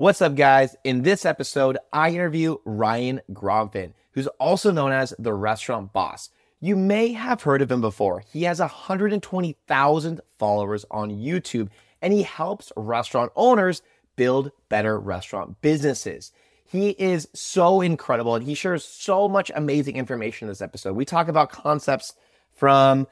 What's 0.00 0.22
up, 0.22 0.34
guys? 0.34 0.76
In 0.82 1.02
this 1.02 1.26
episode, 1.26 1.76
I 1.92 2.08
interview 2.08 2.56
Ryan 2.64 3.20
Gromfin, 3.34 3.92
who's 4.12 4.28
also 4.38 4.70
known 4.70 4.92
as 4.92 5.12
the 5.18 5.34
restaurant 5.34 5.92
boss. 5.92 6.30
You 6.58 6.74
may 6.74 7.12
have 7.12 7.42
heard 7.42 7.60
of 7.60 7.70
him 7.70 7.82
before. 7.82 8.24
He 8.32 8.44
has 8.44 8.60
120,000 8.60 10.20
followers 10.38 10.86
on 10.90 11.10
YouTube 11.10 11.68
and 12.00 12.14
he 12.14 12.22
helps 12.22 12.72
restaurant 12.78 13.30
owners 13.36 13.82
build 14.16 14.52
better 14.70 14.98
restaurant 14.98 15.60
businesses. 15.60 16.32
He 16.64 16.92
is 16.92 17.28
so 17.34 17.82
incredible 17.82 18.34
and 18.34 18.46
he 18.46 18.54
shares 18.54 18.82
so 18.82 19.28
much 19.28 19.50
amazing 19.54 19.96
information 19.96 20.46
in 20.46 20.50
this 20.50 20.62
episode. 20.62 20.96
We 20.96 21.04
talk 21.04 21.28
about 21.28 21.52
concepts 21.52 22.14
from 22.56 23.06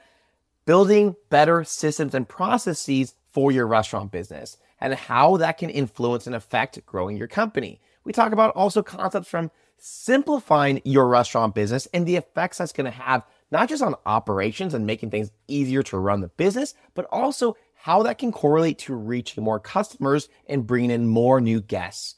building 0.65 1.17
better 1.29 1.65
systems 1.65 2.15
and 2.15 2.27
processes 2.27 3.13
for 3.31 3.53
your 3.53 3.67
restaurant 3.67 4.11
business 4.11 4.57
and 4.81 4.95
how 4.95 5.37
that 5.39 5.59
can 5.59 5.71
influence 5.71 6.27
and 6.27 6.37
affect 6.37 6.85
growing 6.87 7.17
your 7.17 7.29
company. 7.29 7.81
We 8.05 8.13
talk 8.13 8.33
about 8.33 8.55
also 8.55 8.83
concepts 8.83 9.29
from 9.29 9.51
simplifying 9.77 10.81
your 10.85 11.09
restaurant 11.09 11.55
business 11.55 11.87
and 11.93 12.07
the 12.07 12.17
effects 12.17 12.59
that's 12.59 12.73
going 12.73 12.87
to 12.87 12.91
have 12.91 13.25
not 13.51 13.69
just 13.69 13.83
on 13.83 13.95
operations 14.05 14.75
and 14.75 14.87
making 14.87 15.11
things 15.11 15.31
easier 15.47 15.83
to 15.85 15.99
run 15.99 16.21
the 16.21 16.29
business, 16.29 16.75
but 16.95 17.07
also 17.07 17.57
how 17.75 18.03
that 18.03 18.19
can 18.19 18.33
correlate 18.33 18.79
to 18.79 18.95
reaching 18.95 19.45
more 19.45 19.61
customers 19.61 20.29
and 20.47 20.67
bringing 20.67 20.91
in 20.91 21.07
more 21.07 21.41
new 21.41 21.61
guests. 21.61 22.17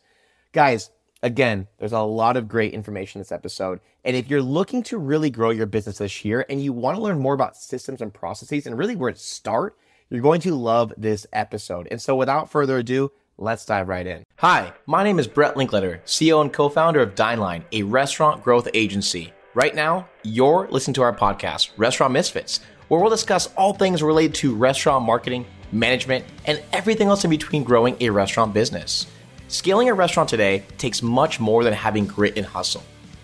Guys, 0.53 0.91
again, 1.23 1.69
there's 1.79 1.93
a 1.93 2.01
lot 2.01 2.37
of 2.37 2.49
great 2.49 2.73
information 2.73 3.19
in 3.19 3.21
this 3.21 3.33
episode. 3.33 3.81
And 4.05 4.17
if 4.17 4.29
you're 4.29 4.43
looking 4.43 4.83
to 4.85 4.99
really 4.99 5.31
grow 5.31 5.51
your 5.51 5.67
business 5.67 5.99
this 5.99 6.25
year 6.25 6.47
and 6.49 6.63
you 6.63 6.73
want 6.73 6.97
to 6.97 7.03
learn 7.03 7.19
more 7.19 7.35
about 7.35 7.57
systems 7.57 8.01
and 8.01 8.13
processes 8.13 8.67
and 8.67 8.79
really 8.79 8.97
where 8.97 9.13
to 9.13 9.19
start, 9.19 9.77
you're 10.11 10.23
going 10.23 10.41
to 10.41 10.55
love 10.55 10.93
this 10.97 11.27
episode. 11.33 11.87
And 11.91 12.01
so 12.01 12.17
without 12.17 12.51
further 12.51 12.79
ado, 12.79 13.13
let's 13.39 13.65
dive 13.65 13.89
right 13.89 14.07
in. 14.07 14.25
Hi, 14.39 14.73
my 14.87 15.05
name 15.05 15.19
is 15.19 15.29
Brett 15.29 15.55
Linkletter, 15.55 16.03
CEO 16.05 16.41
and 16.41 16.53
co-founder 16.53 17.01
of 17.01 17.15
Dineline, 17.15 17.63
a 17.73 17.85
restaurant 17.85 18.43
growth 18.43 18.69
agency. 18.75 19.33
Right 19.55 19.75
now, 19.75 20.09
you're 20.25 20.69
listening 20.71 20.95
to 20.95 21.03
our 21.03 21.15
podcast, 21.15 21.71
Restaurant 21.77 22.13
Misfits, 22.13 22.61
where 22.89 23.01
we'll 23.01 23.11
discuss 23.11 23.49
all 23.57 23.73
things 23.73 24.03
related 24.03 24.35
to 24.37 24.55
restaurant 24.55 25.05
marketing, 25.05 25.47
management, 25.71 26.25
and 26.45 26.61
everything 26.73 27.09
else 27.09 27.25
in 27.25 27.31
between 27.31 27.63
growing 27.63 27.97
a 28.01 28.11
restaurant 28.11 28.53
business. 28.53 29.07
Scaling 29.47 29.89
a 29.89 29.95
restaurant 29.95 30.29
today 30.29 30.65
takes 30.77 31.03
much 31.03 31.39
more 31.39 31.63
than 31.63 31.73
having 31.73 32.07
grit 32.07 32.37
and 32.37 32.47
hustle. 32.47 32.83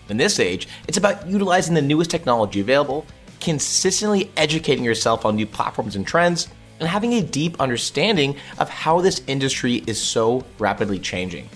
In 0.09 0.15
this 0.15 0.39
age, 0.39 0.69
it's 0.87 0.97
about 0.97 1.27
utilizing 1.27 1.73
the 1.75 1.81
newest 1.81 2.09
technology 2.09 2.61
available, 2.61 3.05
consistently 3.41 4.31
educating 4.37 4.85
yourself 4.85 5.25
on 5.25 5.35
new 5.35 5.45
platforms 5.45 5.97
and 5.97 6.07
trends, 6.07 6.47
and 6.79 6.87
having 6.87 7.13
a 7.13 7.21
deep 7.21 7.59
understanding 7.59 8.35
of 8.57 8.69
how 8.69 9.01
this 9.01 9.21
industry 9.27 9.83
is 9.87 10.01
so 10.01 10.45
rapidly 10.59 10.99
changing. 10.99 11.49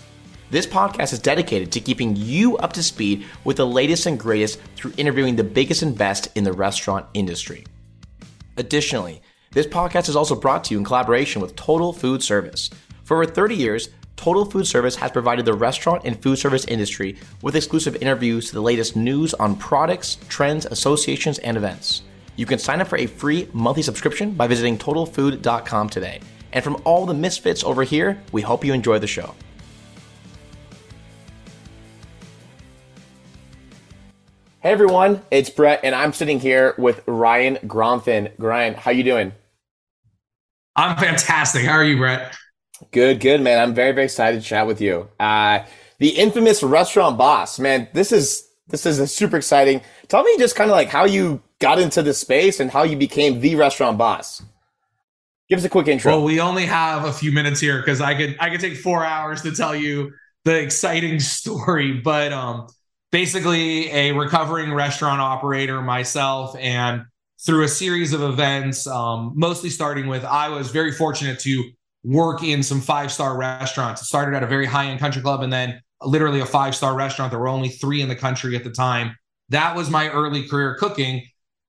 This 0.49 0.67
podcast 0.67 1.13
is 1.13 1.19
dedicated 1.19 1.71
to 1.71 1.79
keeping 1.79 2.15
you 2.15 2.57
up 2.57 2.73
to 2.73 2.83
speed 2.83 3.25
with 3.45 3.57
the 3.57 3.65
latest 3.65 4.05
and 4.05 4.19
greatest 4.19 4.59
through 4.75 4.93
interviewing 4.97 5.35
the 5.37 5.43
biggest 5.43 5.81
and 5.81 5.97
best 5.97 6.27
in 6.35 6.43
the 6.43 6.51
restaurant 6.51 7.05
industry. 7.13 7.65
Additionally, 8.57 9.21
this 9.51 9.65
podcast 9.65 10.09
is 10.09 10.15
also 10.15 10.35
brought 10.35 10.65
to 10.65 10.73
you 10.73 10.77
in 10.77 10.83
collaboration 10.83 11.41
with 11.41 11.55
Total 11.55 11.93
Food 11.93 12.21
Service. 12.21 12.69
For 13.03 13.15
over 13.15 13.31
30 13.31 13.55
years, 13.55 13.89
Total 14.17 14.45
Food 14.45 14.67
Service 14.67 14.95
has 14.97 15.11
provided 15.11 15.45
the 15.45 15.53
restaurant 15.53 16.03
and 16.05 16.21
food 16.21 16.37
service 16.37 16.65
industry 16.65 17.17
with 17.41 17.55
exclusive 17.55 17.95
interviews 18.01 18.49
to 18.49 18.53
the 18.53 18.61
latest 18.61 18.95
news 18.95 19.33
on 19.33 19.55
products, 19.55 20.17
trends, 20.29 20.65
associations, 20.65 21.39
and 21.39 21.57
events. 21.57 22.03
You 22.35 22.45
can 22.45 22.59
sign 22.59 22.81
up 22.81 22.87
for 22.87 22.97
a 22.97 23.05
free 23.05 23.47
monthly 23.53 23.83
subscription 23.83 24.31
by 24.31 24.47
visiting 24.47 24.77
TotalFood.com 24.77 25.89
today. 25.89 26.21
And 26.53 26.63
from 26.63 26.81
all 26.85 27.05
the 27.05 27.13
misfits 27.13 27.63
over 27.63 27.83
here, 27.83 28.21
we 28.31 28.41
hope 28.41 28.65
you 28.65 28.73
enjoy 28.73 28.99
the 28.99 29.07
show. 29.07 29.35
Hey 34.59 34.71
everyone, 34.71 35.23
it's 35.31 35.49
Brett, 35.49 35.79
and 35.83 35.95
I'm 35.95 36.13
sitting 36.13 36.39
here 36.39 36.75
with 36.77 37.01
Ryan 37.07 37.55
Gromfin. 37.65 38.31
Ryan, 38.37 38.75
how 38.75 38.91
you 38.91 39.03
doing? 39.03 39.31
I'm 40.75 40.95
fantastic. 40.97 41.65
How 41.65 41.73
are 41.73 41.83
you, 41.83 41.97
Brett? 41.97 42.35
Good, 42.91 43.19
good, 43.19 43.41
man. 43.41 43.59
I'm 43.59 43.73
very, 43.73 43.91
very 43.91 44.05
excited 44.05 44.39
to 44.41 44.47
chat 44.47 44.67
with 44.67 44.79
you. 44.79 45.09
Uh, 45.19 45.63
the 45.97 46.09
infamous 46.09 46.61
restaurant 46.61 47.17
boss, 47.17 47.57
man. 47.57 47.87
This 47.93 48.11
is 48.11 48.47
this 48.67 48.85
is 48.85 48.99
a 48.99 49.07
super 49.07 49.37
exciting. 49.37 49.81
Tell 50.07 50.23
me 50.23 50.37
just 50.37 50.55
kind 50.55 50.69
of 50.69 50.75
like 50.75 50.89
how 50.89 51.05
you 51.05 51.41
got 51.61 51.79
into 51.79 52.01
the 52.01 52.13
space 52.13 52.59
and 52.59 52.69
how 52.69 52.83
you 52.83 52.97
became 52.97 53.39
the 53.39 53.55
restaurant 53.55 53.97
boss. 53.97 54.43
Give 55.47 55.59
us 55.59 55.65
a 55.65 55.69
quick 55.69 55.87
intro. 55.87 56.17
Well, 56.17 56.23
we 56.23 56.39
only 56.41 56.65
have 56.65 57.05
a 57.05 57.13
few 57.13 57.31
minutes 57.31 57.59
here 57.59 57.79
because 57.79 58.01
I 58.01 58.15
could 58.15 58.35
I 58.39 58.49
could 58.49 58.59
take 58.59 58.75
four 58.75 59.05
hours 59.05 59.41
to 59.43 59.51
tell 59.53 59.75
you 59.75 60.11
the 60.43 60.59
exciting 60.59 61.19
story, 61.37 61.93
but 61.93 62.33
um 62.33 62.67
basically 63.11 63.91
a 63.91 64.13
recovering 64.13 64.73
restaurant 64.73 65.21
operator 65.21 65.81
myself 65.81 66.55
and 66.57 67.03
through 67.45 67.63
a 67.63 67.67
series 67.67 68.13
of 68.13 68.21
events 68.21 68.87
um, 68.87 69.33
mostly 69.35 69.69
starting 69.69 70.07
with 70.07 70.23
i 70.23 70.47
was 70.47 70.71
very 70.71 70.91
fortunate 70.91 71.39
to 71.39 71.63
work 72.03 72.41
in 72.41 72.63
some 72.63 72.79
five 72.81 73.11
star 73.11 73.37
restaurants 73.37 74.01
it 74.01 74.05
started 74.05 74.35
at 74.35 74.43
a 74.43 74.47
very 74.47 74.65
high 74.65 74.85
end 74.85 74.99
country 74.99 75.21
club 75.21 75.41
and 75.41 75.51
then 75.51 75.79
literally 76.01 76.39
a 76.39 76.45
five 76.45 76.73
star 76.73 76.95
restaurant 76.95 77.31
there 77.31 77.39
were 77.39 77.47
only 77.47 77.69
three 77.69 78.01
in 78.01 78.07
the 78.07 78.15
country 78.15 78.55
at 78.55 78.63
the 78.63 78.71
time 78.71 79.15
that 79.49 79.75
was 79.75 79.89
my 79.89 80.09
early 80.09 80.47
career 80.47 80.75
cooking 80.75 81.21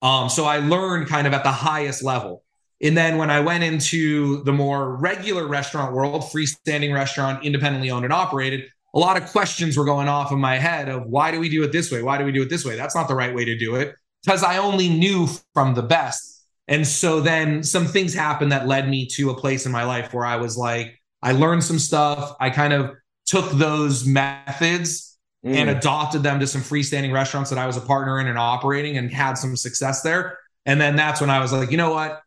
um, 0.03 0.29
so 0.29 0.45
i 0.45 0.59
learned 0.59 1.09
kind 1.09 1.27
of 1.27 1.33
at 1.33 1.43
the 1.43 1.53
highest 1.53 2.03
level 2.03 2.45
and 2.83 2.97
then 2.97 3.17
when 3.17 3.31
i 3.31 3.41
went 3.41 3.65
into 3.65 4.43
the 4.45 4.53
more 4.53 4.97
regular 4.97 5.47
restaurant 5.47 5.95
world 5.95 6.23
freestanding 6.23 6.93
restaurant 6.93 7.45
independently 7.45 7.91
owned 7.91 8.05
and 8.05 8.13
operated 8.13 8.65
a 8.95 8.99
lot 8.99 9.17
of 9.17 9.31
questions 9.31 9.77
were 9.77 9.85
going 9.85 10.09
off 10.09 10.33
in 10.33 10.39
my 10.39 10.59
head 10.59 10.89
of 10.89 11.07
why 11.07 11.31
do 11.31 11.41
we 11.41 11.49
do 11.49 11.63
it 11.63 11.73
this 11.73 11.91
way? 11.91 12.03
Why 12.03 12.19
do 12.19 12.25
we 12.25 12.33
do 12.33 12.43
it 12.43 12.51
this 12.51 12.65
way? 12.65 12.77
That's 12.77 12.95
not 12.95 13.09
the 13.09 13.15
right 13.15 13.35
way 13.35 13.45
to 13.45 13.57
do 13.57 13.77
it 13.77 13.95
because 14.23 14.43
I 14.43 14.59
only 14.59 14.89
knew 14.89 15.29
from 15.55 15.75
the 15.75 15.83
best. 15.83 16.45
And 16.69 16.87
so 16.87 17.21
then 17.21 17.63
some 17.63 17.87
things 17.87 18.15
happened 18.15 18.53
that 18.53 18.67
led 18.67 18.89
me 18.89 19.07
to 19.15 19.31
a 19.31 19.35
place 19.35 19.67
in 19.67 19.73
my 19.73 19.85
life 19.85 20.13
where 20.13 20.25
I 20.25 20.37
was 20.37 20.57
like, 20.57 21.01
I 21.23 21.33
learned 21.33 21.65
some 21.65 21.79
stuff. 21.79 22.37
I 22.39 22.51
kind 22.51 22.73
of 22.73 22.93
took 23.27 23.51
those 23.53 24.07
methods 24.07 25.12
mm. 25.45 25.55
and 25.55 25.71
adopted 25.71 26.23
them 26.23 26.41
to 26.41 26.47
some 26.47 26.61
freestanding 26.61 27.13
restaurants 27.13 27.51
that 27.51 27.59
I 27.59 27.67
was 27.67 27.77
a 27.77 27.81
partner 27.81 28.21
in 28.21 28.27
and 28.29 28.39
operating 28.39 28.97
and 28.97 29.13
had 29.13 29.35
some 29.35 29.57
success 29.57 30.03
there. 30.03 30.39
And 30.67 30.81
then 30.81 30.97
that's 30.97 31.21
when 31.21 31.31
I 31.31 31.41
was 31.41 31.53
like, 31.53 31.71
you 31.71 31.77
know 31.77 31.93
what? 31.93 32.23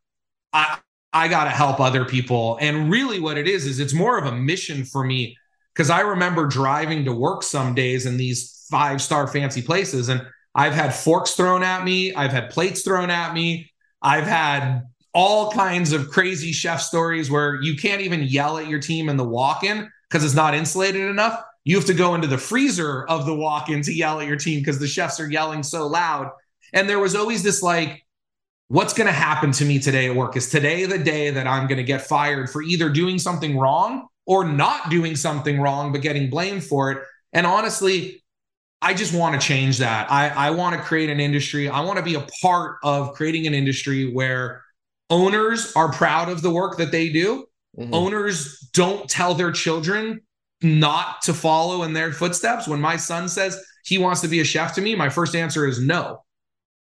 I 0.53 0.77
I 1.13 1.29
got 1.29 1.45
to 1.45 1.49
help 1.49 1.79
other 1.79 2.03
people. 2.03 2.57
And 2.59 2.91
really 2.91 3.21
what 3.21 3.37
it 3.37 3.47
is 3.47 3.65
is 3.65 3.79
it's 3.79 3.93
more 3.93 4.17
of 4.17 4.25
a 4.25 4.35
mission 4.35 4.83
for 4.83 5.01
me 5.01 5.37
because 5.73 5.89
I 5.89 6.01
remember 6.01 6.45
driving 6.45 7.05
to 7.05 7.13
work 7.13 7.41
some 7.41 7.73
days 7.73 8.05
in 8.05 8.17
these 8.17 8.65
five 8.69 9.01
star 9.01 9.25
fancy 9.27 9.61
places, 9.61 10.09
and 10.09 10.25
I've 10.53 10.73
had 10.73 10.93
forks 10.93 11.31
thrown 11.31 11.63
at 11.63 11.83
me, 11.85 12.13
I've 12.13 12.31
had 12.31 12.49
plates 12.49 12.81
thrown 12.81 13.09
at 13.09 13.33
me, 13.33 13.71
I've 14.01 14.25
had 14.25 14.83
all 15.13 15.51
kinds 15.51 15.93
of 15.93 16.09
crazy 16.09 16.51
chef 16.51 16.81
stories 16.81 17.31
where 17.31 17.61
you 17.61 17.77
can't 17.77 18.01
even 18.01 18.23
yell 18.23 18.57
at 18.57 18.67
your 18.67 18.79
team 18.79 19.07
in 19.07 19.15
the 19.15 19.23
walk 19.23 19.63
in 19.63 19.89
because 20.09 20.25
it's 20.25 20.33
not 20.33 20.53
insulated 20.53 21.09
enough. 21.09 21.41
You 21.65 21.75
have 21.75 21.85
to 21.85 21.93
go 21.93 22.15
into 22.15 22.27
the 22.27 22.37
freezer 22.37 23.05
of 23.05 23.25
the 23.25 23.35
walk 23.35 23.69
in 23.69 23.81
to 23.81 23.93
yell 23.93 24.21
at 24.21 24.27
your 24.27 24.37
team 24.37 24.59
because 24.59 24.79
the 24.79 24.87
chefs 24.87 25.19
are 25.19 25.29
yelling 25.29 25.63
so 25.63 25.87
loud. 25.87 26.29
And 26.73 26.87
there 26.87 26.99
was 26.99 27.15
always 27.15 27.43
this 27.43 27.61
like, 27.61 28.03
what's 28.67 28.93
going 28.93 29.07
to 29.07 29.13
happen 29.13 29.51
to 29.53 29.65
me 29.65 29.79
today 29.79 30.09
at 30.09 30.15
work? 30.15 30.37
Is 30.37 30.49
today 30.49 30.85
the 30.85 30.99
day 30.99 31.31
that 31.31 31.47
I'm 31.47 31.67
going 31.67 31.77
to 31.77 31.83
get 31.83 32.03
fired 32.03 32.49
for 32.49 32.61
either 32.61 32.89
doing 32.89 33.19
something 33.19 33.57
wrong 33.57 34.07
or 34.27 34.43
not 34.43 34.89
doing 34.89 35.15
something 35.15 35.59
wrong, 35.59 35.91
but 35.91 36.01
getting 36.01 36.29
blamed 36.29 36.63
for 36.63 36.91
it. 36.91 37.03
And 37.33 37.45
honestly, 37.45 38.23
I 38.81 38.93
just 38.93 39.13
want 39.13 39.39
to 39.39 39.45
change 39.45 39.79
that. 39.79 40.11
I, 40.11 40.29
I 40.29 40.51
want 40.51 40.75
to 40.75 40.81
create 40.81 41.09
an 41.09 41.19
industry. 41.19 41.67
I 41.67 41.81
want 41.81 41.97
to 41.97 42.03
be 42.03 42.15
a 42.15 42.27
part 42.41 42.77
of 42.83 43.13
creating 43.13 43.47
an 43.47 43.55
industry 43.55 44.11
where 44.11 44.63
owners 45.09 45.73
are 45.75 45.91
proud 45.91 46.29
of 46.29 46.43
the 46.43 46.51
work 46.51 46.77
that 46.77 46.91
they 46.91 47.09
do. 47.09 47.45
Mm-hmm. 47.77 47.93
Owners 47.93 48.59
don't 48.73 49.09
tell 49.09 49.33
their 49.33 49.51
children 49.51 50.21
not 50.61 51.21
to 51.23 51.33
follow 51.33 51.84
in 51.84 51.93
their 51.93 52.11
footsteps. 52.11 52.67
When 52.67 52.81
my 52.81 52.97
son 52.97 53.28
says 53.29 53.61
he 53.85 53.97
wants 53.97 54.22
to 54.22 54.28
be 54.28 54.40
a 54.40 54.46
chef 54.46 54.73
to 54.75 54.81
me, 54.81 54.96
my 54.96 55.09
first 55.09 55.35
answer 55.35 55.67
is 55.67 55.81
no. 55.81 56.23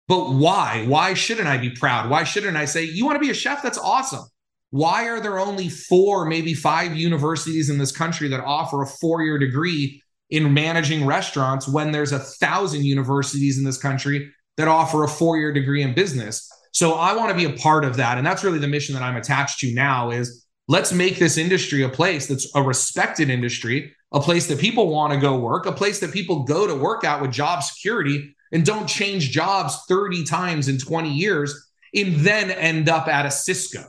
But 0.09 0.33
why? 0.33 0.85
Why 0.87 1.15
shouldn't 1.15 1.49
I 1.49 1.59
be 1.59 1.71
proud? 1.71 2.11
Why 2.11 2.25
shouldn't 2.25 2.57
I 2.57 2.65
say, 2.65 2.85
you 2.85 3.05
want 3.05 3.17
to 3.17 3.21
be 3.21 3.31
a 3.31 3.35
chef? 3.35 3.63
That's 3.63 3.79
awesome. 3.79 4.25
Why 4.71 5.09
are 5.09 5.21
there 5.21 5.39
only 5.39 5.69
four, 5.69 6.25
maybe 6.25 6.55
five 6.55 6.97
universities 6.97 7.71
in 7.71 7.79
this 7.79 7.93
country 7.93 8.29
that 8.29 8.41
offer 8.41 8.83
a 8.83 8.87
four 8.87 9.23
year 9.23 9.39
degree 9.39 10.03
in 10.31 10.55
managing 10.55 11.05
restaurants 11.05 11.69
when 11.69 11.93
there's 11.93 12.13
a 12.13 12.19
thousand 12.19 12.85
universities 12.85 13.59
in 13.59 13.65
this 13.65 13.77
country 13.77 14.33
that 14.57 14.69
offer 14.69 15.05
a 15.05 15.09
four 15.09 15.37
year 15.37 15.53
degree 15.53 15.83
in 15.83 15.95
business? 15.95 16.51
So 16.73 16.95
I 16.95 17.15
want 17.15 17.29
to 17.31 17.37
be 17.37 17.45
a 17.45 17.59
part 17.59 17.85
of 17.85 17.97
that. 17.97 18.17
And 18.17 18.27
that's 18.27 18.43
really 18.43 18.59
the 18.59 18.67
mission 18.67 18.95
that 18.95 19.03
I'm 19.03 19.17
attached 19.17 19.61
to 19.61 19.75
now 19.75 20.11
is 20.11 20.42
let's 20.73 20.91
make 20.91 21.19
this 21.19 21.37
industry 21.37 21.83
a 21.83 21.89
place 21.89 22.27
that's 22.27 22.51
a 22.55 22.63
respected 22.63 23.29
industry, 23.29 23.95
a 24.13 24.19
place 24.19 24.47
that 24.47 24.59
people 24.59 24.89
want 24.89 25.13
to 25.13 25.21
go 25.21 25.39
work, 25.39 25.67
a 25.67 25.73
place 25.73 26.01
that 26.01 26.11
people 26.13 26.45
go 26.45 26.67
to 26.67 26.75
work 26.75 27.05
out 27.05 27.21
with 27.21 27.31
job 27.31 27.63
security 27.63 28.35
and 28.53 28.65
don't 28.65 28.87
change 28.87 29.31
jobs 29.31 29.77
30 29.87 30.25
times 30.25 30.69
in 30.69 30.79
20 30.79 31.13
years 31.13 31.71
and 31.95 32.15
then 32.17 32.51
end 32.51 32.89
up 32.89 33.07
at 33.07 33.27
a 33.27 33.29
Sysco. 33.29 33.85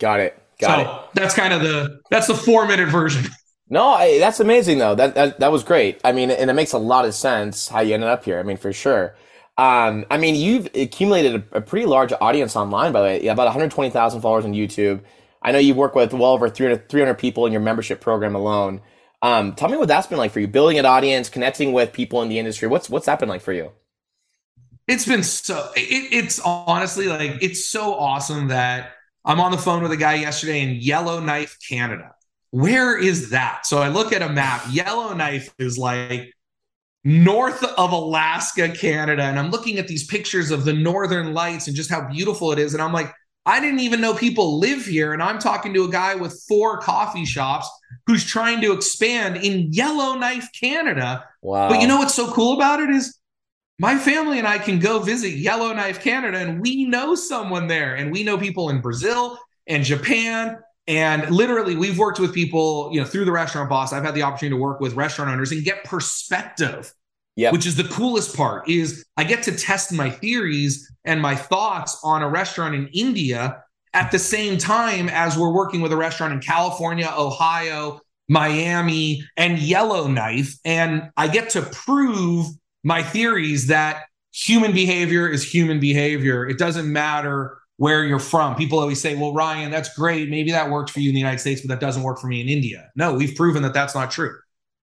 Got 0.00 0.18
it. 0.18 0.42
Got 0.58 0.84
so 0.84 0.90
it. 0.90 1.10
That's 1.14 1.34
kind 1.36 1.54
of 1.54 1.62
the 1.62 2.00
that's 2.10 2.26
the 2.26 2.34
four 2.34 2.66
minute 2.66 2.88
version. 2.88 3.24
No, 3.70 3.88
I, 3.88 4.18
that's 4.18 4.40
amazing 4.40 4.78
though. 4.78 4.94
That, 4.94 5.14
that 5.14 5.40
that 5.40 5.52
was 5.52 5.62
great. 5.62 6.00
I 6.02 6.12
mean, 6.12 6.30
and 6.30 6.48
it 6.48 6.54
makes 6.54 6.72
a 6.72 6.78
lot 6.78 7.04
of 7.04 7.12
sense 7.12 7.68
how 7.68 7.80
you 7.80 7.92
ended 7.92 8.08
up 8.08 8.24
here. 8.24 8.38
I 8.38 8.42
mean, 8.42 8.56
for 8.56 8.72
sure. 8.72 9.14
Um, 9.58 10.06
I 10.10 10.16
mean, 10.16 10.36
you've 10.36 10.70
accumulated 10.74 11.44
a, 11.52 11.58
a 11.58 11.60
pretty 11.60 11.84
large 11.84 12.10
audience 12.18 12.56
online, 12.56 12.92
by 12.92 13.00
the 13.00 13.04
way. 13.04 13.22
Yeah, 13.22 13.32
about 13.32 13.44
120,000 13.44 14.22
followers 14.22 14.46
on 14.46 14.54
YouTube. 14.54 15.02
I 15.42 15.52
know 15.52 15.58
you 15.58 15.74
work 15.74 15.94
with 15.94 16.12
well 16.12 16.32
over 16.32 16.48
300, 16.48 16.88
300 16.88 17.14
people 17.14 17.46
in 17.46 17.52
your 17.52 17.60
membership 17.60 18.00
program 18.00 18.34
alone. 18.34 18.80
Um, 19.22 19.54
tell 19.54 19.68
me 19.68 19.76
what 19.76 19.88
that's 19.88 20.06
been 20.06 20.18
like 20.18 20.30
for 20.30 20.40
you, 20.40 20.46
building 20.46 20.78
an 20.78 20.86
audience, 20.86 21.28
connecting 21.28 21.72
with 21.72 21.92
people 21.92 22.22
in 22.22 22.28
the 22.28 22.38
industry. 22.38 22.68
What's 22.68 22.88
what's 22.88 23.06
that 23.06 23.18
been 23.18 23.28
like 23.28 23.40
for 23.40 23.52
you? 23.52 23.72
It's 24.86 25.04
been 25.04 25.22
so. 25.22 25.70
It, 25.76 26.12
it's 26.12 26.40
honestly 26.40 27.08
like 27.08 27.42
it's 27.42 27.66
so 27.66 27.94
awesome 27.94 28.48
that 28.48 28.92
I'm 29.24 29.40
on 29.40 29.50
the 29.52 29.58
phone 29.58 29.82
with 29.82 29.92
a 29.92 29.96
guy 29.96 30.14
yesterday 30.14 30.62
in 30.62 30.76
Yellowknife, 30.76 31.58
Canada. 31.68 32.14
Where 32.50 32.96
is 32.96 33.30
that? 33.30 33.66
So 33.66 33.78
I 33.78 33.88
look 33.88 34.12
at 34.12 34.22
a 34.22 34.28
map. 34.28 34.64
Yellowknife 34.70 35.52
is 35.58 35.76
like 35.76 36.32
north 37.04 37.62
of 37.62 37.92
Alaska, 37.92 38.70
Canada, 38.70 39.24
and 39.24 39.38
I'm 39.38 39.50
looking 39.50 39.78
at 39.78 39.88
these 39.88 40.06
pictures 40.06 40.50
of 40.50 40.64
the 40.64 40.72
northern 40.72 41.34
lights 41.34 41.66
and 41.66 41.76
just 41.76 41.90
how 41.90 42.08
beautiful 42.08 42.52
it 42.52 42.58
is. 42.58 42.72
And 42.72 42.82
I'm 42.82 42.92
like, 42.92 43.12
I 43.48 43.60
didn't 43.60 43.80
even 43.80 44.02
know 44.02 44.12
people 44.12 44.58
live 44.58 44.84
here. 44.84 45.14
And 45.14 45.22
I'm 45.22 45.38
talking 45.38 45.72
to 45.72 45.84
a 45.84 45.88
guy 45.88 46.14
with 46.14 46.44
four 46.46 46.82
coffee 46.82 47.24
shops 47.24 47.66
who's 48.06 48.22
trying 48.22 48.60
to 48.60 48.72
expand 48.72 49.38
in 49.38 49.72
Yellowknife, 49.72 50.50
Canada. 50.52 51.24
Wow. 51.40 51.70
But 51.70 51.80
you 51.80 51.88
know 51.88 51.96
what's 51.96 52.14
so 52.14 52.30
cool 52.30 52.54
about 52.54 52.80
it 52.80 52.90
is 52.90 53.18
my 53.78 53.96
family 53.96 54.38
and 54.38 54.46
I 54.46 54.58
can 54.58 54.78
go 54.78 54.98
visit 54.98 55.30
Yellowknife, 55.30 56.00
Canada, 56.00 56.36
and 56.36 56.60
we 56.60 56.84
know 56.84 57.14
someone 57.14 57.68
there. 57.68 57.94
And 57.94 58.12
we 58.12 58.22
know 58.22 58.36
people 58.36 58.68
in 58.68 58.82
Brazil 58.82 59.38
and 59.66 59.82
Japan. 59.82 60.58
And 60.86 61.30
literally, 61.30 61.74
we've 61.74 61.98
worked 61.98 62.20
with 62.20 62.34
people, 62.34 62.90
you 62.92 63.00
know, 63.00 63.06
through 63.06 63.24
the 63.24 63.32
restaurant 63.32 63.70
boss. 63.70 63.94
I've 63.94 64.04
had 64.04 64.14
the 64.14 64.24
opportunity 64.24 64.58
to 64.58 64.62
work 64.62 64.80
with 64.80 64.92
restaurant 64.92 65.30
owners 65.30 65.52
and 65.52 65.64
get 65.64 65.84
perspective 65.84 66.92
Yep. 67.38 67.52
Which 67.52 67.66
is 67.66 67.76
the 67.76 67.84
coolest 67.84 68.36
part 68.36 68.68
is 68.68 69.06
I 69.16 69.22
get 69.22 69.44
to 69.44 69.56
test 69.56 69.92
my 69.92 70.10
theories 70.10 70.90
and 71.04 71.22
my 71.22 71.36
thoughts 71.36 71.96
on 72.02 72.20
a 72.20 72.28
restaurant 72.28 72.74
in 72.74 72.88
India 72.88 73.62
at 73.94 74.10
the 74.10 74.18
same 74.18 74.58
time 74.58 75.08
as 75.08 75.38
we're 75.38 75.52
working 75.52 75.80
with 75.80 75.92
a 75.92 75.96
restaurant 75.96 76.32
in 76.32 76.40
California, 76.40 77.08
Ohio, 77.16 78.00
Miami, 78.28 79.24
and 79.36 79.60
Yellowknife. 79.60 80.58
And 80.64 81.10
I 81.16 81.28
get 81.28 81.50
to 81.50 81.62
prove 81.62 82.48
my 82.82 83.04
theories 83.04 83.68
that 83.68 84.06
human 84.32 84.72
behavior 84.72 85.28
is 85.28 85.44
human 85.44 85.78
behavior. 85.78 86.44
It 86.44 86.58
doesn't 86.58 86.92
matter 86.92 87.56
where 87.76 88.04
you're 88.04 88.18
from. 88.18 88.56
People 88.56 88.80
always 88.80 89.00
say, 89.00 89.14
well, 89.14 89.32
Ryan, 89.32 89.70
that's 89.70 89.94
great. 89.94 90.28
Maybe 90.28 90.50
that 90.50 90.70
works 90.70 90.90
for 90.90 90.98
you 90.98 91.10
in 91.10 91.14
the 91.14 91.20
United 91.20 91.38
States, 91.38 91.60
but 91.60 91.68
that 91.68 91.78
doesn't 91.78 92.02
work 92.02 92.18
for 92.18 92.26
me 92.26 92.40
in 92.40 92.48
India. 92.48 92.90
No, 92.96 93.14
we've 93.14 93.36
proven 93.36 93.62
that 93.62 93.74
that's 93.74 93.94
not 93.94 94.10
true. 94.10 94.36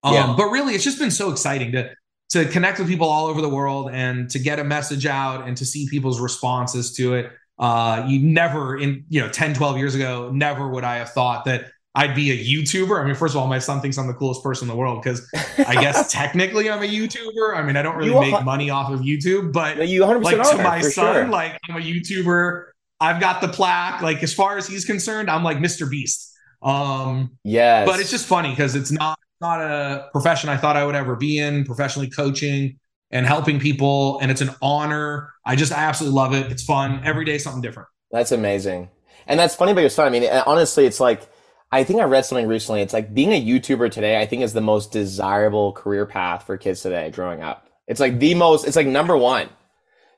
Um, 0.03 0.13
yeah. 0.13 0.33
But 0.37 0.51
really, 0.51 0.73
it's 0.73 0.85
just 0.85 0.99
been 0.99 1.11
so 1.11 1.31
exciting 1.31 1.73
to 1.73 1.93
to 2.29 2.45
connect 2.45 2.79
with 2.79 2.87
people 2.87 3.07
all 3.07 3.27
over 3.27 3.41
the 3.41 3.49
world 3.49 3.89
and 3.91 4.29
to 4.31 4.39
get 4.39 4.59
a 4.59 4.63
message 4.63 5.05
out 5.05 5.47
and 5.47 5.55
to 5.57 5.65
see 5.65 5.87
people's 5.89 6.19
responses 6.19 6.93
to 6.93 7.13
it. 7.15 7.31
Uh, 7.57 8.05
you 8.07 8.19
never 8.19 8.77
in, 8.77 9.05
you 9.09 9.21
know, 9.21 9.29
10, 9.29 9.53
12 9.53 9.77
years 9.77 9.95
ago, 9.95 10.29
never 10.33 10.67
would 10.67 10.83
I 10.83 10.97
have 10.97 11.11
thought 11.11 11.45
that 11.45 11.71
I'd 11.97 12.13
be 12.13 12.31
a 12.31 12.37
YouTuber. 12.37 13.01
I 13.01 13.05
mean, 13.05 13.15
first 13.15 13.35
of 13.35 13.41
all, 13.41 13.47
my 13.47 13.59
son 13.59 13.79
thinks 13.79 13.97
I'm 13.97 14.07
the 14.07 14.13
coolest 14.13 14.43
person 14.43 14.65
in 14.65 14.69
the 14.69 14.75
world 14.75 15.01
because 15.01 15.25
I 15.57 15.75
guess 15.81 16.11
technically 16.11 16.69
I'm 16.69 16.83
a 16.83 16.87
YouTuber. 16.87 17.55
I 17.55 17.61
mean, 17.61 17.77
I 17.77 17.81
don't 17.81 17.95
really 17.95 18.31
make 18.31 18.43
money 18.43 18.69
off 18.69 18.91
of 18.91 18.99
YouTube, 18.99 19.53
but 19.53 19.87
you 19.87 20.01
100% 20.01 20.21
like 20.23 20.49
to 20.49 20.57
my 20.57 20.81
son, 20.81 21.15
sure. 21.15 21.27
like 21.29 21.57
I'm 21.69 21.77
a 21.77 21.79
YouTuber. 21.79 22.65
I've 22.99 23.21
got 23.21 23.39
the 23.39 23.47
plaque. 23.47 24.01
Like 24.01 24.21
as 24.23 24.33
far 24.33 24.57
as 24.57 24.67
he's 24.67 24.83
concerned, 24.83 25.29
I'm 25.29 25.43
like 25.43 25.57
Mr. 25.59 25.89
Beast. 25.89 26.33
Um, 26.61 27.37
yes. 27.45 27.87
But 27.87 28.01
it's 28.01 28.11
just 28.11 28.25
funny 28.25 28.49
because 28.49 28.75
it's 28.75 28.91
not 28.91 29.17
not 29.41 29.61
a 29.61 30.09
profession 30.11 30.49
I 30.49 30.57
thought 30.57 30.77
I 30.77 30.85
would 30.85 30.95
ever 30.95 31.15
be 31.15 31.37
in, 31.39 31.65
professionally 31.65 32.09
coaching 32.09 32.79
and 33.11 33.25
helping 33.25 33.59
people. 33.59 34.19
And 34.19 34.31
it's 34.31 34.41
an 34.41 34.51
honor. 34.61 35.31
I 35.45 35.55
just 35.55 35.71
I 35.71 35.83
absolutely 35.83 36.15
love 36.15 36.33
it. 36.33 36.51
It's 36.51 36.63
fun. 36.63 37.01
Every 37.03 37.25
day, 37.25 37.37
something 37.37 37.61
different. 37.61 37.89
That's 38.11 38.31
amazing. 38.31 38.89
And 39.27 39.39
that's 39.39 39.55
funny 39.55 39.71
about 39.71 39.81
your 39.81 39.89
son. 39.89 40.07
I 40.07 40.09
mean, 40.09 40.29
honestly, 40.45 40.85
it's 40.85 40.99
like, 40.99 41.27
I 41.71 41.83
think 41.83 41.99
I 41.99 42.03
read 42.03 42.25
something 42.25 42.47
recently. 42.47 42.81
It's 42.81 42.93
like 42.93 43.13
being 43.13 43.31
a 43.31 43.43
YouTuber 43.43 43.91
today, 43.91 44.19
I 44.19 44.25
think 44.25 44.41
is 44.43 44.53
the 44.53 44.61
most 44.61 44.91
desirable 44.91 45.73
career 45.73 46.05
path 46.05 46.45
for 46.45 46.57
kids 46.57 46.81
today 46.81 47.09
growing 47.11 47.41
up. 47.41 47.67
It's 47.87 47.99
like 47.99 48.19
the 48.19 48.35
most, 48.35 48.65
it's 48.65 48.75
like 48.75 48.87
number 48.87 49.17
one. 49.17 49.49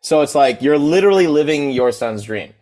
So 0.02 0.22
it's 0.22 0.36
like 0.36 0.62
you're 0.62 0.78
literally 0.78 1.28
living 1.28 1.72
your 1.72 1.92
son's 1.92 2.24
dream. 2.24 2.54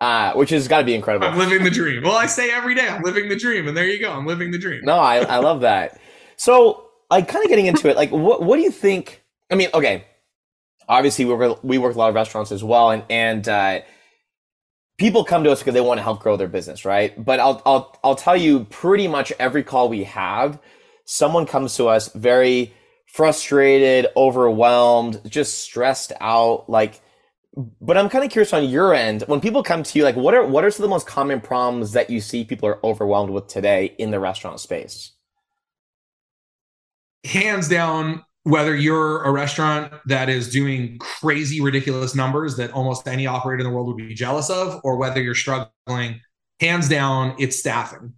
Uh, 0.00 0.34
which 0.34 0.50
has 0.50 0.68
got 0.68 0.80
to 0.80 0.84
be 0.84 0.94
incredible. 0.94 1.26
I'm 1.26 1.38
living 1.38 1.64
the 1.64 1.70
dream. 1.70 2.02
Well, 2.02 2.16
I 2.16 2.26
say 2.26 2.50
every 2.50 2.74
day 2.74 2.86
I'm 2.86 3.02
living 3.02 3.28
the 3.28 3.36
dream, 3.36 3.68
and 3.68 3.76
there 3.76 3.86
you 3.86 3.98
go. 3.98 4.10
I'm 4.10 4.26
living 4.26 4.50
the 4.50 4.58
dream. 4.58 4.82
No, 4.84 4.96
I, 4.96 5.18
I 5.18 5.38
love 5.38 5.62
that. 5.62 5.98
So, 6.36 6.90
like, 7.10 7.28
kind 7.28 7.44
of 7.44 7.48
getting 7.48 7.66
into 7.66 7.88
it, 7.88 7.96
like, 7.96 8.10
what 8.10 8.42
what 8.42 8.56
do 8.56 8.62
you 8.62 8.70
think? 8.70 9.22
I 9.50 9.56
mean, 9.56 9.68
okay, 9.74 10.04
obviously 10.88 11.24
we 11.24 11.34
work 11.34 11.62
we 11.62 11.78
work 11.78 11.90
with 11.90 11.96
a 11.96 12.00
lot 12.00 12.08
of 12.08 12.14
restaurants 12.14 12.52
as 12.52 12.64
well, 12.64 12.90
and 12.90 13.04
and 13.10 13.48
uh, 13.48 13.80
people 14.98 15.24
come 15.24 15.44
to 15.44 15.50
us 15.50 15.60
because 15.60 15.74
they 15.74 15.80
want 15.80 15.98
to 15.98 16.02
help 16.02 16.20
grow 16.20 16.36
their 16.36 16.48
business, 16.48 16.84
right? 16.84 17.22
But 17.22 17.40
I'll 17.40 17.62
I'll 17.66 17.98
I'll 18.04 18.16
tell 18.16 18.36
you, 18.36 18.64
pretty 18.66 19.08
much 19.08 19.32
every 19.38 19.62
call 19.62 19.88
we 19.88 20.04
have, 20.04 20.60
someone 21.04 21.46
comes 21.46 21.76
to 21.76 21.88
us 21.88 22.12
very 22.14 22.74
frustrated, 23.06 24.08
overwhelmed, 24.16 25.20
just 25.28 25.60
stressed 25.60 26.12
out, 26.20 26.68
like. 26.68 27.00
But 27.80 27.96
I'm 27.96 28.08
kind 28.08 28.24
of 28.24 28.32
curious 28.32 28.52
on 28.52 28.68
your 28.68 28.94
end 28.94 29.22
when 29.28 29.40
people 29.40 29.62
come 29.62 29.84
to 29.84 29.98
you, 29.98 30.04
like, 30.04 30.16
what 30.16 30.34
are 30.34 30.46
what 30.46 30.64
are 30.64 30.70
some 30.72 30.84
of 30.84 30.90
the 30.90 30.94
most 30.94 31.08
common 31.08 31.40
problems 31.40 31.92
that 31.94 32.10
you 32.10 32.20
see 32.20 32.44
people 32.44 32.68
are 32.68 32.84
overwhelmed 32.84 33.30
with 33.30 33.48
today 33.48 33.94
in 33.98 34.12
the 34.12 34.20
restaurant 34.20 34.60
space? 34.60 35.13
Hands 37.24 37.68
down, 37.68 38.24
whether 38.42 38.76
you're 38.76 39.22
a 39.22 39.32
restaurant 39.32 39.92
that 40.06 40.28
is 40.28 40.50
doing 40.50 40.98
crazy, 40.98 41.60
ridiculous 41.60 42.14
numbers 42.14 42.56
that 42.56 42.70
almost 42.72 43.08
any 43.08 43.26
operator 43.26 43.60
in 43.60 43.66
the 43.66 43.74
world 43.74 43.86
would 43.86 43.96
be 43.96 44.14
jealous 44.14 44.50
of, 44.50 44.80
or 44.84 44.96
whether 44.96 45.22
you're 45.22 45.34
struggling, 45.34 46.20
hands 46.60 46.88
down, 46.88 47.34
it's 47.38 47.58
staffing. 47.58 48.12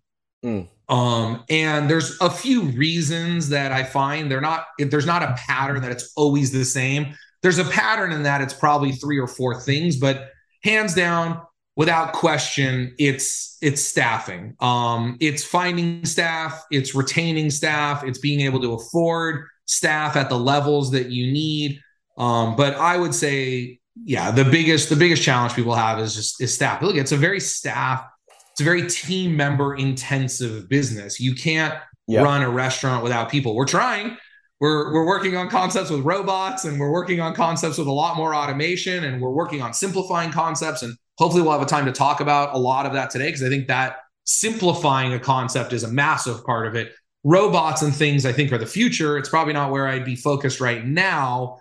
Mm. 0.44 0.68
Um, 0.88 1.44
and 1.48 1.90
there's 1.90 2.16
a 2.20 2.30
few 2.30 2.62
reasons 2.62 3.48
that 3.48 3.72
I 3.72 3.84
find 3.84 4.30
they're 4.30 4.40
not, 4.40 4.66
there's 4.78 5.06
not 5.06 5.22
a 5.22 5.34
pattern 5.36 5.82
that 5.82 5.92
it's 5.92 6.12
always 6.16 6.52
the 6.52 6.64
same. 6.64 7.14
There's 7.42 7.58
a 7.58 7.64
pattern 7.64 8.12
in 8.12 8.22
that 8.24 8.40
it's 8.40 8.54
probably 8.54 8.92
three 8.92 9.18
or 9.18 9.26
four 9.26 9.60
things, 9.60 9.96
but 9.96 10.30
hands 10.62 10.94
down, 10.94 11.40
without 11.76 12.12
question 12.12 12.94
it's 12.98 13.58
it's 13.62 13.82
staffing. 13.82 14.56
Um 14.60 15.16
it's 15.20 15.44
finding 15.44 16.04
staff 16.04 16.64
it's 16.70 16.94
retaining 16.94 17.50
staff 17.50 18.02
it's 18.04 18.18
being 18.18 18.40
able 18.40 18.60
to 18.60 18.72
afford 18.74 19.46
staff 19.66 20.16
at 20.16 20.28
the 20.28 20.38
levels 20.38 20.90
that 20.92 21.10
you 21.10 21.32
need. 21.32 21.80
Um 22.18 22.56
but 22.56 22.74
i 22.76 22.96
would 22.96 23.14
say 23.14 23.78
yeah 24.04 24.30
the 24.30 24.44
biggest 24.44 24.88
the 24.88 24.96
biggest 24.96 25.22
challenge 25.22 25.54
people 25.54 25.74
have 25.74 25.98
is 26.00 26.14
just 26.14 26.40
is 26.40 26.54
staff. 26.54 26.82
Look 26.82 26.96
it's 26.96 27.12
a 27.12 27.16
very 27.16 27.40
staff 27.40 28.04
it's 28.52 28.62
a 28.62 28.64
very 28.64 28.88
team 28.88 29.36
member 29.36 29.74
intensive 29.74 30.66
business. 30.68 31.20
You 31.20 31.34
can't 31.34 31.74
run 32.08 32.42
a 32.42 32.48
restaurant 32.48 33.02
without 33.02 33.30
people. 33.30 33.54
We're 33.54 33.66
trying. 33.66 34.16
We're 34.60 34.94
we're 34.94 35.06
working 35.06 35.36
on 35.36 35.50
concepts 35.50 35.90
with 35.90 36.00
robots 36.00 36.64
and 36.64 36.80
we're 36.80 36.90
working 36.90 37.20
on 37.20 37.34
concepts 37.34 37.76
with 37.76 37.86
a 37.86 37.92
lot 37.92 38.16
more 38.16 38.34
automation 38.34 39.04
and 39.04 39.20
we're 39.20 39.34
working 39.34 39.60
on 39.60 39.74
simplifying 39.74 40.30
concepts 40.30 40.82
and 40.82 40.96
hopefully 41.18 41.42
we'll 41.42 41.52
have 41.52 41.62
a 41.62 41.66
time 41.66 41.86
to 41.86 41.92
talk 41.92 42.20
about 42.20 42.54
a 42.54 42.58
lot 42.58 42.86
of 42.86 42.92
that 42.92 43.10
today 43.10 43.26
because 43.26 43.42
I 43.42 43.48
think 43.48 43.68
that 43.68 43.98
simplifying 44.24 45.14
a 45.14 45.18
concept 45.18 45.72
is 45.72 45.82
a 45.82 45.88
massive 45.88 46.44
part 46.44 46.66
of 46.66 46.74
it. 46.74 46.92
Robots 47.24 47.82
and 47.82 47.94
things 47.94 48.26
I 48.26 48.32
think 48.32 48.52
are 48.52 48.58
the 48.58 48.66
future. 48.66 49.18
It's 49.18 49.28
probably 49.28 49.52
not 49.52 49.70
where 49.70 49.88
I'd 49.88 50.04
be 50.04 50.16
focused 50.16 50.60
right 50.60 50.84
now, 50.84 51.58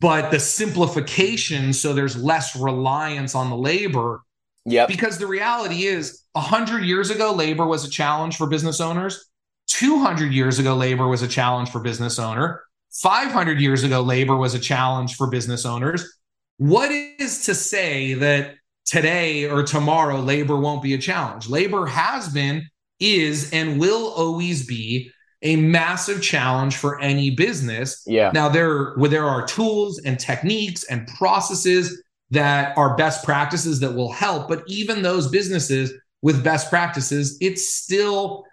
but 0.00 0.30
the 0.30 0.38
simplification 0.38 1.72
so 1.72 1.92
there's 1.92 2.16
less 2.16 2.54
reliance 2.56 3.34
on 3.34 3.50
the 3.50 3.56
labor. 3.56 4.22
Yeah. 4.66 4.86
Because 4.86 5.18
the 5.18 5.26
reality 5.26 5.84
is 5.84 6.22
100 6.32 6.84
years 6.84 7.10
ago 7.10 7.32
labor 7.32 7.66
was 7.66 7.84
a 7.84 7.90
challenge 7.90 8.36
for 8.36 8.46
business 8.46 8.80
owners. 8.80 9.26
200 9.68 10.32
years 10.32 10.58
ago 10.58 10.74
labor 10.74 11.08
was 11.08 11.22
a 11.22 11.28
challenge 11.28 11.70
for 11.70 11.80
business 11.80 12.18
owner. 12.18 12.62
500 12.92 13.60
years 13.60 13.82
ago 13.82 14.00
labor 14.00 14.36
was 14.36 14.54
a 14.54 14.58
challenge 14.58 15.16
for 15.16 15.28
business 15.28 15.66
owners. 15.66 16.18
What 16.58 16.90
is 16.92 17.46
to 17.46 17.54
say 17.54 18.14
that 18.14 18.54
today 18.84 19.48
or 19.48 19.62
tomorrow 19.62 20.20
labor 20.20 20.58
won't 20.58 20.82
be 20.82 20.94
a 20.94 20.98
challenge. 20.98 21.48
Labor 21.48 21.86
has 21.86 22.28
been, 22.28 22.62
is, 23.00 23.50
and 23.52 23.80
will 23.80 24.12
always 24.12 24.66
be 24.66 25.10
a 25.42 25.56
massive 25.56 26.22
challenge 26.22 26.76
for 26.76 27.00
any 27.00 27.30
business. 27.30 28.02
Yeah. 28.06 28.30
Now 28.32 28.48
there 28.48 28.94
where 28.94 29.10
there 29.10 29.26
are 29.26 29.46
tools 29.46 30.00
and 30.04 30.18
techniques 30.18 30.84
and 30.84 31.06
processes 31.06 32.02
that 32.30 32.76
are 32.78 32.96
best 32.96 33.24
practices 33.24 33.80
that 33.80 33.94
will 33.94 34.12
help, 34.12 34.48
but 34.48 34.64
even 34.66 35.02
those 35.02 35.28
businesses 35.28 35.92
with 36.22 36.42
best 36.42 36.70
practices, 36.70 37.36
it's 37.40 37.74
still 37.74 38.44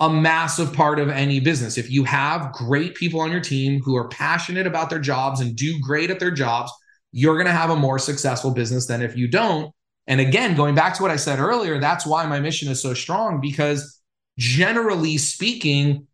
a 0.00 0.10
massive 0.10 0.72
part 0.72 0.98
of 0.98 1.08
any 1.08 1.40
business. 1.40 1.78
If 1.78 1.90
you 1.90 2.04
have 2.04 2.52
great 2.52 2.94
people 2.94 3.20
on 3.20 3.32
your 3.32 3.40
team 3.40 3.80
who 3.82 3.96
are 3.96 4.08
passionate 4.08 4.66
about 4.66 4.90
their 4.90 4.98
jobs 4.98 5.40
and 5.40 5.56
do 5.56 5.80
great 5.80 6.10
at 6.10 6.20
their 6.20 6.30
jobs, 6.30 6.70
you're 7.12 7.36
going 7.36 7.46
to 7.46 7.52
have 7.52 7.70
a 7.70 7.76
more 7.76 7.98
successful 7.98 8.50
business 8.50 8.86
than 8.86 9.00
if 9.00 9.16
you 9.16 9.28
don't. 9.28 9.72
And 10.06 10.20
again, 10.20 10.54
going 10.54 10.74
back 10.74 10.94
to 10.96 11.02
what 11.02 11.10
I 11.10 11.16
said 11.16 11.38
earlier, 11.38 11.80
that's 11.80 12.06
why 12.06 12.26
my 12.26 12.40
mission 12.40 12.70
is 12.70 12.82
so 12.82 12.94
strong 12.94 13.40
because 13.40 14.00
generally 14.38 15.16
speaking, 15.16 16.06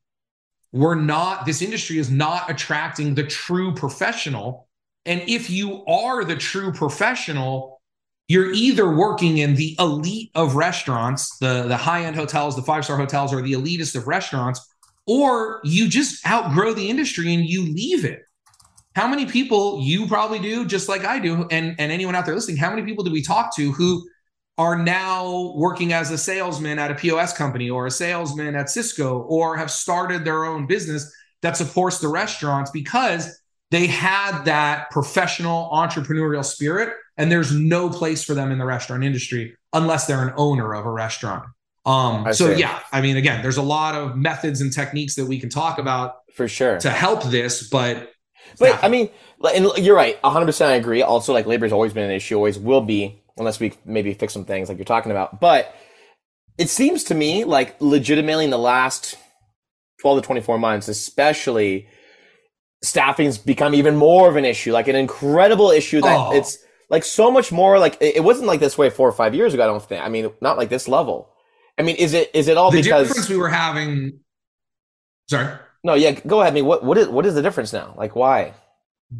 we're 0.72 0.94
not, 0.94 1.46
this 1.46 1.62
industry 1.62 1.98
is 1.98 2.10
not 2.10 2.48
attracting 2.50 3.14
the 3.14 3.24
true 3.24 3.74
professional. 3.74 4.68
And 5.04 5.22
if 5.26 5.50
you 5.50 5.84
are 5.86 6.24
the 6.24 6.36
true 6.36 6.72
professional, 6.72 7.80
you're 8.28 8.52
either 8.52 8.88
working 8.88 9.38
in 9.38 9.56
the 9.56 9.74
elite 9.80 10.30
of 10.36 10.54
restaurants, 10.54 11.36
the, 11.38 11.64
the 11.64 11.76
high 11.76 12.04
end 12.04 12.14
hotels, 12.14 12.54
the 12.54 12.62
five 12.62 12.84
star 12.84 12.96
hotels, 12.96 13.32
or 13.32 13.42
the 13.42 13.54
elitist 13.54 13.96
of 13.96 14.06
restaurants, 14.06 14.64
or 15.06 15.60
you 15.64 15.88
just 15.88 16.24
outgrow 16.24 16.72
the 16.72 16.88
industry 16.88 17.34
and 17.34 17.44
you 17.44 17.64
leave 17.64 18.04
it. 18.04 18.22
How 18.96 19.06
many 19.06 19.26
people 19.26 19.80
you 19.80 20.06
probably 20.06 20.40
do, 20.40 20.66
just 20.66 20.88
like 20.88 21.04
I 21.04 21.18
do, 21.18 21.46
and, 21.50 21.76
and 21.78 21.92
anyone 21.92 22.14
out 22.14 22.26
there 22.26 22.34
listening, 22.34 22.56
how 22.56 22.70
many 22.70 22.82
people 22.82 23.04
do 23.04 23.12
we 23.12 23.22
talk 23.22 23.54
to 23.56 23.72
who 23.72 24.08
are 24.58 24.76
now 24.76 25.54
working 25.56 25.92
as 25.92 26.10
a 26.10 26.18
salesman 26.18 26.78
at 26.78 26.90
a 26.90 26.94
POS 26.94 27.36
company 27.36 27.70
or 27.70 27.86
a 27.86 27.90
salesman 27.90 28.54
at 28.54 28.66
Sysco 28.66 29.24
or 29.26 29.56
have 29.56 29.70
started 29.70 30.24
their 30.24 30.44
own 30.44 30.66
business 30.66 31.10
that 31.42 31.56
supports 31.56 31.98
the 31.98 32.08
restaurants 32.08 32.70
because 32.70 33.40
they 33.70 33.86
had 33.86 34.42
that 34.44 34.90
professional 34.90 35.70
entrepreneurial 35.72 36.44
spirit 36.44 36.94
and 37.16 37.30
there's 37.30 37.52
no 37.52 37.88
place 37.88 38.24
for 38.24 38.34
them 38.34 38.50
in 38.50 38.58
the 38.58 38.64
restaurant 38.64 39.04
industry 39.04 39.56
unless 39.72 40.06
they're 40.06 40.26
an 40.26 40.34
owner 40.36 40.74
of 40.74 40.84
a 40.84 40.90
restaurant. 40.90 41.44
Um, 41.86 42.32
so 42.34 42.50
yeah, 42.50 42.80
I 42.92 43.00
mean, 43.00 43.16
again, 43.16 43.42
there's 43.42 43.56
a 43.56 43.62
lot 43.62 43.94
of 43.94 44.16
methods 44.16 44.60
and 44.60 44.72
techniques 44.72 45.14
that 45.14 45.24
we 45.24 45.40
can 45.40 45.48
talk 45.48 45.78
about 45.78 46.16
for 46.34 46.46
sure 46.46 46.78
to 46.80 46.90
help 46.90 47.24
this, 47.24 47.68
but 47.68 48.10
but 48.58 48.82
I 48.82 48.88
mean, 48.88 49.10
and 49.54 49.70
you're 49.78 49.96
right, 49.96 50.22
100. 50.22 50.46
percent 50.46 50.70
I 50.70 50.74
agree. 50.74 51.02
Also, 51.02 51.32
like 51.32 51.46
labor 51.46 51.66
has 51.66 51.72
always 51.72 51.92
been 51.92 52.04
an 52.04 52.10
issue, 52.10 52.36
always 52.36 52.58
will 52.58 52.80
be 52.80 53.22
unless 53.38 53.58
we 53.60 53.72
maybe 53.84 54.12
fix 54.14 54.32
some 54.32 54.44
things 54.44 54.68
like 54.68 54.78
you're 54.78 54.84
talking 54.84 55.10
about. 55.10 55.40
But 55.40 55.74
it 56.58 56.68
seems 56.68 57.04
to 57.04 57.14
me 57.14 57.44
like 57.44 57.80
legitimately 57.80 58.44
in 58.44 58.50
the 58.50 58.58
last 58.58 59.16
12 60.00 60.22
to 60.22 60.26
24 60.26 60.58
months, 60.58 60.88
especially 60.88 61.88
staffing's 62.82 63.38
become 63.38 63.74
even 63.74 63.96
more 63.96 64.28
of 64.28 64.36
an 64.36 64.44
issue, 64.44 64.72
like 64.72 64.88
an 64.88 64.96
incredible 64.96 65.70
issue 65.70 66.00
that 66.00 66.16
oh. 66.16 66.32
it's 66.32 66.58
like 66.88 67.04
so 67.04 67.30
much 67.30 67.52
more 67.52 67.78
like 67.78 67.96
it 68.00 68.22
wasn't 68.22 68.46
like 68.46 68.60
this 68.60 68.76
way 68.76 68.90
four 68.90 69.08
or 69.08 69.12
five 69.12 69.34
years 69.34 69.54
ago. 69.54 69.62
I 69.62 69.66
don't 69.66 69.82
think. 69.82 70.04
I 70.04 70.08
mean, 70.08 70.30
not 70.40 70.58
like 70.58 70.68
this 70.68 70.88
level. 70.88 71.30
I 71.78 71.82
mean, 71.82 71.96
is 71.96 72.12
it 72.12 72.30
is 72.34 72.48
it 72.48 72.56
all 72.56 72.70
the 72.70 72.82
because 72.82 73.08
difference 73.08 73.28
we 73.28 73.36
were 73.36 73.48
having? 73.48 74.20
Sorry. 75.28 75.56
No, 75.82 75.94
yeah, 75.94 76.12
go 76.12 76.40
ahead. 76.40 76.52
I 76.52 76.54
mean, 76.54 76.66
what 76.66 76.84
what 76.84 76.98
is 76.98 77.08
what 77.08 77.26
is 77.26 77.34
the 77.34 77.42
difference 77.42 77.72
now? 77.72 77.94
Like, 77.96 78.14
why? 78.14 78.54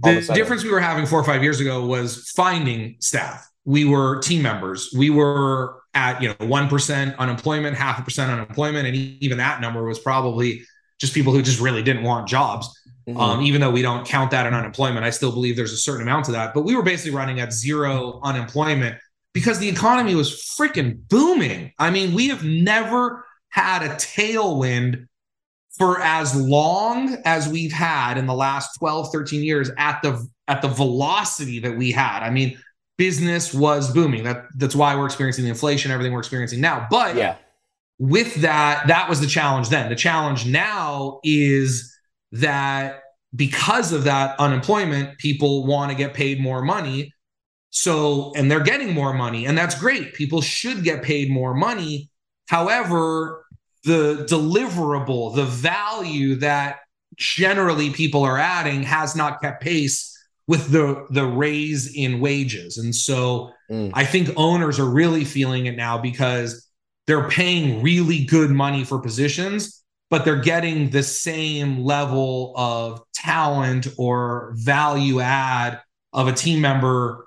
The 0.02 0.20
difference 0.34 0.62
we 0.62 0.70
were 0.70 0.80
having 0.80 1.04
four 1.04 1.18
or 1.18 1.24
five 1.24 1.42
years 1.42 1.58
ago 1.58 1.84
was 1.84 2.30
finding 2.30 2.96
staff 3.00 3.50
we 3.64 3.84
were 3.84 4.20
team 4.20 4.42
members. 4.42 4.92
We 4.96 5.10
were 5.10 5.82
at 5.94 6.20
you 6.22 6.28
know 6.28 6.46
one 6.46 6.68
percent 6.68 7.16
unemployment, 7.18 7.76
half 7.76 7.98
a 7.98 8.02
percent 8.02 8.30
unemployment, 8.30 8.86
and 8.86 8.96
even 8.96 9.38
that 9.38 9.60
number 9.60 9.84
was 9.84 9.98
probably 9.98 10.62
just 11.00 11.14
people 11.14 11.32
who 11.32 11.42
just 11.42 11.60
really 11.60 11.82
didn't 11.82 12.02
want 12.02 12.28
jobs. 12.28 12.68
Mm-hmm. 13.08 13.18
Um, 13.18 13.42
even 13.42 13.60
though 13.60 13.70
we 13.70 13.82
don't 13.82 14.06
count 14.06 14.30
that 14.32 14.46
in 14.46 14.54
unemployment, 14.54 15.04
I 15.04 15.10
still 15.10 15.32
believe 15.32 15.56
there's 15.56 15.72
a 15.72 15.78
certain 15.78 16.02
amount 16.02 16.26
to 16.26 16.32
that. 16.32 16.54
But 16.54 16.62
we 16.62 16.76
were 16.76 16.82
basically 16.82 17.16
running 17.16 17.40
at 17.40 17.52
zero 17.52 18.20
unemployment 18.22 18.98
because 19.32 19.58
the 19.58 19.68
economy 19.68 20.14
was 20.14 20.54
freaking 20.58 20.98
booming. 21.08 21.72
I 21.78 21.90
mean, 21.90 22.14
we 22.14 22.28
have 22.28 22.44
never 22.44 23.24
had 23.48 23.82
a 23.82 23.94
tailwind 23.94 25.06
for 25.80 26.00
as 26.00 26.36
long 26.36 27.16
as 27.24 27.48
we've 27.48 27.72
had 27.72 28.18
in 28.18 28.26
the 28.26 28.34
last 28.34 28.76
12 28.78 29.10
13 29.10 29.42
years 29.42 29.70
at 29.76 30.00
the 30.02 30.24
at 30.46 30.62
the 30.62 30.68
velocity 30.68 31.58
that 31.58 31.76
we 31.76 31.90
had 31.90 32.22
i 32.22 32.30
mean 32.30 32.56
business 33.00 33.54
was 33.54 33.90
booming. 33.90 34.24
That 34.24 34.44
that's 34.56 34.76
why 34.76 34.94
we're 34.94 35.06
experiencing 35.06 35.44
the 35.44 35.48
inflation, 35.50 35.90
everything 35.90 36.12
we're 36.12 36.18
experiencing 36.18 36.60
now. 36.60 36.86
But 36.90 37.16
yeah, 37.16 37.36
with 37.98 38.34
that, 38.42 38.88
that 38.88 39.08
was 39.08 39.22
the 39.22 39.26
challenge 39.26 39.70
then. 39.70 39.88
The 39.88 39.96
challenge 39.96 40.44
now 40.44 41.18
is 41.24 41.96
that 42.32 43.00
because 43.34 43.92
of 43.92 44.04
that 44.04 44.38
unemployment, 44.38 45.16
people 45.16 45.64
want 45.64 45.90
to 45.90 45.96
get 45.96 46.12
paid 46.12 46.42
more 46.42 46.60
money. 46.60 47.14
So, 47.70 48.34
and 48.36 48.50
they're 48.50 48.60
getting 48.62 48.92
more 48.92 49.14
money, 49.14 49.46
and 49.46 49.56
that's 49.56 49.80
great. 49.80 50.12
People 50.12 50.42
should 50.42 50.84
get 50.84 51.02
paid 51.02 51.30
more 51.30 51.54
money. 51.54 52.10
However, 52.48 53.46
the 53.84 54.26
deliverable, 54.28 55.34
the 55.34 55.44
value 55.44 56.36
that 56.36 56.80
generally 57.16 57.90
people 57.90 58.22
are 58.22 58.38
adding 58.38 58.82
has 58.82 59.16
not 59.16 59.40
kept 59.40 59.62
pace 59.62 60.16
with 60.46 60.70
the 60.70 61.06
the 61.10 61.24
raise 61.24 61.94
in 61.94 62.20
wages. 62.20 62.76
And 62.78 62.94
so 62.94 63.52
mm. 63.70 63.90
I 63.94 64.04
think 64.04 64.30
owners 64.36 64.78
are 64.78 64.90
really 64.90 65.24
feeling 65.24 65.66
it 65.66 65.76
now 65.76 65.98
because 65.98 66.66
they're 67.06 67.28
paying 67.28 67.82
really 67.82 68.24
good 68.24 68.50
money 68.50 68.84
for 68.84 69.00
positions, 69.00 69.82
but 70.10 70.24
they're 70.24 70.40
getting 70.40 70.90
the 70.90 71.02
same 71.02 71.80
level 71.80 72.52
of 72.56 73.00
talent 73.14 73.88
or 73.96 74.52
value 74.56 75.20
add 75.20 75.80
of 76.12 76.26
a 76.28 76.32
team 76.32 76.60
member 76.60 77.26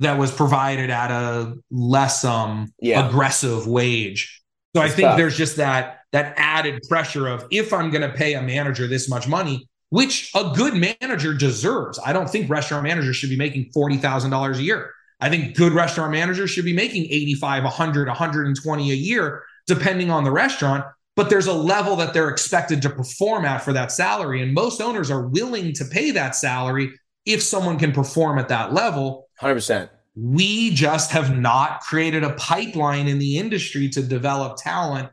that 0.00 0.18
was 0.18 0.30
provided 0.32 0.90
at 0.90 1.10
a 1.10 1.54
less 1.70 2.24
um 2.24 2.72
yeah. 2.80 3.06
aggressive 3.06 3.66
wage. 3.66 4.42
So 4.74 4.82
I 4.82 4.88
think 4.88 5.08
tough. 5.08 5.16
there's 5.16 5.36
just 5.36 5.56
that 5.56 6.00
that 6.12 6.34
added 6.36 6.82
pressure 6.88 7.28
of 7.28 7.46
if 7.50 7.72
I'm 7.72 7.90
going 7.90 8.08
to 8.08 8.16
pay 8.16 8.34
a 8.34 8.42
manager 8.42 8.86
this 8.86 9.08
much 9.08 9.28
money, 9.28 9.68
which 9.90 10.30
a 10.34 10.52
good 10.54 10.74
manager 10.74 11.34
deserves. 11.34 11.98
I 12.04 12.12
don't 12.12 12.28
think 12.28 12.48
restaurant 12.50 12.84
managers 12.84 13.16
should 13.16 13.30
be 13.30 13.36
making 13.36 13.70
$40,000 13.76 14.56
a 14.56 14.62
year. 14.62 14.92
I 15.20 15.30
think 15.30 15.56
good 15.56 15.72
restaurant 15.72 16.12
managers 16.12 16.50
should 16.50 16.64
be 16.64 16.74
making 16.74 17.04
85, 17.04 17.64
100, 17.64 18.08
120 18.08 18.90
a 18.90 18.94
year, 18.94 19.42
depending 19.66 20.10
on 20.10 20.24
the 20.24 20.30
restaurant. 20.30 20.84
But 21.16 21.30
there's 21.30 21.46
a 21.46 21.54
level 21.54 21.96
that 21.96 22.12
they're 22.12 22.28
expected 22.28 22.82
to 22.82 22.90
perform 22.90 23.46
at 23.46 23.62
for 23.62 23.72
that 23.72 23.90
salary. 23.90 24.42
And 24.42 24.52
most 24.52 24.82
owners 24.82 25.10
are 25.10 25.26
willing 25.26 25.72
to 25.74 25.84
pay 25.86 26.10
that 26.10 26.36
salary 26.36 26.92
if 27.24 27.42
someone 27.42 27.78
can 27.78 27.92
perform 27.92 28.38
at 28.38 28.48
that 28.48 28.74
level. 28.74 29.28
100%. 29.40 29.88
We 30.16 30.70
just 30.70 31.10
have 31.10 31.36
not 31.36 31.80
created 31.80 32.24
a 32.24 32.32
pipeline 32.34 33.06
in 33.06 33.18
the 33.18 33.38
industry 33.38 33.88
to 33.90 34.02
develop 34.02 34.56
talent 34.56 35.10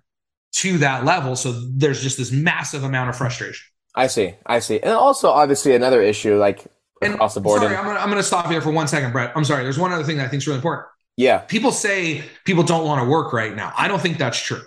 to 0.54 0.78
that 0.80 1.04
level. 1.04 1.36
So 1.36 1.52
there's 1.76 2.02
just 2.02 2.18
this 2.18 2.32
massive 2.32 2.84
amount 2.84 3.10
of 3.10 3.18
frustration. 3.18 3.66
I 3.96 4.08
see. 4.08 4.36
I 4.46 4.60
see. 4.60 4.80
And 4.80 4.92
also, 4.92 5.30
obviously, 5.30 5.76
another 5.76 6.02
issue 6.02 6.38
like 6.38 6.66
and 7.02 7.16
across 7.16 7.34
the 7.34 7.42
board. 7.42 7.62
Sorry, 7.62 7.76
I'm 7.76 7.86
gonna, 7.86 8.00
I'm 8.00 8.10
gonna 8.10 8.24
stop 8.24 8.50
here 8.50 8.62
for 8.62 8.72
one 8.72 8.88
second, 8.88 9.12
Brett. 9.12 9.34
I'm 9.36 9.44
sorry. 9.44 9.64
There's 9.64 9.78
one 9.78 9.92
other 9.92 10.04
thing 10.04 10.18
that 10.18 10.26
I 10.26 10.30
think 10.30 10.42
is 10.42 10.48
really 10.48 10.58
important. 10.58 10.88
Yeah. 11.18 11.40
People 11.40 11.72
say 11.72 12.24
people 12.46 12.64
don't 12.64 12.86
want 12.86 13.04
to 13.04 13.10
work 13.10 13.34
right 13.34 13.56
now. 13.56 13.74
I 13.78 13.88
don't 13.88 14.02
think 14.02 14.18
that's 14.18 14.40
true. 14.40 14.62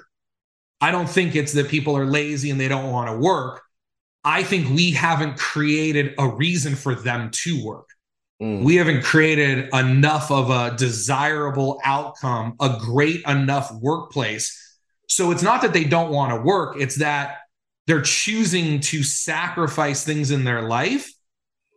I 0.80 0.90
don't 0.90 1.08
think 1.08 1.34
it's 1.34 1.54
that 1.54 1.68
people 1.68 1.96
are 1.96 2.06
lazy 2.06 2.50
and 2.50 2.60
they 2.60 2.68
don't 2.68 2.90
want 2.90 3.10
to 3.10 3.16
work. 3.16 3.62
I 4.24 4.42
think 4.42 4.68
we 4.70 4.90
haven't 4.90 5.38
created 5.38 6.14
a 6.18 6.28
reason 6.28 6.74
for 6.74 6.94
them 6.94 7.30
to 7.32 7.64
work. 7.64 7.88
Mm. 8.40 8.62
We 8.62 8.76
haven't 8.76 9.02
created 9.02 9.68
enough 9.72 10.30
of 10.30 10.50
a 10.50 10.76
desirable 10.76 11.80
outcome, 11.84 12.54
a 12.60 12.76
great 12.80 13.22
enough 13.26 13.72
workplace. 13.80 14.62
So 15.08 15.30
it's 15.30 15.42
not 15.42 15.62
that 15.62 15.72
they 15.72 15.84
don't 15.84 16.10
want 16.10 16.32
to 16.32 16.40
work, 16.42 16.76
it's 16.78 16.96
that 16.96 17.38
they're 17.86 18.02
choosing 18.02 18.80
to 18.80 19.02
sacrifice 19.02 20.04
things 20.04 20.30
in 20.30 20.44
their 20.44 20.62
life 20.62 21.12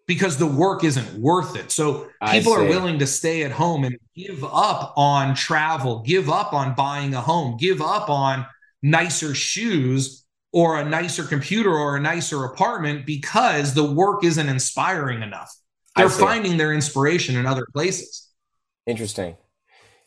because 0.08 0.38
the 0.38 0.48
work 0.48 0.84
isn't 0.84 1.22
worth 1.22 1.56
it. 1.56 1.72
So 1.72 2.10
people 2.32 2.51
are 2.51 2.66
willing 2.66 2.98
to 2.98 3.06
stay 3.06 3.44
at 3.44 3.51
home 3.51 3.84
and 3.84 3.96
give 4.16 4.44
up 4.44 4.94
on 4.98 5.36
travel, 5.36 6.00
give 6.00 6.32
up 6.32 6.51
on 6.51 6.74
buying 6.74 7.13
a 7.13 7.22
home, 7.22 7.58
give 7.58 7.80
up 7.80 8.10
on 8.10 8.46
nicer 8.82 9.36
shoes 9.36 10.25
or 10.51 10.80
a 10.80 10.84
nicer 10.84 11.24
computer 11.24 11.72
or 11.72 11.96
a 11.96 12.00
nicer 12.00 12.44
apartment 12.44 13.06
because 13.06 13.75
the 13.75 13.94
work 13.94 14.24
isn't 14.24 14.50
inspiring 14.50 15.22
enough. 15.22 15.54
They're 16.00 16.27
finding 16.27 16.58
their 16.58 16.74
inspiration 16.74 17.36
in 17.36 17.46
other 17.46 17.65
places. 17.74 18.27
Interesting. 18.86 19.38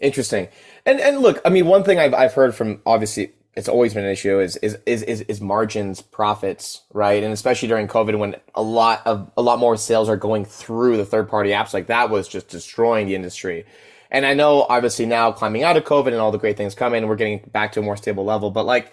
Interesting. 0.01 0.49
And 0.85 1.01
and 1.01 1.21
look, 1.21 1.41
I 1.45 1.51
mean, 1.51 1.67
one 1.67 1.85
thing 1.85 1.99
I've 1.99 2.15
I've 2.15 2.35
heard 2.35 2.55
from 2.55 2.83
obviously 2.85 3.33
it's 3.55 3.69
always 3.69 3.93
been 3.93 4.05
an 4.05 4.11
issue 4.11 4.41
is, 4.41 4.57
is 4.57 4.79
is 4.87 5.03
is 5.03 5.21
is 5.23 5.41
margins 5.41 6.01
profits 6.01 6.83
right 6.93 7.23
and 7.23 7.33
especially 7.33 7.69
during 7.69 7.87
covid 7.87 8.19
when 8.19 8.37
a 8.55 8.63
lot 8.63 9.03
of 9.07 9.31
a 9.37 9.43
lot 9.43 9.59
more 9.59 9.77
sales 9.77 10.09
are 10.09 10.17
going 10.17 10.45
through 10.45 10.97
the 10.97 11.05
third 11.05 11.29
party 11.29 11.51
apps 11.51 11.75
like 11.75 11.87
that 11.87 12.11
was 12.11 12.29
just 12.29 12.49
destroying 12.49 13.07
the 13.07 13.15
industry 13.15 13.65
and 14.11 14.25
i 14.25 14.35
know 14.35 14.63
obviously 14.69 15.07
now 15.07 15.31
climbing 15.31 15.63
out 15.63 15.77
of 15.77 15.85
covid 15.85 16.09
and 16.09 16.17
all 16.17 16.33
the 16.33 16.39
great 16.39 16.57
things 16.57 16.75
coming 16.75 17.07
we're 17.07 17.17
getting 17.17 17.41
back 17.53 17.73
to 17.73 17.81
a 17.81 17.83
more 17.83 17.97
stable 17.97 18.25
level 18.25 18.51
but 18.51 18.65
like 18.65 18.93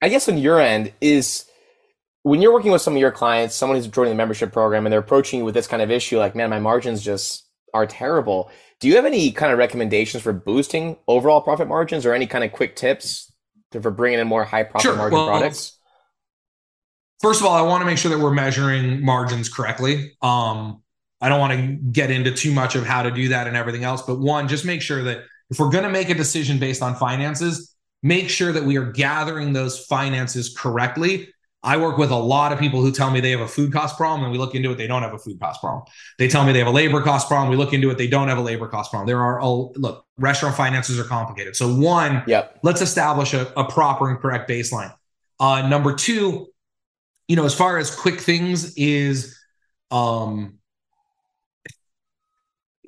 i 0.00 0.08
guess 0.08 0.28
on 0.28 0.38
your 0.38 0.60
end 0.60 0.92
is 1.00 1.44
when 2.26 2.42
you're 2.42 2.52
working 2.52 2.72
with 2.72 2.82
some 2.82 2.94
of 2.94 3.00
your 3.00 3.12
clients 3.12 3.54
someone 3.54 3.76
who's 3.76 3.86
joining 3.86 4.10
the 4.10 4.16
membership 4.16 4.52
program 4.52 4.86
and 4.86 4.92
they're 4.92 5.00
approaching 5.00 5.40
you 5.40 5.44
with 5.44 5.54
this 5.54 5.66
kind 5.66 5.82
of 5.82 5.90
issue 5.90 6.18
like 6.18 6.34
man 6.34 6.50
my 6.50 6.58
margins 6.58 7.02
just 7.02 7.46
are 7.72 7.86
terrible 7.86 8.50
do 8.80 8.88
you 8.88 8.96
have 8.96 9.04
any 9.04 9.30
kind 9.32 9.52
of 9.52 9.58
recommendations 9.58 10.22
for 10.22 10.32
boosting 10.32 10.96
overall 11.08 11.40
profit 11.40 11.68
margins 11.68 12.04
or 12.04 12.12
any 12.12 12.26
kind 12.26 12.44
of 12.44 12.52
quick 12.52 12.76
tips 12.76 13.32
for 13.82 13.90
bringing 13.90 14.18
in 14.18 14.26
more 14.26 14.44
high 14.44 14.62
profit 14.62 14.82
sure. 14.82 14.96
margin 14.96 15.18
well, 15.18 15.28
products? 15.28 15.78
First 17.20 17.40
of 17.40 17.46
all, 17.46 17.54
I 17.54 17.62
want 17.62 17.80
to 17.80 17.86
make 17.86 17.98
sure 17.98 18.10
that 18.10 18.22
we're 18.22 18.34
measuring 18.34 19.04
margins 19.04 19.48
correctly. 19.48 20.12
Um, 20.20 20.82
I 21.20 21.30
don't 21.30 21.40
want 21.40 21.52
to 21.54 21.72
get 21.90 22.10
into 22.10 22.30
too 22.30 22.52
much 22.52 22.74
of 22.74 22.84
how 22.84 23.02
to 23.02 23.10
do 23.10 23.28
that 23.28 23.46
and 23.46 23.56
everything 23.56 23.84
else, 23.84 24.02
but 24.02 24.18
one, 24.18 24.48
just 24.48 24.66
make 24.66 24.82
sure 24.82 25.02
that 25.04 25.24
if 25.50 25.58
we're 25.58 25.70
going 25.70 25.84
to 25.84 25.90
make 25.90 26.10
a 26.10 26.14
decision 26.14 26.58
based 26.58 26.82
on 26.82 26.94
finances, 26.94 27.74
make 28.02 28.28
sure 28.28 28.52
that 28.52 28.64
we 28.64 28.76
are 28.76 28.92
gathering 28.92 29.54
those 29.54 29.82
finances 29.86 30.54
correctly. 30.54 31.28
I 31.66 31.76
work 31.76 31.98
with 31.98 32.12
a 32.12 32.16
lot 32.16 32.52
of 32.52 32.60
people 32.60 32.80
who 32.80 32.92
tell 32.92 33.10
me 33.10 33.18
they 33.18 33.32
have 33.32 33.40
a 33.40 33.48
food 33.48 33.72
cost 33.72 33.96
problem 33.96 34.22
and 34.22 34.30
we 34.30 34.38
look 34.38 34.54
into 34.54 34.70
it. 34.70 34.76
They 34.76 34.86
don't 34.86 35.02
have 35.02 35.12
a 35.12 35.18
food 35.18 35.40
cost 35.40 35.60
problem. 35.60 35.82
They 36.16 36.28
tell 36.28 36.44
me 36.44 36.52
they 36.52 36.60
have 36.60 36.68
a 36.68 36.70
labor 36.70 37.02
cost 37.02 37.26
problem. 37.26 37.50
We 37.50 37.56
look 37.56 37.72
into 37.72 37.90
it. 37.90 37.98
They 37.98 38.06
don't 38.06 38.28
have 38.28 38.38
a 38.38 38.42
labor 38.42 38.68
cost 38.68 38.92
problem. 38.92 39.08
There 39.08 39.20
are, 39.20 39.42
oh, 39.42 39.72
look, 39.74 40.06
restaurant 40.16 40.54
finances 40.54 40.96
are 41.00 41.04
complicated. 41.04 41.56
So, 41.56 41.74
one, 41.74 42.22
yep. 42.28 42.60
let's 42.62 42.82
establish 42.82 43.34
a, 43.34 43.52
a 43.56 43.64
proper 43.64 44.08
and 44.08 44.20
correct 44.20 44.48
baseline. 44.48 44.94
Uh, 45.40 45.66
number 45.68 45.92
two, 45.92 46.46
you 47.26 47.34
know, 47.34 47.44
as 47.44 47.54
far 47.54 47.78
as 47.78 47.92
quick 47.92 48.20
things 48.20 48.72
is, 48.76 49.36
um, 49.90 50.58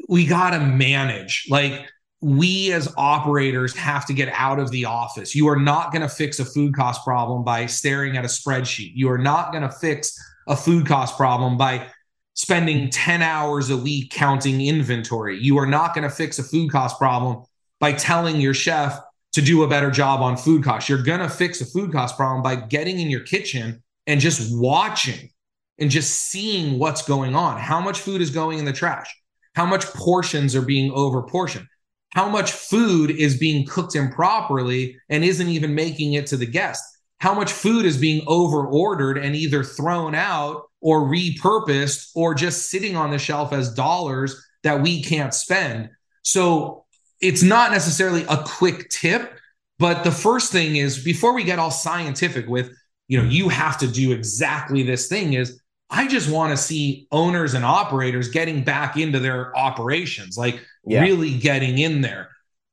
we 0.08 0.24
got 0.24 0.50
to 0.50 0.60
manage. 0.60 1.46
Like, 1.50 1.84
we 2.20 2.72
as 2.72 2.92
operators 2.96 3.76
have 3.76 4.04
to 4.06 4.12
get 4.12 4.28
out 4.34 4.58
of 4.58 4.70
the 4.70 4.84
office. 4.84 5.34
You 5.34 5.48
are 5.48 5.58
not 5.58 5.92
going 5.92 6.02
to 6.02 6.08
fix 6.08 6.40
a 6.40 6.44
food 6.44 6.74
cost 6.74 7.04
problem 7.04 7.44
by 7.44 7.66
staring 7.66 8.16
at 8.16 8.24
a 8.24 8.28
spreadsheet. 8.28 8.92
You 8.94 9.10
are 9.10 9.18
not 9.18 9.52
going 9.52 9.62
to 9.62 9.70
fix 9.70 10.18
a 10.48 10.56
food 10.56 10.86
cost 10.86 11.16
problem 11.16 11.56
by 11.56 11.86
spending 12.34 12.90
10 12.90 13.22
hours 13.22 13.70
a 13.70 13.76
week 13.76 14.10
counting 14.10 14.60
inventory. 14.60 15.38
You 15.38 15.58
are 15.58 15.66
not 15.66 15.94
going 15.94 16.08
to 16.08 16.14
fix 16.14 16.38
a 16.38 16.42
food 16.42 16.70
cost 16.70 16.98
problem 16.98 17.44
by 17.78 17.92
telling 17.92 18.40
your 18.40 18.54
chef 18.54 18.98
to 19.32 19.42
do 19.42 19.62
a 19.62 19.68
better 19.68 19.90
job 19.90 20.20
on 20.20 20.36
food 20.36 20.64
costs. 20.64 20.88
You're 20.88 21.02
going 21.02 21.20
to 21.20 21.28
fix 21.28 21.60
a 21.60 21.66
food 21.66 21.92
cost 21.92 22.16
problem 22.16 22.42
by 22.42 22.56
getting 22.56 22.98
in 22.98 23.10
your 23.10 23.20
kitchen 23.20 23.82
and 24.06 24.20
just 24.20 24.56
watching 24.56 25.30
and 25.78 25.90
just 25.90 26.30
seeing 26.30 26.78
what's 26.78 27.02
going 27.02 27.36
on. 27.36 27.58
How 27.58 27.80
much 27.80 28.00
food 28.00 28.20
is 28.20 28.30
going 28.30 28.58
in 28.58 28.64
the 28.64 28.72
trash? 28.72 29.14
How 29.54 29.66
much 29.66 29.84
portions 29.86 30.56
are 30.56 30.62
being 30.62 30.90
over 30.92 31.22
portioned? 31.22 31.66
How 32.14 32.28
much 32.28 32.52
food 32.52 33.10
is 33.10 33.38
being 33.38 33.66
cooked 33.66 33.94
improperly 33.94 34.96
and 35.08 35.24
isn't 35.24 35.48
even 35.48 35.74
making 35.74 36.14
it 36.14 36.26
to 36.26 36.36
the 36.36 36.46
guest. 36.46 36.82
How 37.18 37.34
much 37.34 37.52
food 37.52 37.84
is 37.84 37.96
being 37.96 38.22
over 38.26 38.66
ordered 38.66 39.18
and 39.18 39.34
either 39.34 39.64
thrown 39.64 40.14
out 40.14 40.62
or 40.80 41.02
repurposed 41.02 42.10
or 42.14 42.34
just 42.34 42.70
sitting 42.70 42.96
on 42.96 43.10
the 43.10 43.18
shelf 43.18 43.52
as 43.52 43.74
dollars 43.74 44.40
that 44.62 44.80
we 44.80 45.02
can't 45.02 45.34
spend. 45.34 45.90
So 46.22 46.84
it's 47.20 47.42
not 47.42 47.72
necessarily 47.72 48.24
a 48.28 48.42
quick 48.44 48.88
tip 48.88 49.38
but 49.78 50.02
the 50.02 50.10
first 50.10 50.52
thing 50.52 50.76
is 50.76 51.02
before 51.02 51.32
we 51.32 51.44
get 51.44 51.58
all 51.58 51.70
scientific 51.70 52.48
with 52.48 52.70
you 53.06 53.18
know 53.18 53.28
you 53.28 53.48
have 53.48 53.78
to 53.78 53.86
do 53.86 54.12
exactly 54.12 54.82
this 54.82 55.08
thing 55.08 55.34
is 55.34 55.60
I 55.90 56.06
just 56.06 56.30
want 56.30 56.50
to 56.50 56.56
see 56.62 57.06
owners 57.10 57.54
and 57.54 57.64
operators 57.64 58.28
getting 58.28 58.62
back 58.62 58.98
into 58.98 59.20
their 59.20 59.56
operations, 59.56 60.36
like 60.36 60.62
yeah. 60.88 61.02
really 61.02 61.36
getting 61.36 61.78
in 61.78 62.00
there. 62.00 62.28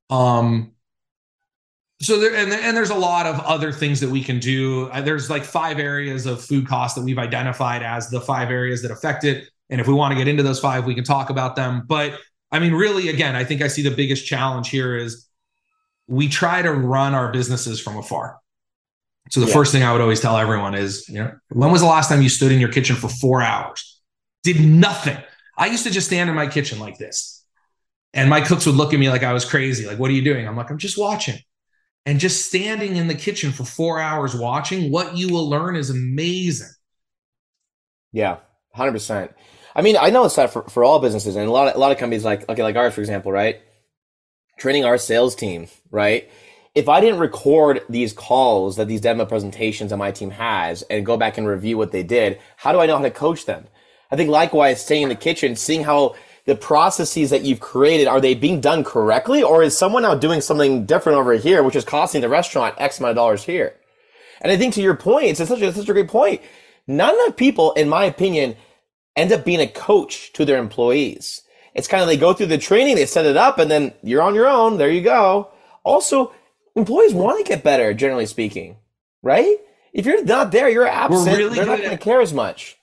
Um, 0.09 0.71
so 2.01 2.19
there 2.19 2.35
and, 2.35 2.51
and 2.51 2.75
there's 2.75 2.89
a 2.89 2.95
lot 2.95 3.25
of 3.25 3.39
other 3.39 3.71
things 3.71 3.99
that 4.01 4.09
we 4.09 4.23
can 4.23 4.39
do. 4.39 4.89
Uh, 4.91 5.01
there's 5.01 5.29
like 5.29 5.43
five 5.43 5.79
areas 5.79 6.25
of 6.25 6.43
food 6.43 6.67
cost 6.67 6.95
that 6.95 7.03
we've 7.03 7.17
identified 7.17 7.83
as 7.83 8.09
the 8.09 8.19
five 8.19 8.51
areas 8.51 8.81
that 8.81 8.91
affect 8.91 9.23
it. 9.23 9.47
And 9.69 9.81
if 9.81 9.87
we 9.87 9.93
want 9.93 10.11
to 10.11 10.17
get 10.17 10.27
into 10.27 10.43
those 10.43 10.59
five, 10.59 10.85
we 10.85 10.93
can 10.93 11.03
talk 11.03 11.29
about 11.29 11.55
them. 11.55 11.83
But 11.87 12.19
I 12.51 12.59
mean, 12.59 12.73
really, 12.73 13.09
again, 13.09 13.35
I 13.35 13.43
think 13.43 13.61
I 13.61 13.67
see 13.67 13.81
the 13.81 13.95
biggest 13.95 14.25
challenge 14.25 14.69
here 14.69 14.95
is 14.95 15.27
we 16.07 16.27
try 16.27 16.61
to 16.61 16.71
run 16.71 17.15
our 17.15 17.31
businesses 17.31 17.79
from 17.79 17.97
afar. 17.97 18.37
So 19.31 19.39
the 19.39 19.47
yeah. 19.47 19.53
first 19.53 19.71
thing 19.71 19.81
I 19.81 19.91
would 19.91 20.01
always 20.01 20.19
tell 20.19 20.37
everyone 20.37 20.75
is, 20.75 21.09
you 21.09 21.15
know, 21.15 21.31
when 21.49 21.71
was 21.71 21.81
the 21.81 21.87
last 21.87 22.09
time 22.09 22.21
you 22.21 22.29
stood 22.29 22.51
in 22.51 22.59
your 22.59 22.71
kitchen 22.71 22.95
for 22.95 23.07
four 23.07 23.41
hours? 23.41 23.99
Did 24.43 24.59
nothing. 24.59 25.17
I 25.57 25.67
used 25.67 25.83
to 25.85 25.91
just 25.91 26.07
stand 26.07 26.29
in 26.29 26.35
my 26.35 26.45
kitchen 26.47 26.79
like 26.79 26.99
this. 26.99 27.34
And 28.15 28.29
my 28.29 28.41
cooks 28.41 28.65
would 28.65 28.75
look 28.75 28.93
at 28.93 28.99
me 28.99 29.09
like 29.09 29.21
I 29.21 29.33
was 29.33 29.45
crazy. 29.45 29.85
Like, 29.85 29.99
what 29.99 30.09
are 30.09 30.13
you 30.13 30.23
doing? 30.23 30.47
I'm 30.47 30.57
like, 30.57 30.71
I'm 30.71 30.79
just 30.79 30.97
watching. 30.97 31.37
And 32.07 32.19
just 32.19 32.47
standing 32.47 32.95
in 32.95 33.07
the 33.07 33.15
kitchen 33.15 33.51
for 33.51 33.63
four 33.63 33.99
hours 33.99 34.35
watching, 34.35 34.91
what 34.91 35.15
you 35.15 35.29
will 35.29 35.49
learn 35.49 35.75
is 35.75 35.91
amazing. 35.91 36.69
Yeah, 38.11 38.37
100%. 38.75 39.33
I 39.75 39.81
mean, 39.81 39.97
I 39.99 40.09
know 40.09 40.25
it's 40.25 40.35
that 40.37 40.51
for, 40.51 40.63
for 40.63 40.83
all 40.83 40.99
businesses 40.99 41.35
and 41.35 41.47
a 41.47 41.51
lot 41.51 41.67
of, 41.67 41.75
a 41.75 41.77
lot 41.77 41.91
of 41.91 41.97
companies 41.99 42.23
like, 42.23 42.47
okay, 42.49 42.63
like 42.63 42.75
ours, 42.75 42.93
for 42.95 43.01
example, 43.01 43.31
right? 43.31 43.59
Training 44.57 44.85
our 44.85 44.97
sales 44.97 45.35
team, 45.35 45.67
right? 45.91 46.29
if 46.75 46.89
I 46.89 46.99
didn't 46.99 47.21
record 47.21 47.81
these 47.87 48.11
calls 48.11 48.75
that 48.75 48.89
these 48.89 48.99
demo 48.99 49.25
presentations 49.25 49.91
that 49.91 49.97
my 49.97 50.11
team 50.11 50.29
has 50.31 50.81
and 50.83 51.05
go 51.05 51.15
back 51.15 51.37
and 51.37 51.47
review 51.47 51.77
what 51.77 51.93
they 51.93 52.03
did, 52.03 52.39
how 52.57 52.73
do 52.73 52.79
I 52.79 52.85
know 52.85 52.97
how 52.97 53.03
to 53.03 53.11
coach 53.11 53.45
them? 53.45 53.65
I 54.11 54.17
think 54.17 54.29
likewise, 54.29 54.83
staying 54.83 55.03
in 55.03 55.09
the 55.09 55.15
kitchen, 55.15 55.55
seeing 55.55 55.83
how 55.83 56.15
the 56.45 56.55
processes 56.55 57.31
that 57.31 57.43
you've 57.43 57.59
created, 57.59 58.07
are 58.07 58.21
they 58.21 58.35
being 58.35 58.61
done 58.61 58.83
correctly? 58.83 59.41
Or 59.41 59.63
is 59.63 59.77
someone 59.77 60.03
now 60.03 60.15
doing 60.15 60.41
something 60.41 60.85
different 60.85 61.17
over 61.17 61.33
here, 61.33 61.63
which 61.63 61.75
is 61.75 61.83
costing 61.83 62.21
the 62.21 62.29
restaurant 62.29 62.75
X 62.77 62.99
amount 62.99 63.11
of 63.11 63.15
dollars 63.15 63.43
here? 63.43 63.75
And 64.41 64.51
I 64.51 64.57
think 64.57 64.73
to 64.75 64.81
your 64.81 64.95
point, 64.95 65.25
it's 65.25 65.39
such 65.39 65.61
a, 65.61 65.73
such 65.73 65.89
a 65.89 65.93
great 65.93 66.07
point. 66.07 66.41
None 66.87 67.15
of 67.27 67.35
people, 67.35 67.73
in 67.73 67.89
my 67.89 68.05
opinion, 68.05 68.55
end 69.15 69.31
up 69.31 69.43
being 69.43 69.59
a 69.59 69.67
coach 69.67 70.33
to 70.33 70.45
their 70.45 70.57
employees. 70.57 71.41
It's 71.73 71.87
kind 71.87 72.01
of 72.01 72.07
they 72.07 72.17
go 72.17 72.33
through 72.33 72.45
the 72.47 72.57
training, 72.57 72.95
they 72.95 73.05
set 73.05 73.25
it 73.25 73.37
up, 73.37 73.57
and 73.57 73.69
then 73.69 73.93
you're 74.03 74.21
on 74.21 74.35
your 74.35 74.47
own. 74.47 74.77
There 74.77 74.89
you 74.89 75.01
go. 75.01 75.51
Also, 75.83 76.31
employees 76.75 77.13
want 77.13 77.43
to 77.43 77.49
get 77.49 77.63
better, 77.63 77.93
generally 77.93 78.25
speaking, 78.25 78.77
right? 79.23 79.57
If 79.93 80.05
you're 80.05 80.23
not 80.23 80.51
there, 80.51 80.69
you're 80.69 80.87
absent. 80.87 81.37
Really 81.37 81.55
they're 81.55 81.65
not 81.65 81.79
going 81.79 81.91
to 81.91 81.97
care 81.97 82.21
as 82.21 82.33
much. 82.33 82.77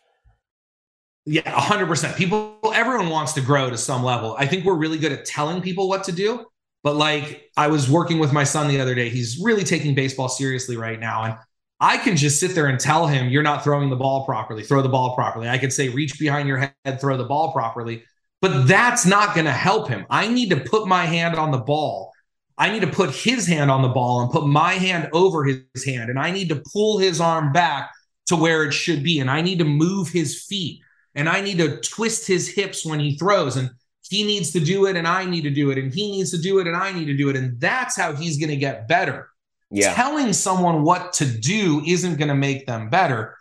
Yeah, 1.24 1.48
hundred 1.48 1.86
percent. 1.86 2.16
People, 2.16 2.58
everyone 2.74 3.08
wants 3.08 3.32
to 3.34 3.40
grow 3.40 3.70
to 3.70 3.78
some 3.78 4.02
level. 4.02 4.34
I 4.38 4.46
think 4.46 4.64
we're 4.64 4.74
really 4.74 4.98
good 4.98 5.12
at 5.12 5.24
telling 5.24 5.62
people 5.62 5.88
what 5.88 6.04
to 6.04 6.12
do. 6.12 6.46
But 6.82 6.96
like, 6.96 7.48
I 7.56 7.68
was 7.68 7.88
working 7.88 8.18
with 8.18 8.32
my 8.32 8.42
son 8.42 8.66
the 8.66 8.80
other 8.80 8.94
day. 8.94 9.08
He's 9.08 9.38
really 9.40 9.62
taking 9.62 9.94
baseball 9.94 10.28
seriously 10.28 10.76
right 10.76 10.98
now, 10.98 11.22
and 11.22 11.36
I 11.78 11.96
can 11.98 12.16
just 12.16 12.40
sit 12.40 12.56
there 12.56 12.66
and 12.66 12.78
tell 12.78 13.06
him, 13.06 13.28
"You're 13.28 13.44
not 13.44 13.62
throwing 13.62 13.88
the 13.88 13.96
ball 13.96 14.24
properly. 14.24 14.64
Throw 14.64 14.82
the 14.82 14.88
ball 14.88 15.14
properly." 15.14 15.48
I 15.48 15.58
could 15.58 15.72
say, 15.72 15.88
"Reach 15.90 16.18
behind 16.18 16.48
your 16.48 16.58
head, 16.58 17.00
throw 17.00 17.16
the 17.16 17.24
ball 17.24 17.52
properly." 17.52 18.02
But 18.40 18.66
that's 18.66 19.06
not 19.06 19.36
going 19.36 19.44
to 19.44 19.52
help 19.52 19.88
him. 19.88 20.04
I 20.10 20.26
need 20.26 20.50
to 20.50 20.56
put 20.56 20.88
my 20.88 21.04
hand 21.06 21.36
on 21.36 21.52
the 21.52 21.58
ball 21.58 22.12
I 22.58 22.70
need 22.70 22.82
to 22.82 22.86
put 22.86 23.14
his 23.14 23.46
hand 23.46 23.70
on 23.70 23.82
the 23.82 23.88
ball 23.88 24.20
and 24.20 24.30
put 24.30 24.46
my 24.46 24.74
hand 24.74 25.08
over 25.12 25.44
his 25.44 25.84
hand. 25.84 26.10
And 26.10 26.18
I 26.18 26.30
need 26.30 26.48
to 26.50 26.62
pull 26.72 26.98
his 26.98 27.20
arm 27.20 27.52
back 27.52 27.90
to 28.26 28.36
where 28.36 28.64
it 28.64 28.72
should 28.72 29.02
be. 29.02 29.18
And 29.20 29.30
I 29.30 29.40
need 29.40 29.58
to 29.58 29.64
move 29.64 30.08
his 30.08 30.44
feet. 30.44 30.80
And 31.14 31.28
I 31.28 31.40
need 31.40 31.58
to 31.58 31.78
twist 31.80 32.26
his 32.26 32.48
hips 32.48 32.84
when 32.86 33.00
he 33.00 33.16
throws. 33.16 33.56
And 33.56 33.70
he 34.08 34.24
needs 34.24 34.50
to 34.52 34.60
do 34.60 34.86
it. 34.86 34.96
And 34.96 35.06
I 35.06 35.24
need 35.24 35.42
to 35.42 35.50
do 35.50 35.70
it. 35.70 35.78
And 35.78 35.92
he 35.92 36.10
needs 36.10 36.30
to 36.32 36.38
do 36.38 36.58
it. 36.58 36.66
And 36.66 36.76
I 36.76 36.92
need 36.92 37.06
to 37.06 37.16
do 37.16 37.28
it. 37.28 37.36
And 37.36 37.60
that's 37.60 37.96
how 37.96 38.14
he's 38.14 38.38
going 38.38 38.50
to 38.50 38.56
get 38.56 38.88
better. 38.88 39.28
Yeah. 39.70 39.94
Telling 39.94 40.32
someone 40.32 40.82
what 40.82 41.12
to 41.14 41.24
do 41.26 41.82
isn't 41.86 42.16
going 42.16 42.28
to 42.28 42.34
make 42.34 42.66
them 42.66 42.90
better. 42.90 43.36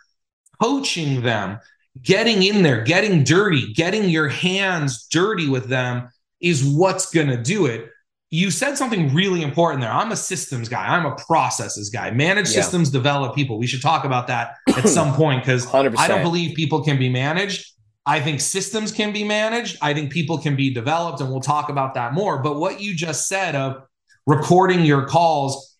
Coaching 0.60 1.22
them, 1.22 1.58
getting 2.00 2.42
in 2.42 2.62
there, 2.62 2.82
getting 2.82 3.24
dirty, 3.24 3.72
getting 3.74 4.08
your 4.08 4.28
hands 4.28 5.06
dirty 5.08 5.48
with 5.48 5.68
them 5.68 6.08
is 6.40 6.64
what's 6.64 7.10
going 7.10 7.28
to 7.28 7.36
do 7.36 7.66
it 7.66 7.90
you 8.32 8.50
said 8.50 8.78
something 8.78 9.12
really 9.12 9.42
important 9.42 9.82
there. 9.82 9.92
I'm 9.92 10.10
a 10.10 10.16
systems 10.16 10.66
guy. 10.66 10.86
I'm 10.86 11.04
a 11.04 11.14
processes 11.16 11.90
guy. 11.90 12.10
Manage 12.10 12.46
yeah. 12.46 12.62
systems, 12.62 12.88
develop 12.88 13.34
people. 13.34 13.58
We 13.58 13.66
should 13.66 13.82
talk 13.82 14.06
about 14.06 14.26
that 14.28 14.56
at 14.74 14.88
some 14.88 15.12
point 15.14 15.44
because 15.44 15.66
I 15.72 16.08
don't 16.08 16.22
believe 16.22 16.56
people 16.56 16.82
can 16.82 16.98
be 16.98 17.10
managed. 17.10 17.70
I 18.06 18.20
think 18.20 18.40
systems 18.40 18.90
can 18.90 19.12
be 19.12 19.22
managed. 19.22 19.76
I 19.82 19.92
think 19.92 20.10
people 20.10 20.38
can 20.38 20.56
be 20.56 20.72
developed, 20.72 21.20
and 21.20 21.30
we'll 21.30 21.42
talk 21.42 21.68
about 21.68 21.92
that 21.92 22.14
more. 22.14 22.42
But 22.42 22.56
what 22.56 22.80
you 22.80 22.96
just 22.96 23.28
said 23.28 23.54
of 23.54 23.82
recording 24.26 24.86
your 24.86 25.06
calls, 25.06 25.76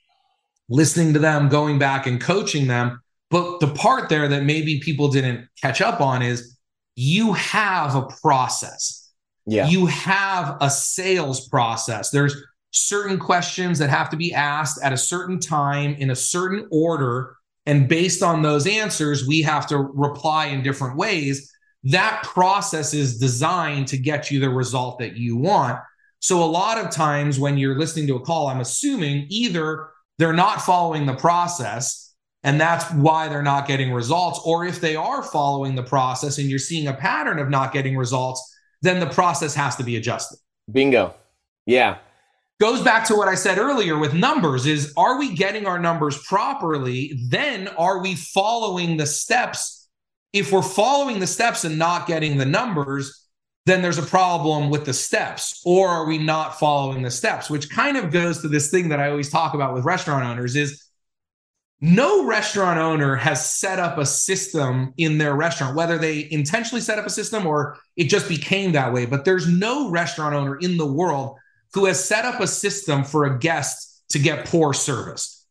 listening 0.69 1.15
to 1.15 1.19
them, 1.19 1.49
going 1.49 1.79
back 1.79 2.07
and 2.07 2.21
coaching 2.21 2.67
them. 2.67 3.01
But 3.31 3.61
the 3.61 3.69
part 3.69 4.11
there 4.11 4.29
that 4.29 4.45
maybe 4.45 4.79
people 4.81 5.09
didn't 5.09 5.49
catch 5.63 5.81
up 5.81 6.03
on 6.03 6.21
is 6.21 6.55
you 6.97 7.33
have 7.33 7.95
a 7.95 8.03
process 8.21 9.02
yeah. 9.47 9.69
You 9.69 9.87
have 9.87 10.57
a 10.61 10.71
sales 10.71 11.49
process. 11.49 12.11
There's 12.11 12.37
certain 12.71 13.19
questions 13.19 13.79
that 13.79 13.91
have 13.91 14.11
to 14.11 14.17
be 14.17 14.33
asked 14.33 14.83
at 14.83 14.93
a 14.93 14.97
certain 14.97 15.39
time 15.39 15.95
in 15.95 16.11
a 16.11 16.17
certain 16.17 16.69
order. 16.71 17.37
And 17.67 17.89
based 17.89 18.23
on 18.23 18.43
those 18.43 18.67
answers, 18.67 19.27
we 19.27 19.43
have 19.43 19.67
to 19.69 19.79
reply 19.79 20.47
in 20.47 20.63
different 20.63 20.97
ways. 20.97 21.53
That 21.85 22.23
process 22.23 22.95
is 22.95 23.19
designed 23.19 23.89
to 23.89 23.99
get 23.99 24.31
you 24.31 24.41
the 24.41 24.49
result 24.49 24.99
that 25.01 25.17
you 25.17 25.37
want. 25.37 25.79
So, 26.21 26.43
a 26.43 26.47
lot 26.47 26.79
of 26.79 26.91
times 26.91 27.41
when 27.41 27.59
you're 27.59 27.79
listening 27.79 28.07
to 28.07 28.17
a 28.17 28.21
call, 28.21 28.47
I'm 28.47 28.61
assuming 28.61 29.27
either 29.29 29.89
they're 30.19 30.33
not 30.33 30.63
following 30.63 31.05
the 31.05 31.17
process 31.17 32.15
and 32.45 32.61
that's 32.61 32.91
why 32.93 33.29
they're 33.29 33.43
not 33.43 33.69
getting 33.69 33.93
results, 33.93 34.41
or 34.45 34.65
if 34.65 34.81
they 34.81 34.97
are 34.97 35.23
following 35.23 35.75
the 35.75 35.83
process 35.83 36.39
and 36.39 36.49
you're 36.49 36.59
seeing 36.59 36.89
a 36.89 36.95
pattern 36.95 37.39
of 37.39 37.49
not 37.49 37.73
getting 37.73 37.97
results, 37.97 38.52
then 38.83 39.01
the 39.01 39.07
process 39.07 39.55
has 39.55 39.77
to 39.77 39.85
be 39.85 39.97
adjusted. 39.97 40.39
Bingo. 40.71 41.15
Yeah. 41.67 41.99
Goes 42.61 42.83
back 42.83 43.07
to 43.07 43.17
what 43.17 43.29
I 43.29 43.35
said 43.35 43.59
earlier 43.59 43.99
with 43.99 44.15
numbers 44.15 44.67
is 44.67 44.93
are 44.97 45.19
we 45.19 45.35
getting 45.35 45.67
our 45.67 45.79
numbers 45.79 46.19
properly? 46.25 47.19
Then 47.29 47.69
are 47.69 48.01
we 48.01 48.15
following 48.15 48.97
the 48.97 49.07
steps? 49.07 49.89
If 50.33 50.53
we're 50.53 50.63
following 50.63 51.19
the 51.19 51.27
steps 51.27 51.65
and 51.65 51.79
not 51.79 52.07
getting 52.07 52.37
the 52.37 52.47
numbers, 52.47 53.23
then 53.67 53.83
there's 53.83 53.99
a 53.99 54.03
problem 54.03 54.71
with 54.71 54.85
the 54.85 54.93
steps 54.93 55.61
or 55.65 55.89
are 55.89 56.07
we 56.07 56.19
not 56.19 56.59
following 56.59 57.03
the 57.03 57.11
steps 57.11 57.49
which 57.49 57.71
kind 57.71 57.97
of 57.97 58.11
goes 58.11 58.41
to 58.41 58.49
this 58.49 58.71
thing 58.71 58.89
that 58.89 59.01
i 59.01 59.09
always 59.09 59.31
talk 59.31 59.55
about 59.55 59.75
with 59.75 59.85
restaurant 59.85 60.25
owners 60.25 60.57
is 60.57 60.82
no 61.85 62.25
restaurant 62.25 62.79
owner 62.79 63.17
has 63.17 63.45
set 63.45 63.79
up 63.79 63.99
a 63.99 64.07
system 64.07 64.95
in 64.97 65.19
their 65.19 65.35
restaurant 65.35 65.77
whether 65.77 65.99
they 65.99 66.29
intentionally 66.31 66.81
set 66.81 66.99
up 66.99 67.05
a 67.05 67.11
system 67.11 67.47
or 67.47 67.77
it 67.97 68.05
just 68.05 68.29
became 68.29 68.73
that 68.73 68.93
way 68.93 69.05
but 69.05 69.25
there's 69.25 69.49
no 69.49 69.91
restaurant 69.91 70.35
owner 70.35 70.57
in 70.59 70.77
the 70.77 70.87
world 70.87 71.37
who 71.75 71.85
has 71.85 72.03
set 72.03 72.25
up 72.25 72.41
a 72.41 72.47
system 72.47 73.05
for 73.05 73.25
a 73.25 73.39
guest 73.39 74.05
to 74.09 74.19
get 74.19 74.47
poor 74.47 74.73
service 74.73 75.47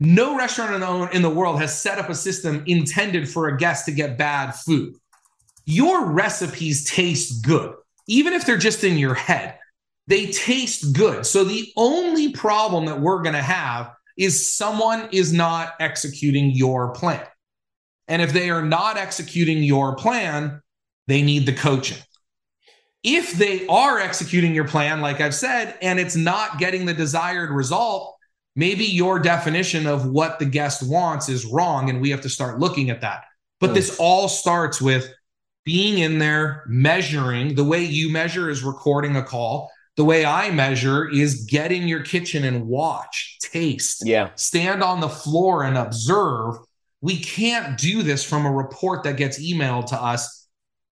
no 0.00 0.36
restaurant 0.36 1.14
in 1.14 1.22
the 1.22 1.30
world 1.30 1.60
has 1.60 1.76
set 1.76 1.98
up 1.98 2.08
a 2.08 2.14
system 2.14 2.62
intended 2.66 3.28
for 3.28 3.48
a 3.48 3.56
guest 3.56 3.86
to 3.86 3.92
get 3.92 4.18
bad 4.18 4.52
food 4.52 4.94
your 5.68 6.06
recipes 6.06 6.88
taste 6.90 7.44
good, 7.44 7.74
even 8.06 8.32
if 8.32 8.46
they're 8.46 8.56
just 8.56 8.84
in 8.84 8.96
your 8.96 9.12
head. 9.12 9.58
They 10.06 10.28
taste 10.28 10.94
good. 10.94 11.26
So 11.26 11.44
the 11.44 11.70
only 11.76 12.32
problem 12.32 12.86
that 12.86 13.02
we're 13.02 13.20
going 13.20 13.34
to 13.34 13.42
have 13.42 13.94
is 14.18 14.52
someone 14.54 15.08
is 15.12 15.32
not 15.32 15.74
executing 15.80 16.50
your 16.50 16.92
plan. 16.92 17.24
And 18.08 18.20
if 18.20 18.32
they 18.32 18.50
are 18.50 18.62
not 18.62 18.98
executing 18.98 19.62
your 19.62 19.94
plan, 19.96 20.60
they 21.06 21.22
need 21.22 21.46
the 21.46 21.52
coaching. 21.52 21.98
If 23.04 23.32
they 23.32 23.66
are 23.68 24.00
executing 24.00 24.54
your 24.54 24.66
plan, 24.66 25.00
like 25.00 25.20
I've 25.20 25.34
said, 25.34 25.78
and 25.80 26.00
it's 26.00 26.16
not 26.16 26.58
getting 26.58 26.84
the 26.84 26.94
desired 26.94 27.50
result, 27.50 28.16
maybe 28.56 28.84
your 28.84 29.20
definition 29.20 29.86
of 29.86 30.06
what 30.06 30.40
the 30.40 30.46
guest 30.46 30.82
wants 30.82 31.28
is 31.28 31.46
wrong. 31.46 31.88
And 31.88 32.00
we 32.00 32.10
have 32.10 32.22
to 32.22 32.28
start 32.28 32.58
looking 32.58 32.90
at 32.90 33.02
that. 33.02 33.24
But 33.60 33.74
this 33.74 33.96
all 33.98 34.28
starts 34.28 34.80
with 34.80 35.12
being 35.64 35.98
in 35.98 36.18
there, 36.18 36.64
measuring. 36.66 37.54
The 37.54 37.64
way 37.64 37.84
you 37.84 38.10
measure 38.10 38.50
is 38.50 38.64
recording 38.64 39.16
a 39.16 39.22
call. 39.22 39.70
The 39.98 40.04
way 40.04 40.24
I 40.24 40.52
measure 40.52 41.10
is 41.10 41.44
get 41.46 41.72
in 41.72 41.88
your 41.88 42.04
kitchen 42.04 42.44
and 42.44 42.68
watch, 42.68 43.36
taste, 43.40 44.06
yeah, 44.06 44.30
stand 44.36 44.80
on 44.80 45.00
the 45.00 45.08
floor 45.08 45.64
and 45.64 45.76
observe. 45.76 46.54
We 47.00 47.18
can't 47.18 47.76
do 47.76 48.04
this 48.04 48.22
from 48.22 48.46
a 48.46 48.52
report 48.52 49.02
that 49.02 49.16
gets 49.16 49.42
emailed 49.42 49.86
to 49.86 50.00
us 50.00 50.46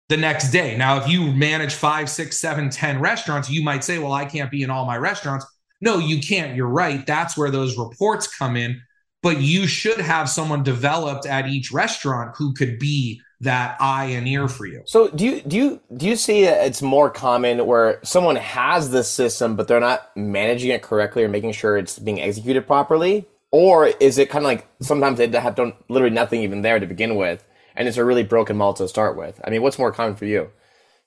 the 0.08 0.16
next 0.16 0.52
day. 0.52 0.76
Now, 0.76 0.98
if 0.98 1.08
you 1.08 1.32
manage 1.32 1.74
five, 1.74 2.08
six, 2.08 2.38
seven, 2.38 2.70
ten 2.70 3.00
restaurants, 3.00 3.50
you 3.50 3.64
might 3.64 3.82
say, 3.82 3.98
well, 3.98 4.12
I 4.12 4.24
can't 4.24 4.52
be 4.52 4.62
in 4.62 4.70
all 4.70 4.86
my 4.86 4.98
restaurants. 4.98 5.46
No, 5.80 5.98
you 5.98 6.20
can't. 6.20 6.54
You're 6.54 6.68
right. 6.68 7.04
That's 7.04 7.36
where 7.36 7.50
those 7.50 7.76
reports 7.76 8.32
come 8.32 8.54
in. 8.54 8.80
But 9.20 9.40
you 9.40 9.66
should 9.66 9.98
have 9.98 10.28
someone 10.30 10.62
developed 10.62 11.26
at 11.26 11.48
each 11.48 11.72
restaurant 11.72 12.36
who 12.36 12.54
could 12.54 12.78
be 12.78 13.20
that 13.42 13.76
eye 13.80 14.06
and 14.06 14.26
ear 14.28 14.46
for 14.48 14.66
you. 14.66 14.82
So 14.86 15.08
do 15.08 15.24
you 15.24 15.40
do 15.42 15.56
you 15.56 15.80
do 15.96 16.06
you 16.06 16.16
see 16.16 16.44
that 16.44 16.64
it's 16.64 16.80
more 16.80 17.10
common 17.10 17.66
where 17.66 17.98
someone 18.04 18.36
has 18.36 18.90
this 18.90 19.10
system 19.10 19.56
but 19.56 19.66
they're 19.66 19.80
not 19.80 20.16
managing 20.16 20.70
it 20.70 20.82
correctly 20.82 21.24
or 21.24 21.28
making 21.28 21.52
sure 21.52 21.76
it's 21.76 21.98
being 21.98 22.20
executed 22.20 22.66
properly? 22.66 23.26
Or 23.50 23.88
is 23.88 24.16
it 24.16 24.30
kind 24.30 24.44
of 24.44 24.48
like 24.48 24.66
sometimes 24.80 25.18
they 25.18 25.28
have 25.28 25.56
done 25.56 25.74
literally 25.88 26.14
nothing 26.14 26.42
even 26.42 26.62
there 26.62 26.78
to 26.80 26.86
begin 26.86 27.16
with, 27.16 27.44
and 27.76 27.86
it's 27.86 27.98
a 27.98 28.04
really 28.04 28.22
broken 28.22 28.56
model 28.56 28.74
to 28.74 28.88
start 28.88 29.16
with? 29.16 29.40
I 29.44 29.50
mean, 29.50 29.60
what's 29.60 29.78
more 29.78 29.92
common 29.92 30.16
for 30.16 30.24
you 30.24 30.50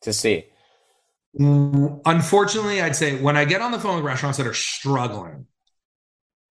to 0.02 0.14
see? 0.14 0.46
Mm, 1.40 2.02
unfortunately, 2.06 2.82
I'd 2.82 2.96
say 2.96 3.20
when 3.20 3.36
I 3.36 3.46
get 3.46 3.62
on 3.62 3.72
the 3.72 3.80
phone 3.80 3.96
with 3.96 4.06
restaurants 4.06 4.38
that 4.38 4.46
are 4.46 4.54
struggling, 4.54 5.48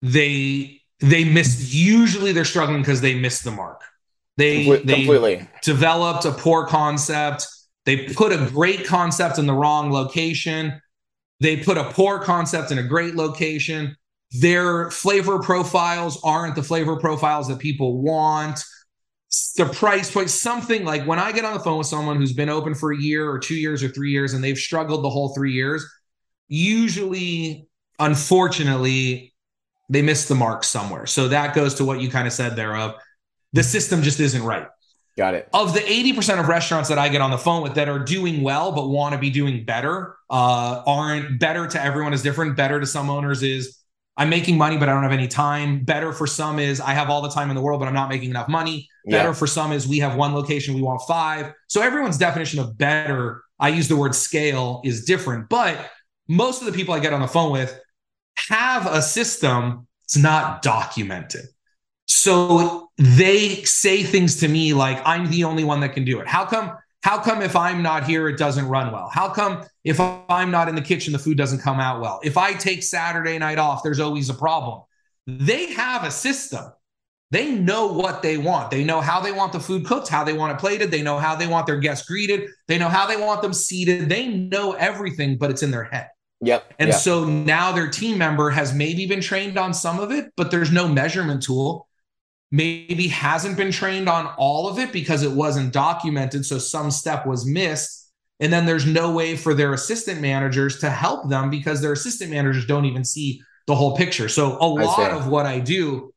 they 0.01 0.81
they 1.01 1.25
miss. 1.25 1.75
Usually, 1.75 2.33
they're 2.33 2.45
struggling 2.45 2.81
because 2.81 3.01
they 3.01 3.15
miss 3.15 3.43
the 3.43 3.51
mark. 3.51 3.83
They 4.37 4.65
they 4.65 5.05
completely 5.05 5.49
developed 5.63 6.25
a 6.25 6.33
poor 6.33 6.67
concept. 6.67 7.47
They 7.85 8.09
put 8.09 8.33
a 8.33 8.47
great 8.51 8.87
concept 8.87 9.39
in 9.39 9.47
the 9.47 9.53
wrong 9.53 9.93
location. 9.93 10.81
They 11.41 11.57
put 11.57 11.77
a 11.77 11.85
poor 11.85 12.21
concept 12.21 12.71
in 12.71 12.79
a 12.79 12.83
great 12.83 13.15
location. 13.15 13.97
Their 14.33 14.91
flavor 14.91 15.41
profiles 15.41 16.21
aren't 16.25 16.55
the 16.55 16.63
flavor 16.63 16.97
profiles 16.97 17.49
that 17.49 17.59
people 17.59 18.01
want. 18.01 18.65
The 19.57 19.67
price 19.67 20.11
point, 20.11 20.31
something 20.31 20.85
like 20.85 21.05
when 21.05 21.19
I 21.19 21.33
get 21.33 21.45
on 21.45 21.55
the 21.55 21.61
phone 21.61 21.79
with 21.79 21.87
someone 21.87 22.17
who's 22.17 22.33
been 22.33 22.49
open 22.49 22.75
for 22.75 22.93
a 22.93 22.99
year 22.99 23.29
or 23.29 23.39
two 23.39 23.55
years 23.55 23.83
or 23.83 23.89
three 23.89 24.11
years 24.11 24.35
and 24.35 24.43
they've 24.43 24.59
struggled 24.59 25.05
the 25.05 25.11
whole 25.11 25.35
three 25.35 25.53
years, 25.53 25.85
usually, 26.49 27.67
unfortunately, 27.99 29.35
they 29.89 30.03
miss 30.03 30.29
the 30.29 30.35
mark 30.35 30.65
somewhere. 30.65 31.07
So 31.07 31.29
that 31.29 31.55
goes 31.55 31.75
to 31.75 31.85
what 31.85 32.01
you 32.01 32.11
kind 32.11 32.27
of 32.27 32.33
said 32.33 32.57
there 32.57 32.77
of 32.77 32.95
the 33.53 33.63
system 33.63 34.03
just 34.03 34.21
isn't 34.21 34.43
right. 34.43 34.67
Got 35.17 35.35
it. 35.35 35.49
Of 35.53 35.75
the 35.75 35.81
80% 35.81 36.41
of 36.41 36.49
restaurants 36.49 36.89
that 36.89 36.99
I 36.99 37.11
get 37.11 37.21
on 37.21 37.31
the 37.31 37.39
phone 37.39 37.63
with 37.63 37.75
that 37.75 37.89
are 37.89 37.99
doing 37.99 38.43
well 38.43 38.73
but 38.73 38.89
want 38.89 39.13
to 39.13 39.19
be 39.19 39.29
doing 39.29 39.65
better, 39.65 40.17
uh, 40.31 40.83
aren't 40.87 41.39
better 41.39 41.67
to 41.67 41.83
everyone 41.83 42.15
is 42.15 42.23
different. 42.23 42.57
Better 42.57 42.81
to 42.81 42.87
some 42.87 43.11
owners 43.11 43.43
is 43.43 43.79
I'm 44.17 44.31
making 44.31 44.57
money, 44.57 44.77
but 44.79 44.89
I 44.89 44.93
don't 44.93 45.03
have 45.03 45.13
any 45.13 45.29
time. 45.29 45.85
Better 45.85 46.13
for 46.13 46.27
some 46.27 46.59
is 46.59 46.81
I 46.81 46.93
have 46.93 47.11
all 47.11 47.21
the 47.21 47.31
time 47.31 47.51
in 47.51 47.57
the 47.57 47.63
world, 47.63 47.81
but 47.81 47.89
I'm 47.89 47.95
not 47.95 48.09
making 48.09 48.31
enough 48.31 48.49
money. 48.49 48.89
Better 49.07 49.31
yeah. 49.31 49.35
for 49.35 49.47
some 49.47 49.73
is 49.73 49.87
we 49.87 49.99
have 49.99 50.17
one 50.17 50.35
location, 50.35 50.75
we 50.75 50.83
want 50.83 51.03
five. 51.07 51.53
So 51.69 51.83
everyone's 51.83 52.19
definition 52.19 52.61
of 52.61 52.79
better, 52.79 53.43
I 53.59 53.69
use 53.69 53.89
the 53.89 53.97
word 53.97 54.15
scale, 54.15 54.81
is 54.85 55.05
different. 55.05 55.49
But 55.49 55.91
most 56.29 56.61
of 56.61 56.67
the 56.67 56.73
people 56.73 56.95
I 56.95 57.01
get 57.01 57.13
on 57.13 57.21
the 57.21 57.29
phone 57.29 57.53
with 57.53 57.79
have 58.49 58.87
a 58.87 59.03
system 59.03 59.87
that's 60.03 60.17
not 60.17 60.63
documented. 60.63 61.47
So 62.07 62.91
they 62.99 63.63
say 63.65 64.03
things 64.03 64.37
to 64.41 64.49
me 64.49 64.75
like, 64.75 65.01
I'm 65.05 65.31
the 65.31 65.45
only 65.45 65.65
one 65.65 65.81
that 65.81 65.93
can 65.95 66.05
do 66.05 66.21
it. 66.21 66.27
How 66.27 66.45
come? 66.45 66.73
How 67.03 67.21
come 67.21 67.43
if 67.43 67.57
I'm 67.57 67.83
not 67.83 68.05
here, 68.05 68.29
it 68.29 68.39
doesn't 68.39 68.69
run 68.69 68.93
well? 68.93 69.11
How 69.13 69.29
come 69.29 69.65
if 69.83 69.99
I'm 69.99 70.53
not 70.53 70.69
in 70.69 70.77
the 70.77 70.83
kitchen, 70.83 71.13
the 71.13 71.19
food 71.19 71.37
doesn't 71.37 71.59
come 71.59 71.81
out 71.81 72.01
well? 72.01 72.21
If 72.23 72.37
I 72.37 72.53
take 72.53 72.85
Saturday 72.85 73.39
night 73.39 73.59
off, 73.59 73.83
there's 73.83 73.99
always 73.99 74.31
a 74.31 74.35
problem. 74.35 74.83
They 75.27 75.73
have 75.73 76.05
a 76.05 76.13
system. 76.13 76.73
They 77.33 77.51
know 77.51 77.87
what 77.87 78.23
they 78.23 78.37
want. 78.37 78.71
They 78.71 78.85
know 78.85 79.01
how 79.01 79.21
they 79.21 79.33
want 79.33 79.53
the 79.53 79.59
food 79.59 79.85
cooked, 79.85 80.09
how 80.09 80.23
they 80.23 80.35
want 80.35 80.53
it 80.53 80.59
plated. 80.59 80.91
They 80.91 81.03
know 81.03 81.19
how 81.19 81.35
they 81.35 81.47
want 81.47 81.67
their 81.67 81.79
guests 81.79 82.07
greeted. 82.07 82.51
They 82.69 82.79
know 82.79 82.89
how 82.89 83.07
they 83.07 83.17
want 83.17 83.43
them 83.43 83.55
seated. 83.55 84.09
They 84.09 84.29
know 84.29 84.73
everything, 84.73 85.39
but 85.39 85.51
it's 85.51 85.63
in 85.63 85.71
their 85.71 85.85
head. 85.85 86.09
Yep. 86.43 86.75
And 86.79 86.91
yep. 86.91 86.99
so 86.99 87.25
now 87.25 87.73
their 87.73 87.89
team 87.89 88.19
member 88.19 88.51
has 88.51 88.75
maybe 88.75 89.07
been 89.07 89.21
trained 89.21 89.57
on 89.57 89.73
some 89.73 89.99
of 89.99 90.13
it, 90.13 90.31
but 90.37 90.51
there's 90.51 90.71
no 90.71 90.87
measurement 90.87 91.43
tool 91.43 91.89
maybe 92.53 93.09
hasn't 93.09 93.57
been 93.57 93.73
trained 93.73 94.09
on 94.09 94.27
all 94.37 94.69
of 94.69 94.79
it 94.79 94.93
because 94.93 95.23
it 95.23 95.33
wasn't 95.33 95.73
documented. 95.73 96.45
So 96.45 96.59
some 96.59 96.91
step 96.91 97.27
was 97.27 97.47
missed. 97.47 98.11
And 98.41 98.53
then 98.53 98.67
there's 98.67 98.87
no 98.87 99.13
way 99.13 99.37
for 99.37 99.55
their 99.55 99.73
assistant 99.73 100.21
managers 100.21 100.79
to 100.81 100.91
help 100.91 101.29
them 101.31 101.49
because 101.49 101.81
their 101.81 101.93
assistant 101.93 102.31
managers 102.31 102.67
don't 102.67 102.85
even 102.85 103.05
see 103.05 103.41
the 103.67 103.75
whole 103.75 103.97
picture. 103.97 104.29
So 104.29 104.59
a 104.61 104.67
lot 104.67 105.13
of 105.13 105.29
what 105.29 105.47
I 105.47 105.61
do 105.61 106.13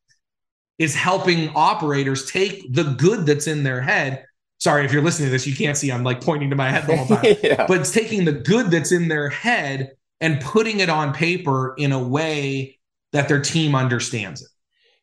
is 0.77 0.93
helping 0.93 1.49
operators 1.55 2.29
take 2.29 2.73
the 2.73 2.83
good 2.83 3.25
that's 3.25 3.47
in 3.47 3.63
their 3.63 3.79
head. 3.79 4.25
Sorry, 4.59 4.83
if 4.83 4.91
you're 4.91 5.03
listening 5.03 5.27
to 5.27 5.31
this, 5.31 5.47
you 5.47 5.55
can't 5.55 5.77
see 5.77 5.91
I'm 5.91 6.03
like 6.03 6.21
pointing 6.21 6.49
to 6.49 6.55
my 6.55 6.69
head 6.69 6.87
the 6.87 6.97
whole 6.97 7.17
time. 7.17 7.35
yeah. 7.43 7.65
But 7.67 7.81
it's 7.81 7.91
taking 7.91 8.25
the 8.25 8.33
good 8.33 8.71
that's 8.71 8.91
in 8.91 9.07
their 9.07 9.29
head 9.29 9.91
and 10.19 10.41
putting 10.41 10.79
it 10.79 10.89
on 10.89 11.13
paper 11.13 11.75
in 11.77 11.91
a 11.91 12.03
way 12.03 12.79
that 13.13 13.29
their 13.29 13.39
team 13.39 13.75
understands 13.75 14.41
it. 14.41 14.49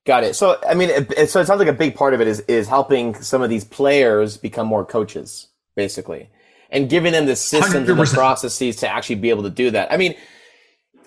Got 0.05 0.25
it. 0.25 0.35
So, 0.35 0.59
I 0.69 0.75
mean, 0.75 0.91
it, 0.91 1.31
so 1.31 1.41
it 1.41 1.47
sounds 1.47 1.61
like 1.61 1.69
a 1.69 1.73
big 1.73 1.95
part 1.95 2.13
of 2.13 2.21
it 2.21 2.27
is 2.27 2.41
is 2.41 2.67
helping 2.67 3.15
some 3.15 3.41
of 3.41 3.51
these 3.51 3.65
players 3.65 4.37
become 4.37 4.67
more 4.67 4.85
coaches, 4.85 5.49
basically, 5.77 6.29
and 6.71 6.91
giving 6.91 7.13
them 7.13 7.27
the 7.27 7.37
systems 7.37 7.89
100%. 7.89 7.91
and 7.91 7.99
the 8.01 8.13
processes 8.13 8.77
to 8.77 8.89
actually 8.89 9.17
be 9.17 9.31
able 9.31 9.45
to 9.45 9.51
do 9.51 9.71
that. 9.71 9.93
I 9.93 9.97
mean, 9.97 10.17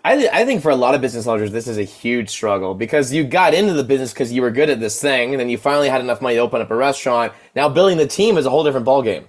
I 0.05 0.29
I 0.31 0.45
think 0.45 0.61
for 0.61 0.71
a 0.71 0.77
lot 0.77 0.95
of 0.95 1.01
business 1.01 1.27
owners, 1.27 1.51
this 1.51 1.67
is 1.67 1.77
a 1.77 1.83
huge 1.83 2.29
struggle 2.29 2.73
because 2.73 3.11
you 3.11 3.25
got 3.25 3.53
into 3.53 3.73
the 3.73 3.83
business 3.83 4.13
because 4.13 4.31
you 4.31 4.41
were 4.41 4.51
good 4.51 4.69
at 4.69 4.79
this 4.79 5.01
thing, 5.01 5.31
and 5.33 5.41
then 5.41 5.49
you 5.49 5.57
finally 5.57 5.89
had 5.89 5.99
enough 5.99 6.21
money 6.21 6.35
to 6.35 6.41
open 6.41 6.61
up 6.61 6.71
a 6.71 6.75
restaurant. 6.75 7.33
Now, 7.53 7.67
building 7.67 7.97
the 7.97 8.07
team 8.07 8.37
is 8.37 8.45
a 8.45 8.49
whole 8.49 8.63
different 8.63 8.85
ballgame. 8.85 9.25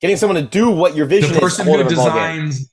Getting 0.00 0.18
someone 0.18 0.40
to 0.40 0.48
do 0.48 0.70
what 0.70 0.94
your 0.94 1.06
vision 1.06 1.32
the 1.34 1.40
person 1.40 1.66
is. 1.66 1.74
who 1.74 1.88
designs. 1.88 2.72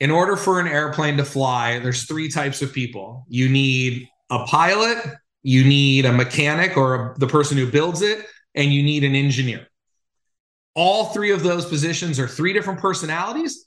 In 0.00 0.10
order 0.10 0.36
for 0.36 0.60
an 0.60 0.66
airplane 0.66 1.16
to 1.16 1.24
fly, 1.24 1.78
there's 1.78 2.04
three 2.04 2.30
types 2.30 2.60
of 2.60 2.74
people. 2.74 3.24
You 3.28 3.48
need 3.48 4.09
a 4.30 4.44
pilot, 4.46 4.98
you 5.42 5.64
need 5.64 6.04
a 6.04 6.12
mechanic 6.12 6.76
or 6.76 6.94
a, 6.94 7.18
the 7.18 7.26
person 7.26 7.56
who 7.56 7.70
builds 7.70 8.02
it, 8.02 8.26
and 8.54 8.72
you 8.72 8.82
need 8.82 9.04
an 9.04 9.14
engineer. 9.14 9.66
All 10.74 11.06
three 11.06 11.32
of 11.32 11.42
those 11.42 11.66
positions 11.66 12.18
are 12.18 12.28
three 12.28 12.52
different 12.52 12.80
personalities, 12.80 13.66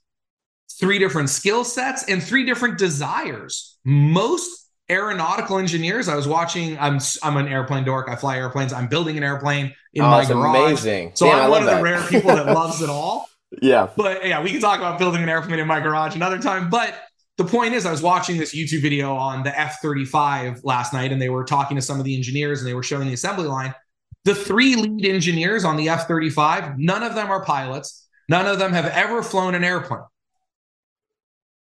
three 0.79 0.99
different 0.99 1.29
skill 1.29 1.63
sets, 1.63 2.09
and 2.09 2.23
three 2.23 2.45
different 2.45 2.77
desires. 2.77 3.77
Most 3.83 4.69
aeronautical 4.89 5.57
engineers, 5.57 6.07
I 6.07 6.15
was 6.15 6.27
watching, 6.27 6.77
I'm 6.79 6.99
I'm 7.21 7.37
an 7.37 7.47
airplane 7.47 7.83
dork. 7.83 8.09
I 8.09 8.15
fly 8.15 8.37
airplanes. 8.37 8.73
I'm 8.73 8.87
building 8.87 9.17
an 9.17 9.23
airplane 9.23 9.73
in 9.93 10.03
oh, 10.03 10.09
my 10.09 10.25
garage. 10.25 10.55
Amazing. 10.55 11.11
So 11.15 11.25
Damn, 11.25 11.45
I'm 11.45 11.49
one 11.49 11.61
of 11.61 11.67
that. 11.67 11.77
the 11.77 11.83
rare 11.83 12.01
people 12.07 12.35
that 12.35 12.45
loves 12.53 12.81
it 12.81 12.89
all. 12.89 13.27
Yeah. 13.61 13.89
But 13.95 14.25
yeah, 14.25 14.41
we 14.41 14.51
can 14.51 14.61
talk 14.61 14.79
about 14.79 14.99
building 14.99 15.21
an 15.21 15.29
airplane 15.29 15.59
in 15.59 15.67
my 15.67 15.79
garage 15.79 16.15
another 16.15 16.39
time. 16.39 16.69
But 16.69 16.95
the 17.37 17.45
point 17.45 17.73
is, 17.73 17.85
I 17.85 17.91
was 17.91 18.01
watching 18.01 18.37
this 18.37 18.53
YouTube 18.53 18.81
video 18.81 19.15
on 19.15 19.43
the 19.43 19.59
F 19.59 19.79
35 19.81 20.63
last 20.63 20.93
night, 20.93 21.11
and 21.11 21.21
they 21.21 21.29
were 21.29 21.43
talking 21.43 21.75
to 21.75 21.81
some 21.81 21.99
of 21.99 22.05
the 22.05 22.15
engineers 22.15 22.59
and 22.59 22.67
they 22.67 22.75
were 22.75 22.83
showing 22.83 23.07
the 23.07 23.13
assembly 23.13 23.47
line. 23.47 23.73
The 24.25 24.35
three 24.35 24.75
lead 24.75 25.05
engineers 25.05 25.65
on 25.65 25.75
the 25.75 25.89
F 25.89 26.07
35, 26.07 26.77
none 26.77 27.03
of 27.03 27.15
them 27.15 27.29
are 27.29 27.43
pilots. 27.43 28.07
None 28.29 28.47
of 28.47 28.59
them 28.59 28.71
have 28.71 28.85
ever 28.85 29.21
flown 29.21 29.53
an 29.55 29.63
airplane. 29.63 30.03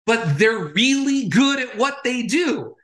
But 0.06 0.39
they're 0.39 0.65
really 0.65 1.27
good 1.27 1.60
at 1.60 1.77
what 1.77 1.97
they 2.03 2.23
do. 2.23 2.75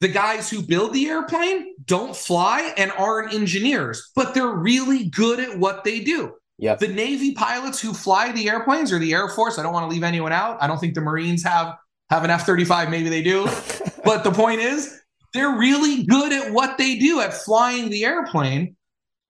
The 0.00 0.08
guys 0.08 0.48
who 0.48 0.62
build 0.62 0.94
the 0.94 1.08
airplane 1.08 1.74
don't 1.84 2.16
fly 2.16 2.72
and 2.78 2.90
aren't 2.92 3.34
engineers, 3.34 4.10
but 4.16 4.32
they're 4.32 4.48
really 4.48 5.10
good 5.10 5.40
at 5.40 5.58
what 5.58 5.84
they 5.84 6.00
do. 6.00 6.34
Yep. 6.58 6.78
The 6.78 6.88
Navy 6.88 7.32
pilots 7.32 7.80
who 7.80 7.92
fly 7.92 8.32
the 8.32 8.48
airplanes 8.48 8.92
or 8.92 8.98
the 8.98 9.12
Air 9.12 9.28
Force, 9.28 9.58
I 9.58 9.62
don't 9.62 9.72
want 9.72 9.84
to 9.84 9.94
leave 9.94 10.02
anyone 10.02 10.32
out. 10.32 10.62
I 10.62 10.66
don't 10.66 10.78
think 10.78 10.94
the 10.94 11.00
Marines 11.00 11.42
have 11.42 11.76
have 12.10 12.24
an 12.24 12.30
F 12.30 12.44
35. 12.44 12.90
Maybe 12.90 13.08
they 13.08 13.22
do. 13.22 13.44
but 14.04 14.24
the 14.24 14.32
point 14.32 14.60
is, 14.60 15.00
they're 15.32 15.56
really 15.56 16.04
good 16.04 16.32
at 16.32 16.52
what 16.52 16.76
they 16.76 16.98
do 16.98 17.20
at 17.20 17.32
flying 17.32 17.88
the 17.88 18.04
airplane, 18.04 18.76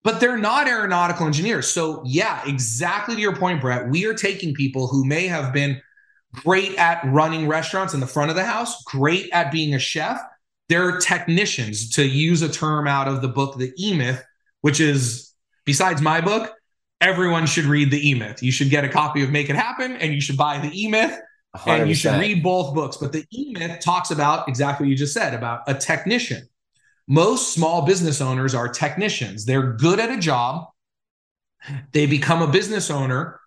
but 0.03 0.19
they're 0.19 0.39
not 0.39 0.67
aeronautical 0.67 1.27
engineers. 1.27 1.71
So, 1.71 2.03
yeah, 2.07 2.43
exactly 2.47 3.15
to 3.15 3.21
your 3.21 3.37
point, 3.37 3.61
Brett, 3.61 3.89
we 3.89 4.07
are 4.07 4.15
taking 4.15 4.55
people 4.55 4.87
who 4.87 5.05
may 5.05 5.27
have 5.27 5.53
been 5.53 5.81
great 6.33 6.75
at 6.77 7.05
running 7.05 7.49
restaurants 7.49 7.93
in 7.93 8.01
the 8.01 8.07
front 8.07 8.31
of 8.31 8.37
the 8.37 8.45
house, 8.45 8.83
great 8.85 9.29
at 9.33 9.53
being 9.53 9.75
a 9.75 9.79
chef. 9.79 10.21
They're 10.69 10.99
technicians, 10.99 11.91
to 11.91 12.07
use 12.07 12.43
a 12.43 12.49
term 12.49 12.87
out 12.87 13.09
of 13.09 13.23
the 13.23 13.29
book, 13.29 13.59
The 13.59 13.73
E 13.79 13.95
Myth, 13.95 14.25
which 14.61 14.81
is, 14.81 15.35
besides 15.67 16.01
my 16.01 16.21
book, 16.21 16.53
everyone 17.01 17.47
should 17.47 17.65
read 17.65 17.91
The 17.91 18.09
E 18.09 18.15
Myth. 18.15 18.43
You 18.43 18.53
should 18.53 18.71
get 18.71 18.85
a 18.85 18.89
copy 18.89 19.23
of 19.23 19.31
Make 19.31 19.51
It 19.51 19.57
Happen 19.57 19.97
and 19.97 20.15
you 20.15 20.21
should 20.21 20.37
buy 20.37 20.59
The 20.59 20.71
E 20.73 20.89
Myth. 20.89 21.19
And 21.67 21.89
you 21.89 21.95
should 21.95 22.19
read 22.19 22.43
both 22.43 22.75
books. 22.75 22.97
But 22.97 23.13
the 23.13 23.25
E 23.33 23.53
Myth 23.53 23.81
talks 23.81 24.11
about 24.11 24.49
exactly 24.49 24.87
what 24.87 24.91
you 24.91 24.97
just 24.97 25.15
said 25.15 25.35
about 25.35 25.63
a 25.67 25.75
technician. 25.75 26.49
Most 27.09 27.55
small 27.55 27.85
business 27.85 28.21
owners 28.21 28.55
are 28.55 28.69
technicians. 28.69 29.45
They're 29.45 29.73
good 29.73 29.99
at 29.99 30.11
a 30.11 30.17
job. 30.17 30.69
They 31.93 32.07
become 32.07 32.41
a 32.41 32.47
business 32.47 32.91
owner. 32.91 33.41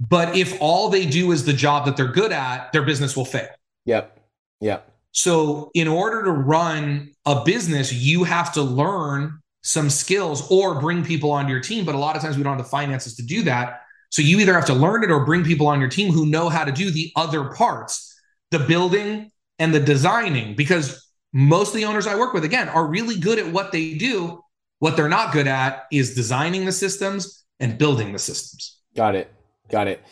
But 0.00 0.36
if 0.36 0.56
all 0.60 0.88
they 0.88 1.04
do 1.04 1.32
is 1.32 1.44
the 1.44 1.52
job 1.52 1.86
that 1.86 1.96
they're 1.96 2.12
good 2.12 2.30
at, 2.30 2.72
their 2.72 2.82
business 2.82 3.16
will 3.16 3.24
fail. 3.24 3.48
Yep. 3.84 4.20
Yep. 4.60 4.92
So, 5.10 5.70
in 5.74 5.88
order 5.88 6.22
to 6.24 6.30
run 6.30 7.12
a 7.26 7.42
business, 7.44 7.92
you 7.92 8.22
have 8.24 8.52
to 8.52 8.62
learn 8.62 9.40
some 9.62 9.90
skills 9.90 10.48
or 10.50 10.80
bring 10.80 11.04
people 11.04 11.32
onto 11.32 11.50
your 11.50 11.60
team. 11.60 11.84
But 11.84 11.96
a 11.96 11.98
lot 11.98 12.14
of 12.14 12.22
times 12.22 12.36
we 12.36 12.44
don't 12.44 12.56
have 12.56 12.64
the 12.64 12.70
finances 12.70 13.16
to 13.16 13.22
do 13.22 13.42
that. 13.42 13.82
So 14.10 14.22
you 14.22 14.38
either 14.40 14.54
have 14.54 14.66
to 14.66 14.74
learn 14.74 15.04
it 15.04 15.10
or 15.10 15.24
bring 15.24 15.44
people 15.44 15.66
on 15.66 15.80
your 15.80 15.88
team 15.88 16.12
who 16.12 16.26
know 16.26 16.48
how 16.48 16.64
to 16.64 16.72
do 16.72 16.90
the 16.90 17.12
other 17.16 17.44
parts, 17.50 18.14
the 18.50 18.58
building 18.58 19.30
and 19.58 19.74
the 19.74 19.80
designing, 19.80 20.54
because 20.54 21.04
most 21.32 21.68
of 21.68 21.74
the 21.74 21.84
owners 21.84 22.06
I 22.06 22.16
work 22.16 22.32
with, 22.32 22.44
again, 22.44 22.68
are 22.68 22.86
really 22.86 23.18
good 23.18 23.38
at 23.38 23.52
what 23.52 23.72
they 23.72 23.94
do. 23.94 24.42
What 24.78 24.96
they're 24.96 25.08
not 25.08 25.32
good 25.32 25.46
at 25.46 25.86
is 25.92 26.14
designing 26.14 26.64
the 26.64 26.72
systems 26.72 27.44
and 27.60 27.76
building 27.76 28.12
the 28.12 28.18
systems. 28.18 28.78
Got 28.96 29.14
it. 29.14 29.32
Got 29.68 29.88
it. 29.88 30.02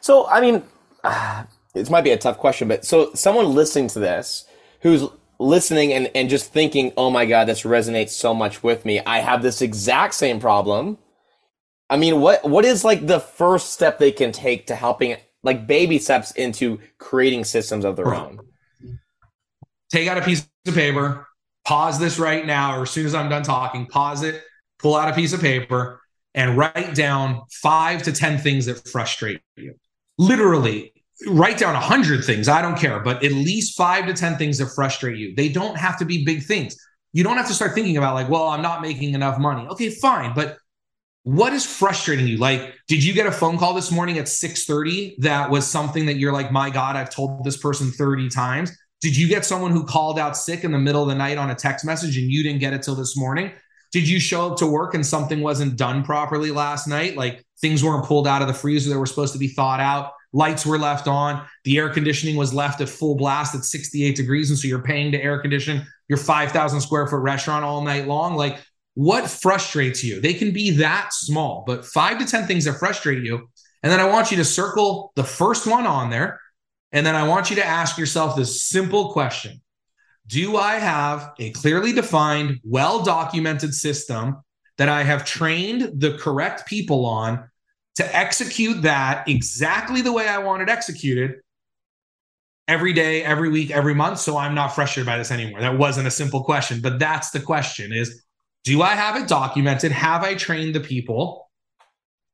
So, 0.00 0.26
I 0.28 0.40
mean, 0.40 0.62
this 1.74 1.88
might 1.88 2.04
be 2.04 2.10
a 2.10 2.18
tough 2.18 2.38
question, 2.38 2.68
but 2.68 2.84
so 2.84 3.12
someone 3.14 3.54
listening 3.54 3.88
to 3.88 4.00
this 4.00 4.44
who's 4.80 5.04
listening 5.38 5.92
and, 5.92 6.10
and 6.14 6.28
just 6.28 6.52
thinking, 6.52 6.92
oh 6.96 7.10
my 7.10 7.26
God, 7.26 7.46
this 7.46 7.62
resonates 7.62 8.10
so 8.10 8.34
much 8.34 8.62
with 8.62 8.84
me. 8.84 9.00
I 9.00 9.20
have 9.20 9.42
this 9.42 9.62
exact 9.62 10.14
same 10.14 10.40
problem 10.40 10.98
I 11.88 11.96
mean, 11.96 12.20
what 12.20 12.44
what 12.48 12.64
is 12.64 12.84
like 12.84 13.06
the 13.06 13.20
first 13.20 13.72
step 13.72 13.98
they 13.98 14.12
can 14.12 14.32
take 14.32 14.66
to 14.68 14.74
helping 14.74 15.16
like 15.42 15.66
baby 15.66 15.98
steps 15.98 16.32
into 16.32 16.80
creating 16.98 17.44
systems 17.44 17.84
of 17.84 17.96
their 17.96 18.14
own? 18.14 18.40
Take 19.90 20.08
out 20.08 20.18
a 20.18 20.22
piece 20.22 20.48
of 20.66 20.74
paper, 20.74 21.26
pause 21.64 21.98
this 21.98 22.18
right 22.18 22.44
now, 22.44 22.78
or 22.78 22.82
as 22.82 22.90
soon 22.90 23.06
as 23.06 23.14
I'm 23.14 23.28
done 23.28 23.44
talking, 23.44 23.86
pause 23.86 24.24
it, 24.24 24.42
pull 24.80 24.96
out 24.96 25.08
a 25.08 25.14
piece 25.14 25.32
of 25.32 25.40
paper, 25.40 26.00
and 26.34 26.56
write 26.56 26.94
down 26.94 27.42
five 27.50 28.02
to 28.02 28.12
10 28.12 28.38
things 28.38 28.66
that 28.66 28.86
frustrate 28.88 29.40
you. 29.56 29.74
Literally, 30.18 30.92
write 31.28 31.58
down 31.58 31.74
a 31.74 31.80
hundred 31.80 32.24
things. 32.24 32.48
I 32.48 32.60
don't 32.62 32.76
care, 32.76 33.00
but 33.00 33.24
at 33.24 33.32
least 33.32 33.76
five 33.76 34.06
to 34.06 34.14
10 34.14 34.36
things 34.36 34.58
that 34.58 34.66
frustrate 34.66 35.16
you. 35.16 35.34
They 35.34 35.48
don't 35.48 35.76
have 35.76 35.98
to 35.98 36.04
be 36.04 36.24
big 36.24 36.42
things. 36.44 36.76
You 37.12 37.24
don't 37.24 37.36
have 37.36 37.46
to 37.48 37.54
start 37.54 37.74
thinking 37.74 37.96
about, 37.96 38.14
like, 38.14 38.28
well, 38.28 38.48
I'm 38.48 38.62
not 38.62 38.82
making 38.82 39.14
enough 39.14 39.38
money. 39.38 39.66
Okay, 39.68 39.88
fine. 39.90 40.34
But 40.34 40.58
what 41.26 41.52
is 41.52 41.66
frustrating 41.66 42.26
you? 42.26 42.38
Like 42.38 42.74
did 42.88 43.04
you 43.04 43.12
get 43.12 43.26
a 43.26 43.32
phone 43.32 43.58
call 43.58 43.74
this 43.74 43.90
morning 43.90 44.18
at 44.18 44.26
6.30 44.26 45.16
that 45.18 45.50
was 45.50 45.66
something 45.66 46.06
that 46.06 46.18
you're 46.18 46.32
like 46.32 46.52
my 46.52 46.70
god 46.70 46.94
i've 46.94 47.10
told 47.10 47.42
this 47.42 47.56
person 47.56 47.90
30 47.90 48.28
times 48.28 48.70
did 49.00 49.16
you 49.16 49.28
get 49.28 49.44
someone 49.44 49.72
who 49.72 49.84
called 49.84 50.18
out 50.18 50.36
sick 50.36 50.64
in 50.64 50.72
the 50.72 50.78
middle 50.78 51.02
of 51.02 51.08
the 51.08 51.14
night 51.14 51.38
on 51.38 51.50
a 51.50 51.54
text 51.54 51.84
message 51.84 52.16
and 52.16 52.30
you 52.30 52.42
didn't 52.42 52.60
get 52.60 52.72
it 52.72 52.82
till 52.82 52.94
this 52.94 53.16
morning? 53.16 53.52
Did 53.92 54.08
you 54.08 54.18
show 54.18 54.50
up 54.50 54.58
to 54.58 54.66
work 54.66 54.94
and 54.94 55.04
something 55.04 55.42
wasn't 55.42 55.76
done 55.76 56.02
properly 56.02 56.50
last 56.50 56.88
night? 56.88 57.16
Like 57.16 57.44
things 57.60 57.84
weren't 57.84 58.04
pulled 58.04 58.26
out 58.26 58.42
of 58.42 58.48
the 58.48 58.54
freezer 58.54 58.90
that 58.90 58.98
were 58.98 59.06
supposed 59.06 59.32
to 59.34 59.38
be 59.38 59.48
thawed 59.48 59.80
out. 59.80 60.12
Lights 60.32 60.66
were 60.66 60.78
left 60.78 61.06
on. 61.06 61.46
The 61.64 61.78
air 61.78 61.88
conditioning 61.90 62.36
was 62.36 62.52
left 62.52 62.80
at 62.80 62.88
full 62.88 63.16
blast 63.16 63.54
at 63.54 63.64
68 63.64 64.16
degrees. 64.16 64.50
And 64.50 64.58
so 64.58 64.66
you're 64.66 64.82
paying 64.82 65.12
to 65.12 65.22
air 65.22 65.38
condition 65.40 65.86
your 66.08 66.18
5000 66.18 66.80
square 66.80 67.06
foot 67.06 67.20
restaurant 67.20 67.64
all 67.64 67.82
night 67.82 68.06
long. 68.06 68.34
Like 68.34 68.58
what 68.96 69.28
frustrates 69.28 70.02
you? 70.02 70.22
They 70.22 70.32
can 70.32 70.52
be 70.52 70.70
that 70.78 71.12
small, 71.12 71.64
but 71.66 71.84
five 71.84 72.18
to 72.18 72.24
10 72.24 72.46
things 72.46 72.64
that 72.64 72.78
frustrate 72.78 73.22
you. 73.22 73.50
And 73.82 73.92
then 73.92 74.00
I 74.00 74.06
want 74.06 74.30
you 74.30 74.38
to 74.38 74.44
circle 74.44 75.12
the 75.16 75.22
first 75.22 75.66
one 75.66 75.86
on 75.86 76.08
there. 76.08 76.40
And 76.92 77.04
then 77.04 77.14
I 77.14 77.28
want 77.28 77.50
you 77.50 77.56
to 77.56 77.64
ask 77.64 77.98
yourself 77.98 78.36
this 78.36 78.64
simple 78.64 79.12
question 79.12 79.60
Do 80.26 80.56
I 80.56 80.76
have 80.76 81.34
a 81.38 81.50
clearly 81.50 81.92
defined, 81.92 82.58
well 82.64 83.02
documented 83.02 83.74
system 83.74 84.38
that 84.78 84.88
I 84.88 85.02
have 85.02 85.26
trained 85.26 86.00
the 86.00 86.16
correct 86.16 86.66
people 86.66 87.04
on 87.04 87.50
to 87.96 88.16
execute 88.16 88.80
that 88.82 89.28
exactly 89.28 90.00
the 90.00 90.12
way 90.12 90.26
I 90.26 90.38
want 90.38 90.62
it 90.62 90.70
executed 90.70 91.34
every 92.66 92.94
day, 92.94 93.22
every 93.22 93.50
week, 93.50 93.70
every 93.70 93.94
month? 93.94 94.20
So 94.20 94.38
I'm 94.38 94.54
not 94.54 94.68
frustrated 94.68 95.06
by 95.06 95.18
this 95.18 95.30
anymore. 95.30 95.60
That 95.60 95.76
wasn't 95.76 96.06
a 96.06 96.10
simple 96.10 96.42
question, 96.44 96.80
but 96.80 96.98
that's 96.98 97.28
the 97.28 97.40
question 97.40 97.92
is 97.92 98.22
do 98.66 98.82
I 98.82 98.96
have 98.96 99.14
it 99.14 99.28
documented? 99.28 99.92
Have 99.92 100.24
I 100.24 100.34
trained 100.34 100.74
the 100.74 100.80
people? 100.80 101.48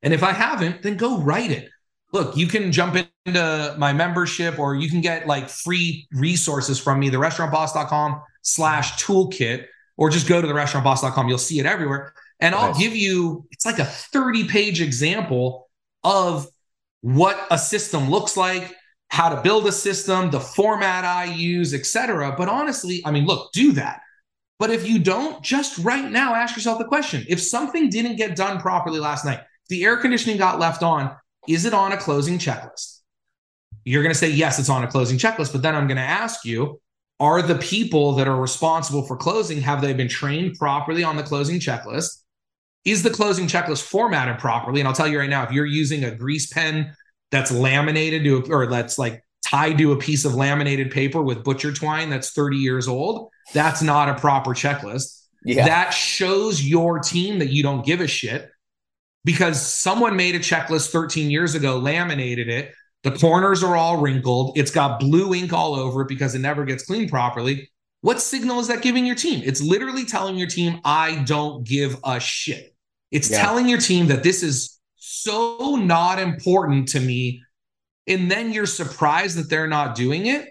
And 0.03 0.15
if 0.15 0.23
I 0.23 0.33
haven't, 0.33 0.83
then 0.83 0.97
go 0.97 1.19
write 1.19 1.51
it. 1.51 1.69
Look, 2.11 2.39
you 2.39 2.47
can 2.47 2.73
jump 2.73 2.97
into 3.27 3.75
my 3.79 3.93
membership 3.93 4.59
or 4.59 4.75
you 4.75 4.89
can 4.89 5.03
get 5.03 5.27
like 5.27 5.51
free 5.51 6.09
resources 6.11 6.79
from 6.79 7.01
me, 7.01 7.11
the 7.11 7.19
restaurantboss.com 7.19 8.23
slash 8.41 9.05
toolkit, 9.05 9.67
or 9.99 10.09
just 10.09 10.27
go 10.27 10.41
to 10.41 10.47
the 10.47 10.55
restaurantboss.com. 10.55 11.29
You'll 11.29 11.37
see 11.37 11.61
it 11.61 11.67
everywhere. 11.67 12.15
And 12.41 12.55
I'll 12.55 12.75
give 12.75 12.97
you, 12.97 13.47
it's 13.51 13.67
like 13.67 13.79
a 13.79 13.85
30 13.85 14.49
page 14.49 14.81
example 14.81 15.69
of 16.03 16.49
what 17.03 17.39
a 17.51 17.59
system 17.59 18.09
looks 18.11 18.39
like, 18.39 18.75
how 19.09 19.29
to 19.29 19.43
build 19.43 19.67
a 19.67 19.73
system, 19.73 20.31
the 20.31 20.41
format 20.41 21.05
I 21.05 21.27
use, 21.27 21.75
etc. 21.75 22.35
But 22.39 22.49
honestly, 22.49 23.03
I 23.05 23.11
mean, 23.11 23.27
look, 23.27 23.53
do 23.53 23.73
that. 23.73 24.01
But 24.63 24.71
if 24.71 24.89
you 24.89 25.01
don't, 25.01 25.43
just 25.43 25.77
right 25.79 26.09
now 26.09 26.37
ask 26.37 26.55
yourself 26.55 26.79
the 26.79 26.85
question 26.85 27.27
if 27.29 27.43
something 27.43 27.91
didn't 27.91 28.15
get 28.15 28.37
done 28.37 28.61
properly 28.61 29.01
last 29.01 29.25
night, 29.25 29.41
the 29.69 29.83
air 29.83 29.97
conditioning 29.97 30.37
got 30.37 30.61
left 30.61 30.85
on, 30.85 31.17
is 31.49 31.65
it 31.65 31.75
on 31.75 31.91
a 31.91 31.97
closing 31.97 32.39
checklist? 32.39 33.01
You're 33.85 34.05
going 34.05 34.15
to 34.15 34.19
say, 34.19 34.31
yes, 34.31 34.61
it's 34.61 34.69
on 34.69 34.85
a 34.85 34.87
closing 34.87 35.19
checklist. 35.19 35.51
But 35.51 35.63
then 35.63 35.75
I'm 35.75 35.89
going 35.89 35.97
to 35.97 36.05
ask 36.05 36.45
you, 36.45 36.81
are 37.19 37.43
the 37.43 37.57
people 37.57 38.13
that 38.13 38.29
are 38.29 38.41
responsible 38.41 39.05
for 39.05 39.17
closing, 39.17 39.61
have 39.63 39.83
they 39.83 39.95
been 39.95 40.07
trained 40.07 40.55
properly 40.61 41.03
on 41.03 41.17
the 41.17 41.25
closing 41.25 41.59
checklist? 41.59 42.23
Is 42.85 43.03
the 43.03 43.11
closing 43.11 43.49
checklist 43.49 43.83
formatted 43.83 44.39
properly? 44.39 44.81
And 44.81 44.87
I'll 44.87 44.95
tell 44.95 45.09
you 45.09 45.19
right 45.19 45.29
now, 45.29 45.43
if 45.43 45.51
you're 45.51 45.67
using 45.67 46.05
a 46.05 46.15
grease 46.15 46.47
pen 46.47 46.95
that's 47.33 47.51
laminated 47.51 48.23
to, 48.23 48.45
or 48.53 48.69
that's 48.69 48.97
like 48.97 49.25
tied 49.45 49.79
to 49.79 49.91
a 49.91 49.99
piece 49.99 50.25
of 50.25 50.37
laminated 50.37 50.93
paper 50.93 51.21
with 51.21 51.43
butcher 51.43 51.73
twine 51.73 52.11
that's 52.11 52.31
30 52.31 52.59
years 52.59 52.87
old, 52.87 53.32
that's 53.53 53.83
not 53.83 54.09
a 54.09 54.15
proper 54.15 54.51
checklist. 54.51 55.23
Yeah. 55.45 55.67
That 55.67 55.91
shows 55.91 56.63
your 56.63 57.01
team 57.01 57.41
that 57.41 57.49
you 57.51 57.63
don't 57.63 57.85
give 57.85 58.01
a 58.01 58.07
shit 58.07 58.51
because 59.25 59.61
someone 59.65 60.17
made 60.17 60.35
a 60.35 60.41
checklist 60.41 60.91
13 60.91 61.31
years 61.31 61.55
ago, 61.55 61.79
laminated 61.79 62.49
it. 62.49 62.73
The 63.03 63.13
corners 63.13 63.63
are 63.63 63.77
all 63.77 63.99
wrinkled. 63.99 64.57
It's 64.57 64.71
got 64.71 65.01
blue 65.01 65.35
ink 65.35 65.53
all 65.53 65.75
over 65.75 66.03
it 66.03 66.09
because 66.09 66.35
it 66.35 66.39
never 66.39 66.65
gets 66.65 66.85
cleaned 66.87 67.11
properly. 67.11 67.71
What 68.01 68.21
signal 68.21 68.61
is 68.61 68.69
that 68.69 68.83
giving 68.83 69.07
your 69.07 69.17
team? 69.17 69.43
It's 69.45 69.61
literally 69.61 70.05
telling 70.05 70.37
your 70.37 70.49
team, 70.49 70.81
I 70.85 71.23
don't 71.25 71.67
give 71.67 71.99
a 72.05 72.21
shit. 72.21 72.75
It's 73.11 73.31
yeah. 73.31 73.43
telling 73.43 73.69
your 73.69 73.79
team 73.79 74.07
that 74.09 74.23
this 74.23 74.43
is 74.43 74.81
so 74.97 75.77
not 75.77 76.19
important 76.19 76.89
to 76.89 77.01
me. 77.01 77.43
And 78.07 78.31
then 78.31 78.53
you're 78.53 78.67
surprised 78.67 79.37
that 79.39 79.49
they're 79.49 79.69
not 79.69 79.95
doing 79.95 80.27
it. 80.27 80.49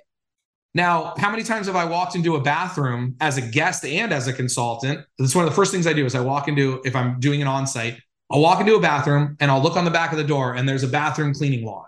Now, 0.73 1.13
how 1.17 1.29
many 1.29 1.43
times 1.43 1.67
have 1.67 1.75
I 1.75 1.85
walked 1.85 2.15
into 2.15 2.35
a 2.35 2.41
bathroom 2.41 3.15
as 3.19 3.37
a 3.37 3.41
guest 3.41 3.83
and 3.83 4.13
as 4.13 4.27
a 4.27 4.33
consultant? 4.33 5.05
That's 5.19 5.35
one 5.35 5.43
of 5.43 5.51
the 5.51 5.55
first 5.55 5.71
things 5.71 5.85
I 5.85 5.93
do 5.93 6.05
is 6.05 6.15
I 6.15 6.21
walk 6.21 6.47
into, 6.47 6.81
if 6.85 6.95
I'm 6.95 7.19
doing 7.19 7.41
an 7.41 7.47
on-site, 7.47 7.97
I'll 8.31 8.39
walk 8.39 8.61
into 8.61 8.75
a 8.75 8.79
bathroom 8.79 9.35
and 9.41 9.51
I'll 9.51 9.61
look 9.61 9.75
on 9.75 9.83
the 9.83 9.91
back 9.91 10.11
of 10.11 10.17
the 10.17 10.23
door 10.23 10.55
and 10.55 10.67
there's 10.67 10.83
a 10.83 10.87
bathroom 10.87 11.33
cleaning 11.33 11.65
log. 11.65 11.87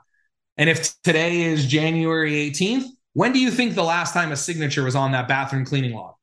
And 0.57 0.69
if 0.69 1.01
today 1.01 1.43
is 1.43 1.65
January 1.65 2.33
18th, 2.51 2.85
when 3.13 3.31
do 3.31 3.39
you 3.39 3.51
think 3.51 3.75
the 3.75 3.83
last 3.83 4.13
time 4.13 4.31
a 4.31 4.35
signature 4.35 4.83
was 4.83 4.95
on 4.95 5.13
that 5.13 5.27
bathroom 5.27 5.65
cleaning 5.65 5.93
log? 5.93 6.15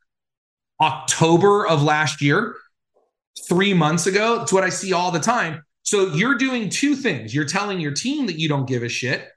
October 0.81 1.67
of 1.67 1.83
last 1.83 2.21
year, 2.21 2.57
three 3.49 3.75
months 3.75 4.07
ago. 4.07 4.43
It's 4.43 4.53
what 4.53 4.65
I 4.65 4.69
see 4.69 4.93
all 4.93 5.11
the 5.11 5.21
time. 5.21 5.63
So 5.83 6.15
you're 6.15 6.37
doing 6.37 6.69
two 6.69 6.95
things. 6.95 7.35
You're 7.35 7.45
telling 7.45 7.81
your 7.81 7.93
team 7.93 8.27
that 8.27 8.39
you 8.39 8.49
don't 8.49 8.67
give 8.67 8.83
a 8.83 8.89
shit, 8.89 9.29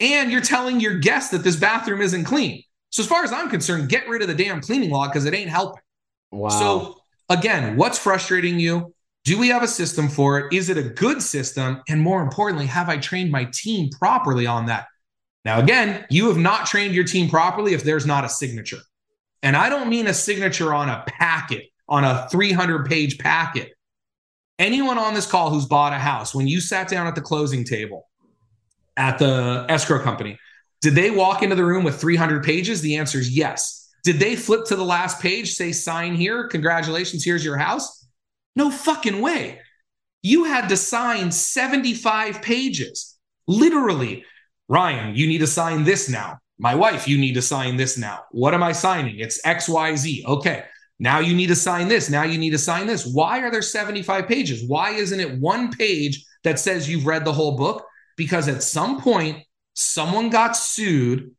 and 0.00 0.30
you're 0.30 0.40
telling 0.40 0.80
your 0.80 0.98
guests 0.98 1.30
that 1.30 1.42
this 1.42 1.56
bathroom 1.56 2.00
isn't 2.00 2.24
clean. 2.24 2.62
So 2.90 3.02
as 3.02 3.08
far 3.08 3.24
as 3.24 3.32
I'm 3.32 3.50
concerned, 3.50 3.88
get 3.88 4.08
rid 4.08 4.22
of 4.22 4.28
the 4.28 4.34
damn 4.34 4.60
cleaning 4.60 4.90
law 4.90 5.06
because 5.08 5.24
it 5.24 5.34
ain't 5.34 5.50
helping. 5.50 5.82
Wow. 6.30 6.48
So 6.48 7.00
again, 7.28 7.76
what's 7.76 7.98
frustrating 7.98 8.58
you? 8.58 8.94
Do 9.24 9.38
we 9.38 9.48
have 9.48 9.62
a 9.62 9.68
system 9.68 10.08
for 10.08 10.38
it? 10.38 10.52
Is 10.54 10.70
it 10.70 10.78
a 10.78 10.82
good 10.82 11.22
system? 11.22 11.82
And 11.88 12.00
more 12.00 12.22
importantly, 12.22 12.66
have 12.66 12.88
I 12.88 12.96
trained 12.96 13.30
my 13.30 13.44
team 13.52 13.90
properly 13.90 14.46
on 14.46 14.66
that? 14.66 14.86
Now, 15.44 15.58
again, 15.58 16.06
you 16.08 16.28
have 16.28 16.38
not 16.38 16.66
trained 16.66 16.94
your 16.94 17.04
team 17.04 17.28
properly 17.28 17.74
if 17.74 17.84
there's 17.84 18.06
not 18.06 18.24
a 18.24 18.28
signature. 18.28 18.80
And 19.42 19.56
I 19.56 19.68
don't 19.68 19.88
mean 19.88 20.06
a 20.06 20.14
signature 20.14 20.74
on 20.74 20.88
a 20.88 21.04
packet, 21.06 21.66
on 21.88 22.04
a 22.04 22.28
300 22.30 22.86
page 22.86 23.18
packet. 23.18 23.72
Anyone 24.58 24.98
on 24.98 25.14
this 25.14 25.26
call 25.26 25.50
who's 25.50 25.66
bought 25.66 25.92
a 25.92 25.98
house, 25.98 26.34
when 26.34 26.48
you 26.48 26.60
sat 26.60 26.88
down 26.88 27.06
at 27.06 27.14
the 27.14 27.20
closing 27.20 27.64
table 27.64 28.08
at 28.96 29.18
the 29.18 29.64
escrow 29.68 30.02
company, 30.02 30.38
did 30.80 30.94
they 30.94 31.10
walk 31.10 31.42
into 31.42 31.56
the 31.56 31.64
room 31.64 31.84
with 31.84 32.00
300 32.00 32.44
pages? 32.44 32.80
The 32.80 32.96
answer 32.96 33.18
is 33.18 33.36
yes. 33.36 33.90
Did 34.04 34.20
they 34.20 34.36
flip 34.36 34.64
to 34.66 34.76
the 34.76 34.84
last 34.84 35.20
page, 35.20 35.54
say 35.54 35.72
sign 35.72 36.14
here, 36.14 36.46
congratulations, 36.48 37.24
here's 37.24 37.44
your 37.44 37.56
house? 37.56 38.06
No 38.54 38.70
fucking 38.70 39.20
way. 39.20 39.60
You 40.22 40.44
had 40.44 40.68
to 40.68 40.76
sign 40.76 41.30
75 41.30 42.42
pages. 42.42 43.18
Literally, 43.46 44.24
Ryan, 44.68 45.14
you 45.16 45.26
need 45.26 45.38
to 45.38 45.46
sign 45.46 45.84
this 45.84 46.08
now. 46.08 46.38
My 46.58 46.74
wife, 46.74 47.06
you 47.06 47.18
need 47.18 47.34
to 47.34 47.42
sign 47.42 47.76
this 47.76 47.96
now. 47.96 48.24
What 48.30 48.54
am 48.54 48.62
I 48.62 48.72
signing? 48.72 49.18
It's 49.18 49.40
XYZ. 49.42 50.24
Okay. 50.26 50.64
Now 50.98 51.20
you 51.20 51.34
need 51.34 51.46
to 51.46 51.56
sign 51.56 51.86
this. 51.86 52.10
Now 52.10 52.24
you 52.24 52.38
need 52.38 52.50
to 52.50 52.58
sign 52.58 52.86
this. 52.86 53.06
Why 53.06 53.40
are 53.40 53.50
there 53.50 53.62
75 53.62 54.26
pages? 54.26 54.64
Why 54.66 54.90
isn't 54.90 55.20
it 55.20 55.38
one 55.38 55.70
page 55.70 56.24
that 56.42 56.58
says 56.58 56.90
you've 56.90 57.06
read 57.06 57.24
the 57.24 57.32
whole 57.32 57.56
book? 57.56 57.86
Because 58.16 58.48
at 58.48 58.64
some 58.64 59.00
point, 59.00 59.44
someone 59.78 60.28
got 60.28 60.56
sued 60.56 61.30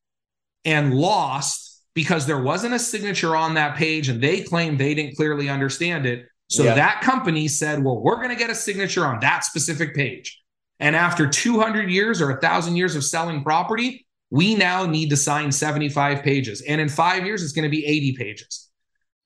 and 0.63 0.93
lost 0.93 1.81
because 1.93 2.25
there 2.25 2.41
wasn't 2.41 2.73
a 2.73 2.79
signature 2.79 3.35
on 3.35 3.55
that 3.55 3.75
page 3.75 4.07
and 4.07 4.21
they 4.23 4.41
claimed 4.41 4.79
they 4.79 4.93
didn't 4.93 5.17
clearly 5.17 5.49
understand 5.49 6.05
it. 6.05 6.25
So 6.47 6.63
yeah. 6.63 6.75
that 6.75 7.01
company 7.01 7.49
said, 7.49 7.83
well, 7.83 7.99
we're 7.99 8.15
going 8.15 8.29
to 8.29 8.35
get 8.35 8.49
a 8.49 8.55
signature 8.55 9.05
on 9.05 9.19
that 9.19 9.43
specific 9.43 9.93
page. 9.93 10.41
And 10.79 10.95
after 10.95 11.27
200 11.27 11.89
years 11.89 12.21
or 12.21 12.31
1,000 12.31 12.77
years 12.77 12.95
of 12.95 13.03
selling 13.03 13.43
property, 13.43 14.07
we 14.29 14.55
now 14.55 14.85
need 14.85 15.09
to 15.09 15.17
sign 15.17 15.51
75 15.51 16.23
pages. 16.23 16.61
And 16.61 16.79
in 16.79 16.87
five 16.87 17.25
years, 17.25 17.43
it's 17.43 17.51
going 17.51 17.63
to 17.63 17.69
be 17.69 17.85
80 17.85 18.15
pages. 18.15 18.69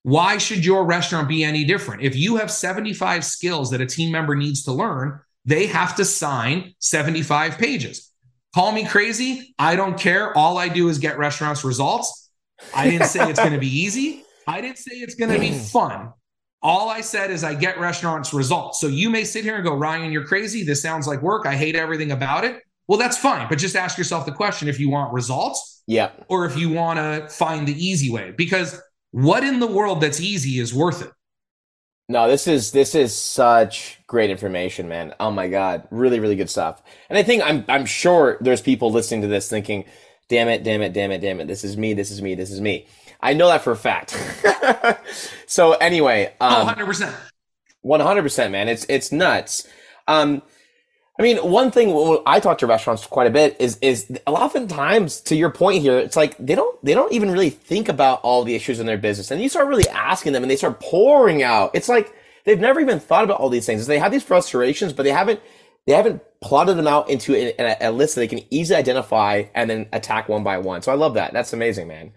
Why 0.02 0.40
should 0.40 0.66
your 0.66 0.86
restaurant 0.86 1.28
be 1.28 1.44
any 1.44 1.66
different? 1.66 2.02
If 2.02 2.16
you 2.16 2.38
have 2.38 2.50
75 2.50 3.24
skills 3.24 3.70
that 3.70 3.82
a 3.82 3.86
team 3.86 4.12
member 4.12 4.36
needs 4.36 4.64
to 4.64 4.72
learn, 4.72 5.20
they 5.46 5.68
have 5.68 5.96
to 5.98 6.06
sign 6.06 6.74
75 6.80 7.60
pages. 7.60 8.13
Call 8.54 8.72
me 8.72 8.86
crazy. 8.86 9.56
I 9.58 9.76
don't 9.76 9.98
care. 9.98 10.36
All 10.38 10.58
I 10.58 10.70
do 10.70 10.90
is 10.90 11.00
get 11.00 11.18
restaurants 11.18 11.64
results. 11.64 12.32
I 12.76 12.90
didn't 12.90 13.08
say 13.08 13.30
it's 13.30 13.40
going 13.40 13.54
to 13.54 13.60
be 13.60 13.68
easy. 13.82 14.24
I 14.48 14.62
didn't 14.62 14.78
say 14.78 14.96
it's 14.96 15.16
going 15.16 15.32
to 15.32 15.40
be 15.40 15.52
fun. 15.72 16.12
All 16.62 16.90
I 16.90 17.02
said 17.02 17.32
is 17.32 17.44
I 17.44 17.56
get 17.56 17.80
restaurants 17.80 18.34
results. 18.34 18.80
So 18.80 18.88
you 18.88 19.10
may 19.10 19.26
sit 19.26 19.44
here 19.44 19.56
and 19.56 19.66
go, 19.66 19.74
Ryan, 19.74 20.12
you're 20.12 20.26
crazy. 20.26 20.64
This 20.64 20.82
sounds 20.82 21.08
like 21.08 21.22
work. 21.22 21.46
I 21.46 21.56
hate 21.56 21.76
everything 21.76 22.12
about 22.12 22.46
it. 22.46 22.62
Well, 22.88 22.98
that's 22.98 23.18
fine. 23.18 23.48
But 23.50 23.58
just 23.58 23.76
ask 23.76 23.98
yourself 23.98 24.26
the 24.26 24.32
question 24.32 24.68
if 24.68 24.80
you 24.80 24.90
want 24.90 25.14
results. 25.14 25.84
Yeah. 25.88 26.12
Or 26.30 26.46
if 26.46 26.58
you 26.58 26.70
want 26.70 27.00
to 27.00 27.28
find 27.30 27.68
the 27.68 27.74
easy 27.74 28.10
way. 28.10 28.32
Because 28.32 28.80
what 29.12 29.44
in 29.44 29.60
the 29.60 29.68
world 29.68 30.00
that's 30.00 30.22
easy 30.22 30.60
is 30.60 30.74
worth 30.74 31.02
it? 31.02 31.12
No, 32.14 32.28
this 32.28 32.46
is 32.46 32.72
this 32.72 32.94
is 32.94 33.16
such 33.16 34.00
great 34.06 34.30
information, 34.30 34.88
man. 34.88 35.16
Oh 35.20 35.32
my 35.32 35.48
god, 35.48 35.88
really, 35.90 36.20
really 36.20 36.36
good 36.36 36.50
stuff. 36.50 36.80
And 37.10 37.18
I 37.18 37.24
think 37.24 37.42
I'm 37.44 37.66
I'm 37.68 37.88
sure 37.88 38.38
there's 38.40 38.62
people 38.62 38.92
listening 38.92 39.22
to 39.22 39.28
this 39.28 39.50
thinking, 39.50 39.86
"Damn 40.30 40.48
it, 40.48 40.64
damn 40.64 40.84
it, 40.84 40.94
damn 40.94 41.10
it, 41.10 41.22
damn 41.22 41.42
it! 41.42 41.48
This 41.48 41.64
is 41.64 41.76
me, 41.76 41.96
this 41.96 42.12
is 42.12 42.22
me, 42.22 42.36
this 42.36 42.52
is 42.52 42.62
me." 42.62 42.86
I 43.20 43.34
know 43.34 43.48
that 43.48 43.64
for 43.64 43.72
a 43.72 43.76
fact. 43.76 44.16
so 45.48 45.72
anyway, 45.72 46.32
um, 46.40 46.68
100 46.68 46.86
percent, 46.86 47.16
100 47.82 48.22
percent, 48.22 48.52
man. 48.52 48.70
It's 48.70 48.86
it's 48.90 49.12
nuts. 49.12 49.68
Um, 50.08 50.44
I 51.20 51.22
mean, 51.22 51.38
one 51.38 51.70
thing 51.70 52.22
I 52.26 52.40
talk 52.40 52.58
to 52.60 52.68
restaurants 52.68 53.06
quite 53.06 53.28
a 53.28 53.30
bit 53.30 53.56
is 53.60 53.78
is 53.82 54.12
a 54.26 54.32
lot 54.32 54.56
of 54.56 54.68
times, 54.68 55.22
to 55.22 55.36
your 55.36 55.52
point 55.52 55.82
here, 55.82 55.98
it's 56.00 56.16
like 56.16 56.36
they 56.38 56.56
don't 56.56 56.84
they 56.84 56.96
don't 56.96 57.12
even 57.14 57.30
really 57.30 57.52
think 57.52 57.88
about 57.88 58.20
all 58.24 58.44
the 58.44 58.56
issues 58.56 58.80
in 58.80 58.88
their 58.88 58.98
business, 58.98 59.30
and 59.30 59.40
you 59.42 59.48
start 59.48 59.68
really 59.68 59.88
asking 59.90 60.34
them, 60.34 60.44
and 60.44 60.50
they 60.50 60.56
start 60.56 60.80
pouring 60.80 61.44
out. 61.44 61.70
It's 61.76 61.88
like 61.88 62.16
they've 62.46 62.60
never 62.60 62.80
even 62.80 63.00
thought 63.00 63.24
about 63.24 63.40
all 63.40 63.50
these 63.50 63.66
things. 63.66 63.86
They 63.86 64.00
have 64.00 64.12
these 64.12 64.24
frustrations, 64.24 64.92
but 64.92 65.04
they 65.04 65.12
haven't 65.12 65.40
they 65.86 65.94
haven't 65.94 66.24
plotted 66.42 66.78
them 66.78 66.88
out 66.88 67.10
into 67.10 67.36
a, 67.36 67.54
a, 67.60 67.90
a 67.90 67.92
list 67.92 68.16
that 68.16 68.22
they 68.22 68.28
can 68.28 68.42
easily 68.50 68.78
identify 68.78 69.44
and 69.54 69.70
then 69.70 69.88
attack 69.94 70.30
one 70.30 70.44
by 70.44 70.58
one. 70.58 70.82
So 70.82 70.92
I 70.92 70.96
love 70.96 71.14
that. 71.14 71.32
That's 71.32 71.54
amazing, 71.54 71.88
man. 71.88 72.12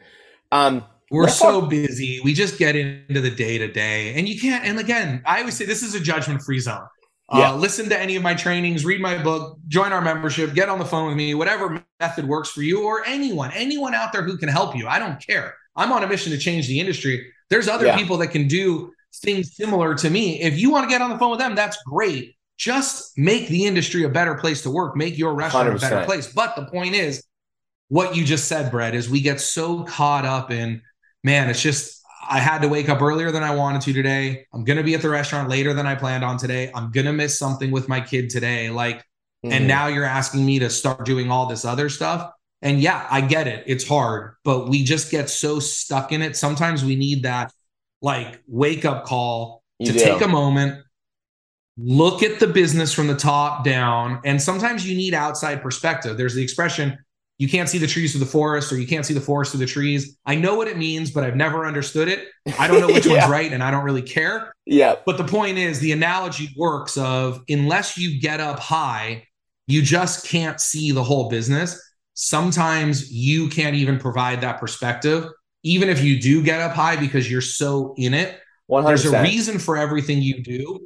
Um, 0.53 0.85
we're 1.11 1.29
so 1.29 1.61
busy. 1.61 2.21
We 2.25 2.33
just 2.33 2.59
get 2.59 2.77
into 2.77 3.21
the 3.21 3.31
day 3.31 3.59
to 3.59 3.71
day, 3.71 4.15
and 4.15 4.27
you 4.27 4.41
can't. 4.41 4.65
And 4.65 4.79
again, 4.79 5.23
I 5.27 5.41
always 5.41 5.55
say 5.55 5.67
this 5.67 5.83
is 5.83 5.95
a 5.95 6.01
judgment 6.01 6.43
free 6.43 6.61
zone. 6.61 6.87
Uh, 7.29 7.39
yeah. 7.39 7.53
listen 7.55 7.89
to 7.89 7.99
any 7.99 8.15
of 8.15 8.23
my 8.23 8.35
trainings, 8.35 8.85
read 8.85 9.01
my 9.01 9.21
book, 9.21 9.59
join 9.67 9.93
our 9.93 10.01
membership, 10.01 10.55
get 10.55 10.69
on 10.69 10.79
the 10.79 10.85
phone 10.85 11.09
with 11.09 11.17
me, 11.17 11.35
whatever 11.35 11.83
method 11.99 12.27
works 12.27 12.51
for 12.51 12.63
you 12.63 12.85
or 12.85 13.05
anyone, 13.05 13.51
anyone 13.53 13.95
out 13.95 14.13
there 14.13 14.23
who 14.23 14.37
can 14.37 14.49
help 14.49 14.77
you. 14.77 14.87
I 14.87 15.01
don't 15.01 15.21
care. 15.25 15.55
I'm 15.75 15.91
on 15.91 16.05
a 16.05 16.07
mission 16.07 16.31
to 16.33 16.39
change 16.39 16.69
the 16.69 16.79
industry. 16.79 17.33
There's 17.51 17.67
other 17.67 17.87
yeah. 17.87 17.97
people 17.97 18.17
that 18.19 18.29
can 18.29 18.47
do 18.47 18.93
things 19.17 19.57
similar 19.57 19.95
to 19.97 20.11
me. 20.11 20.41
If 20.41 20.59
you 20.59 20.71
want 20.71 20.85
to 20.85 20.89
get 20.89 21.03
on 21.03 21.11
the 21.11 21.19
phone 21.19 21.31
with 21.31 21.41
them, 21.41 21.55
that's 21.55 21.77
great. 21.85 22.37
Just 22.59 23.19
make 23.19 23.49
the 23.49 23.67
industry 23.67 24.05
a 24.05 24.09
better 24.09 24.37
place 24.37 24.63
to 24.63 24.71
work, 24.71 24.97
make 24.97 25.19
your 25.19 25.35
restaurant 25.35 25.69
100%. 25.69 25.77
a 25.77 25.81
better 25.81 26.05
place. 26.05 26.33
But 26.33 26.55
the 26.57 26.67
point 26.67 26.95
is, 26.95 27.25
what 27.89 28.17
you 28.17 28.25
just 28.25 28.47
said, 28.47 28.71
Brett, 28.71 28.95
is 28.95 29.09
we 29.09 29.21
get 29.21 29.41
so 29.41 29.85
caught 29.85 30.25
up 30.25 30.51
in, 30.51 30.83
man, 31.23 31.51
it's 31.51 31.63
just 31.63 31.96
I 32.29 32.39
had 32.39 32.63
to 32.63 32.69
wake 32.69 32.89
up 32.89 33.03
earlier 33.03 33.31
than 33.31 33.43
I 33.43 33.55
wanted 33.55 33.83
to 33.83 33.93
today. 33.93 34.47
I'm 34.53 34.65
going 34.65 34.77
to 34.77 34.83
be 34.83 34.95
at 34.95 35.03
the 35.03 35.09
restaurant 35.09 35.49
later 35.49 35.73
than 35.75 35.87
I 35.87 35.95
planned 35.95 36.25
on 36.25 36.39
today. 36.39 36.71
I'm 36.75 36.91
going 36.91 37.07
to 37.07 37.13
miss 37.13 37.39
something 37.39 37.71
with 37.71 37.89
my 37.89 38.01
kid 38.01 38.31
today. 38.31 38.71
Like, 38.71 38.99
mm-hmm. 38.99 39.53
and 39.53 39.69
now 39.69 39.87
you're 39.87 40.05
asking 40.05 40.45
me 40.45 40.59
to 40.61 40.71
start 40.71 41.05
doing 41.05 41.31
all 41.31 41.47
this 41.47 41.65
other 41.65 41.89
stuff. 41.89 42.33
And 42.63 42.81
yeah, 42.81 43.07
I 43.11 43.21
get 43.21 43.47
it. 43.47 43.65
It's 43.67 43.87
hard, 43.87 44.35
but 44.45 44.69
we 44.69 44.83
just 44.83 45.11
get 45.11 45.29
so 45.29 45.61
stuck 45.61 46.13
in 46.13 46.23
it. 46.23 46.37
Sometimes 46.37 46.85
we 46.85 46.97
need 46.97 47.25
that 47.25 47.53
like 48.03 48.41
wake 48.47 48.85
up 48.85 49.05
call 49.05 49.63
you 49.79 49.87
to 49.87 49.93
do. 49.93 49.99
take 49.99 50.23
a 50.23 50.29
moment, 50.29 50.83
look 51.77 52.23
at 52.23 52.41
the 52.41 52.47
business 52.47 52.93
from 52.93 53.07
the 53.07 53.17
top 53.17 53.65
down. 53.65 54.21
And 54.25 54.41
sometimes 54.41 54.89
you 54.89 54.97
need 54.97 55.15
outside 55.15 55.63
perspective. 55.63 56.17
There's 56.17 56.35
the 56.35 56.43
expression, 56.43 56.99
you 57.39 57.49
can't 57.49 57.69
see 57.69 57.79
the 57.79 57.87
trees 57.87 58.13
through 58.13 58.21
the 58.21 58.31
forest 58.31 58.73
or 58.73 58.79
you 58.79 58.87
can't 58.87 59.05
see 59.05 59.13
the 59.13 59.21
forest 59.21 59.53
through 59.53 59.61
the 59.61 59.67
trees. 59.67 60.17
I 60.25 60.37
know 60.37 60.55
what 60.55 60.69
it 60.69 60.79
means, 60.79 61.11
but 61.11 61.23
I've 61.23 61.37
never 61.37 61.67
understood 61.67 62.09
it. 62.09 62.29
I 62.59 62.67
don't 62.67 62.81
know 62.81 62.87
which 62.87 63.07
yeah. 63.07 63.19
one's 63.19 63.31
right 63.31 63.53
and 63.53 63.63
I 63.63 63.71
don't 63.71 63.85
really 63.85 64.03
care. 64.03 64.55
Yeah. 64.65 64.97
But 65.05 65.19
the 65.19 65.25
point 65.25 65.59
is 65.59 65.79
the 65.79 65.93
analogy 65.93 66.49
works 66.57 66.97
of 66.97 67.43
unless 67.49 67.99
you 67.99 68.21
get 68.21 68.41
up 68.41 68.59
high, 68.59 69.27
you 69.67 69.83
just 69.83 70.27
can't 70.27 70.61
see 70.61 70.93
the 70.93 71.03
whole 71.03 71.29
business. 71.29 71.79
Sometimes 72.15 73.13
you 73.13 73.49
can't 73.49 73.77
even 73.77 73.99
provide 73.99 74.41
that 74.41 74.59
perspective, 74.59 75.27
even 75.63 75.91
if 75.91 76.03
you 76.03 76.19
do 76.19 76.43
get 76.43 76.61
up 76.61 76.73
high 76.73 76.97
because 76.97 77.31
you're 77.31 77.43
so 77.43 77.95
in 77.99 78.15
it. 78.15 78.41
100%. 78.71 78.87
There's 78.87 79.05
a 79.05 79.23
reason 79.23 79.59
for 79.59 79.77
everything 79.77 80.23
you 80.23 80.43
do. 80.43 80.81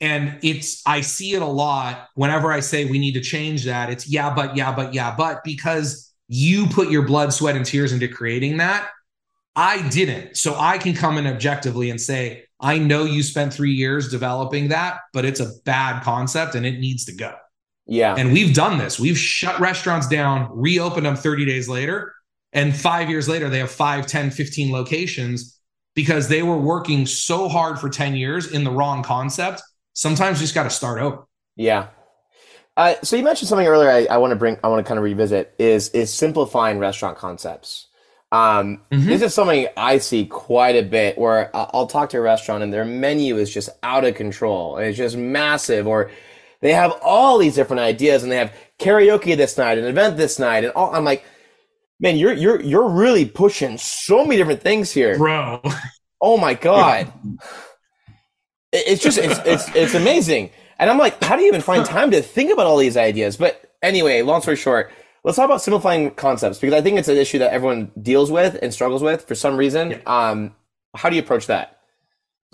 And 0.00 0.38
it's, 0.42 0.80
I 0.86 1.00
see 1.00 1.34
it 1.34 1.42
a 1.42 1.46
lot 1.46 2.08
whenever 2.14 2.52
I 2.52 2.60
say 2.60 2.84
we 2.84 2.98
need 2.98 3.14
to 3.14 3.20
change 3.20 3.64
that. 3.64 3.90
It's 3.90 4.08
yeah, 4.08 4.32
but 4.32 4.56
yeah, 4.56 4.74
but 4.74 4.94
yeah, 4.94 5.14
but 5.16 5.42
because 5.42 6.08
you 6.28 6.66
put 6.66 6.90
your 6.90 7.02
blood, 7.02 7.32
sweat, 7.32 7.56
and 7.56 7.64
tears 7.64 7.92
into 7.92 8.06
creating 8.06 8.58
that. 8.58 8.88
I 9.56 9.88
didn't. 9.88 10.36
So 10.36 10.54
I 10.56 10.78
can 10.78 10.94
come 10.94 11.18
in 11.18 11.26
objectively 11.26 11.90
and 11.90 12.00
say, 12.00 12.44
I 12.60 12.78
know 12.78 13.04
you 13.04 13.22
spent 13.22 13.52
three 13.52 13.72
years 13.72 14.08
developing 14.08 14.68
that, 14.68 14.98
but 15.12 15.24
it's 15.24 15.40
a 15.40 15.50
bad 15.64 16.04
concept 16.04 16.54
and 16.54 16.64
it 16.64 16.78
needs 16.78 17.06
to 17.06 17.14
go. 17.14 17.34
Yeah. 17.86 18.14
And 18.16 18.32
we've 18.32 18.54
done 18.54 18.78
this. 18.78 19.00
We've 19.00 19.18
shut 19.18 19.58
restaurants 19.58 20.06
down, 20.06 20.48
reopened 20.52 21.06
them 21.06 21.16
30 21.16 21.44
days 21.46 21.68
later. 21.68 22.14
And 22.52 22.76
five 22.76 23.10
years 23.10 23.28
later, 23.28 23.48
they 23.48 23.58
have 23.58 23.70
5, 23.70 24.06
10, 24.06 24.30
15 24.30 24.70
locations 24.70 25.58
because 25.94 26.28
they 26.28 26.42
were 26.42 26.58
working 26.58 27.06
so 27.06 27.48
hard 27.48 27.80
for 27.80 27.88
10 27.88 28.14
years 28.14 28.52
in 28.52 28.62
the 28.62 28.70
wrong 28.70 29.02
concept 29.02 29.62
sometimes 29.98 30.38
you 30.38 30.44
just 30.44 30.54
got 30.54 30.62
to 30.62 30.70
start 30.70 31.00
over. 31.00 31.26
Yeah. 31.56 31.88
Uh, 32.76 32.94
so 33.02 33.16
you 33.16 33.24
mentioned 33.24 33.48
something 33.48 33.66
earlier. 33.66 33.90
I, 33.90 34.04
I 34.04 34.18
want 34.18 34.30
to 34.30 34.36
bring. 34.36 34.56
I 34.62 34.68
want 34.68 34.84
to 34.84 34.88
kind 34.88 34.98
of 34.98 35.04
revisit 35.04 35.54
is 35.58 35.88
is 35.90 36.14
simplifying 36.14 36.78
restaurant 36.78 37.18
concepts. 37.18 37.88
Um, 38.30 38.82
mm-hmm. 38.92 39.08
This 39.08 39.22
is 39.22 39.34
something 39.34 39.66
I 39.76 39.98
see 39.98 40.26
quite 40.26 40.76
a 40.76 40.82
bit 40.82 41.18
where 41.18 41.50
I'll 41.54 41.86
talk 41.86 42.10
to 42.10 42.18
a 42.18 42.20
restaurant 42.20 42.62
and 42.62 42.72
their 42.72 42.84
menu 42.84 43.38
is 43.38 43.52
just 43.52 43.70
out 43.82 44.04
of 44.04 44.14
control. 44.14 44.76
It's 44.76 44.96
just 44.96 45.16
massive, 45.16 45.88
or 45.88 46.10
they 46.60 46.72
have 46.72 46.92
all 47.02 47.38
these 47.38 47.56
different 47.56 47.80
ideas 47.80 48.22
and 48.22 48.30
they 48.30 48.36
have 48.36 48.54
karaoke 48.78 49.36
this 49.36 49.58
night, 49.58 49.78
an 49.78 49.84
event 49.84 50.16
this 50.16 50.38
night, 50.38 50.62
and 50.62 50.72
all. 50.74 50.94
I'm 50.94 51.04
like, 51.04 51.24
man, 51.98 52.16
you're 52.16 52.34
you're 52.34 52.60
you're 52.60 52.88
really 52.88 53.24
pushing 53.24 53.76
so 53.76 54.22
many 54.24 54.36
different 54.36 54.62
things 54.62 54.92
here, 54.92 55.18
bro. 55.18 55.60
Oh 56.20 56.36
my 56.36 56.54
god. 56.68 57.12
It's 58.72 59.02
just 59.02 59.18
it's 59.18 59.38
it's 59.44 59.74
it's 59.74 59.94
amazing. 59.94 60.50
And 60.78 60.88
I'm 60.88 60.98
like, 60.98 61.22
how 61.22 61.36
do 61.36 61.42
you 61.42 61.48
even 61.48 61.60
find 61.60 61.84
time 61.84 62.10
to 62.12 62.22
think 62.22 62.52
about 62.52 62.66
all 62.66 62.76
these 62.76 62.96
ideas? 62.96 63.36
But 63.36 63.72
anyway, 63.82 64.22
long 64.22 64.42
story 64.42 64.56
short, 64.56 64.92
let's 65.24 65.36
talk 65.36 65.46
about 65.46 65.60
simplifying 65.60 66.12
concepts 66.12 66.58
because 66.58 66.74
I 66.74 66.80
think 66.80 66.98
it's 66.98 67.08
an 67.08 67.16
issue 67.16 67.38
that 67.40 67.52
everyone 67.52 67.90
deals 68.00 68.30
with 68.30 68.58
and 68.62 68.72
struggles 68.72 69.02
with 69.02 69.26
for 69.26 69.34
some 69.34 69.56
reason. 69.56 69.90
Yeah. 69.90 70.00
Um, 70.06 70.54
how 70.94 71.10
do 71.10 71.16
you 71.16 71.22
approach 71.22 71.46
that? 71.46 71.80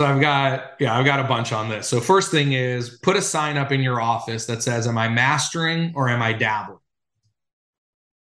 So 0.00 0.06
I've 0.06 0.20
got 0.20 0.72
yeah, 0.80 0.98
I've 0.98 1.04
got 1.04 1.20
a 1.20 1.24
bunch 1.24 1.52
on 1.52 1.68
this. 1.68 1.86
So 1.86 2.00
first 2.00 2.30
thing 2.30 2.52
is 2.52 2.98
put 3.02 3.16
a 3.16 3.22
sign 3.22 3.56
up 3.56 3.70
in 3.70 3.80
your 3.80 4.00
office 4.00 4.46
that 4.46 4.62
says 4.62 4.86
am 4.86 4.98
I 4.98 5.08
mastering 5.08 5.92
or 5.94 6.08
am 6.08 6.22
I 6.22 6.32
dabbling? 6.32 6.78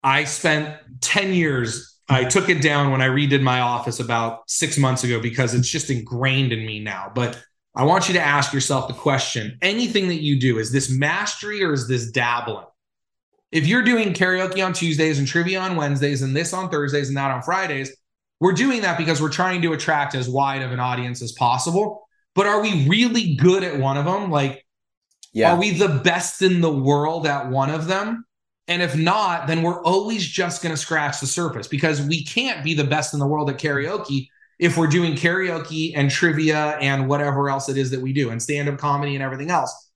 I 0.04 0.26
spent 0.26 0.76
10 1.02 1.34
years 1.34 1.90
I 2.10 2.26
took 2.26 2.50
it 2.50 2.62
down 2.62 2.92
when 2.92 3.02
I 3.02 3.08
redid 3.08 3.42
my 3.42 3.62
office 3.62 4.02
about 4.02 4.42
6 4.50 4.78
months 4.78 5.06
ago 5.06 5.22
because 5.22 5.54
it's 5.54 5.70
just 5.70 5.90
ingrained 5.90 6.52
in 6.52 6.66
me 6.66 6.82
now. 6.82 7.10
But 7.16 7.42
I 7.76 7.84
want 7.84 8.08
you 8.08 8.14
to 8.14 8.22
ask 8.22 8.54
yourself 8.54 8.88
the 8.88 8.94
question, 8.94 9.58
anything 9.62 10.08
that 10.10 10.22
you 10.22 10.40
do 10.40 10.60
is 10.60 10.72
this 10.72 10.92
mastery 10.92 11.64
or 11.64 11.74
is 11.74 11.88
this 11.88 12.12
dabbling? 12.12 12.66
If 13.52 13.68
you're 13.68 13.84
doing 13.84 14.14
karaoke 14.14 14.64
on 14.66 14.74
Tuesdays 14.74 15.20
and 15.20 15.28
trivia 15.28 15.60
on 15.60 15.76
Wednesdays 15.76 16.22
and 16.22 16.36
this 16.36 16.54
on 16.54 16.70
Thursdays 16.70 17.08
and 17.08 17.18
that 17.18 17.32
on 17.32 17.42
Fridays, 17.42 17.96
we're 18.40 18.54
doing 18.54 18.82
that 18.82 18.98
because 18.98 19.22
we're 19.22 19.30
trying 19.30 19.62
to 19.62 19.74
attract 19.74 20.16
as 20.16 20.30
wide 20.30 20.62
of 20.62 20.72
an 20.72 20.80
audience 20.80 21.22
as 21.22 21.32
possible. 21.32 22.08
But 22.36 22.48
are 22.48 22.62
we 22.62 22.88
really 22.88 23.36
good 23.36 23.64
at 23.64 23.80
one 23.80 23.98
of 23.98 24.06
them? 24.06 24.30
Like, 24.30 24.66
yeah. 25.34 25.54
are 25.54 25.60
we 25.60 25.72
the 25.72 26.02
best 26.04 26.42
in 26.42 26.62
the 26.62 26.74
world 26.74 27.26
at 27.26 27.50
one 27.50 27.70
of 27.70 27.88
them? 27.88 28.26
And 28.68 28.82
if 28.82 28.96
not, 28.96 29.48
then 29.48 29.62
we're 29.62 29.84
always 29.84 30.26
just 30.26 30.64
going 30.64 30.74
to 30.74 30.82
scratch 30.82 31.20
the 31.20 31.28
surface 31.28 31.68
because 31.68 32.02
we 32.02 32.24
can't 32.24 32.64
be 32.64 32.74
the 32.74 32.84
best 32.84 33.14
in 33.14 33.20
the 33.20 33.28
world 33.28 33.50
at 33.50 33.60
karaoke 33.60 34.30
if 34.60 34.78
we're 34.78 34.88
doing 34.88 35.14
karaoke 35.14 35.94
and 35.96 36.10
trivia 36.10 36.78
and 36.80 37.08
whatever 37.08 37.50
else 37.50 37.70
it 37.70 37.78
is 37.78 37.92
that 37.92 38.02
we 38.02 38.14
do 38.14 38.30
and 38.30 38.42
stand 38.42 38.70
up 38.70 38.78
comedy 38.78 39.16
and 39.16 39.24
everything 39.24 39.50
else. 39.50 39.92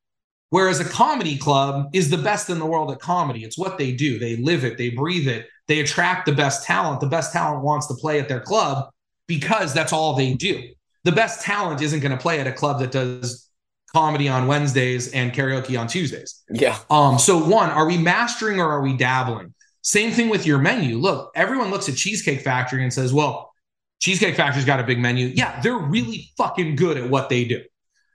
Whereas 0.49 0.79
a 0.79 0.85
comedy 0.85 1.37
club 1.37 1.89
is 1.93 2.09
the 2.09 2.17
best 2.17 2.49
in 2.49 2.59
the 2.59 2.65
world 2.65 2.91
at 2.91 2.99
comedy. 2.99 3.43
It's 3.43 3.57
what 3.57 3.77
they 3.77 3.91
do. 3.93 4.17
They 4.17 4.37
live 4.37 4.63
it, 4.63 4.77
they 4.77 4.89
breathe 4.89 5.27
it. 5.27 5.47
They 5.67 5.79
attract 5.79 6.25
the 6.25 6.31
best 6.31 6.65
talent. 6.65 7.01
The 7.01 7.07
best 7.07 7.33
talent 7.33 7.63
wants 7.63 7.87
to 7.87 7.93
play 7.95 8.19
at 8.19 8.29
their 8.29 8.39
club 8.39 8.89
because 9.27 9.73
that's 9.73 9.91
all 9.91 10.15
they 10.15 10.33
do. 10.33 10.63
The 11.03 11.11
best 11.11 11.41
talent 11.41 11.81
isn't 11.81 11.99
going 11.99 12.13
to 12.13 12.17
play 12.17 12.39
at 12.39 12.47
a 12.47 12.53
club 12.53 12.79
that 12.79 12.91
does 12.91 13.49
comedy 13.93 14.29
on 14.29 14.47
Wednesdays 14.47 15.11
and 15.11 15.33
karaoke 15.33 15.79
on 15.79 15.87
Tuesdays. 15.87 16.43
Yeah. 16.49 16.77
Um 16.89 17.19
so 17.19 17.37
one, 17.37 17.69
are 17.69 17.87
we 17.87 17.97
mastering 17.97 18.59
or 18.59 18.69
are 18.69 18.81
we 18.81 18.95
dabbling? 18.95 19.53
Same 19.81 20.11
thing 20.11 20.29
with 20.29 20.45
your 20.45 20.57
menu. 20.57 20.97
Look, 20.97 21.31
everyone 21.35 21.71
looks 21.71 21.87
at 21.87 21.95
Cheesecake 21.95 22.41
Factory 22.41 22.83
and 22.83 22.91
says, 22.91 23.13
"Well, 23.13 23.53
Cheesecake 23.99 24.35
Factory's 24.35 24.65
got 24.65 24.79
a 24.79 24.83
big 24.83 24.99
menu." 24.99 25.27
Yeah, 25.27 25.59
they're 25.61 25.77
really 25.77 26.29
fucking 26.37 26.75
good 26.75 26.97
at 26.97 27.09
what 27.09 27.29
they 27.29 27.45
do. 27.45 27.61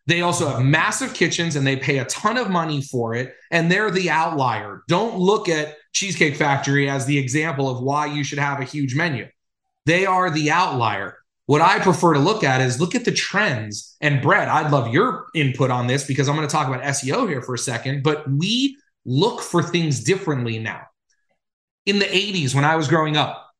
They 0.06 0.22
also 0.22 0.48
have 0.48 0.62
massive 0.62 1.14
kitchens 1.14 1.56
and 1.56 1.66
they 1.66 1.76
pay 1.76 1.98
a 1.98 2.04
ton 2.06 2.36
of 2.36 2.50
money 2.50 2.82
for 2.82 3.14
it. 3.14 3.34
And 3.50 3.70
they're 3.70 3.90
the 3.90 4.10
outlier. 4.10 4.82
Don't 4.88 5.18
look 5.18 5.48
at 5.48 5.76
Cheesecake 5.92 6.36
Factory 6.36 6.90
as 6.90 7.06
the 7.06 7.18
example 7.18 7.68
of 7.68 7.82
why 7.82 8.06
you 8.06 8.24
should 8.24 8.38
have 8.38 8.60
a 8.60 8.64
huge 8.64 8.94
menu. 8.94 9.28
They 9.86 10.06
are 10.06 10.30
the 10.30 10.50
outlier. 10.50 11.18
What 11.46 11.60
I 11.60 11.78
prefer 11.80 12.14
to 12.14 12.20
look 12.20 12.44
at 12.44 12.60
is 12.60 12.80
look 12.80 12.94
at 12.94 13.04
the 13.04 13.12
trends. 13.12 13.96
And 14.00 14.22
Brett, 14.22 14.48
I'd 14.48 14.72
love 14.72 14.92
your 14.92 15.26
input 15.34 15.70
on 15.70 15.86
this 15.86 16.06
because 16.06 16.28
I'm 16.28 16.36
going 16.36 16.48
to 16.48 16.52
talk 16.52 16.68
about 16.68 16.82
SEO 16.82 17.28
here 17.28 17.42
for 17.42 17.54
a 17.54 17.58
second. 17.58 18.02
But 18.02 18.28
we 18.30 18.76
look 19.04 19.40
for 19.40 19.62
things 19.62 20.02
differently 20.02 20.58
now. 20.58 20.82
In 21.84 21.98
the 21.98 22.06
80s, 22.06 22.54
when 22.54 22.64
I 22.64 22.76
was 22.76 22.88
growing 22.88 23.16
up, 23.16 23.51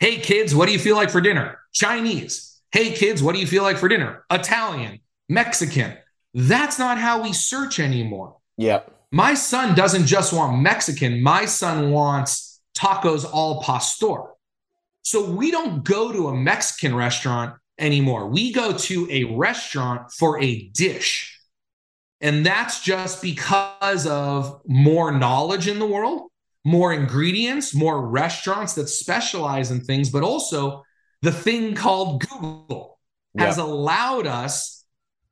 hey 0.00 0.18
kids, 0.18 0.54
what 0.54 0.66
do 0.66 0.72
you 0.72 0.78
feel 0.78 0.96
like 0.96 1.10
for 1.10 1.20
dinner? 1.20 1.58
Chinese. 1.72 2.60
Hey 2.72 2.92
kids, 2.92 3.22
what 3.22 3.34
do 3.34 3.40
you 3.40 3.46
feel 3.46 3.62
like 3.62 3.76
for 3.76 3.88
dinner? 3.88 4.24
Italian. 4.30 5.00
Mexican. 5.28 5.96
That's 6.34 6.78
not 6.78 6.98
how 6.98 7.22
we 7.22 7.32
search 7.32 7.78
anymore. 7.78 8.36
Yep. 8.56 8.96
My 9.12 9.34
son 9.34 9.74
doesn't 9.74 10.06
just 10.06 10.32
want 10.32 10.60
Mexican, 10.60 11.22
my 11.22 11.44
son 11.44 11.90
wants 11.90 12.60
tacos 12.76 13.24
al 13.24 13.62
pastor. 13.62 14.22
So 15.02 15.30
we 15.30 15.50
don't 15.50 15.84
go 15.84 16.12
to 16.12 16.28
a 16.28 16.34
Mexican 16.34 16.94
restaurant 16.94 17.56
anymore. 17.78 18.28
We 18.28 18.52
go 18.52 18.72
to 18.72 19.08
a 19.10 19.24
restaurant 19.24 20.12
for 20.12 20.40
a 20.40 20.68
dish. 20.68 21.38
And 22.20 22.44
that's 22.44 22.82
just 22.82 23.22
because 23.22 24.06
of 24.06 24.60
more 24.66 25.10
knowledge 25.10 25.68
in 25.68 25.78
the 25.78 25.86
world, 25.86 26.29
more 26.64 26.92
ingredients, 26.92 27.74
more 27.74 28.06
restaurants 28.06 28.74
that 28.74 28.88
specialize 28.88 29.70
in 29.70 29.80
things, 29.80 30.10
but 30.10 30.22
also 30.22 30.84
the 31.22 31.32
thing 31.32 31.74
called 31.74 32.26
Google 32.26 32.98
has 33.38 33.58
allowed 33.58 34.26
us 34.26 34.84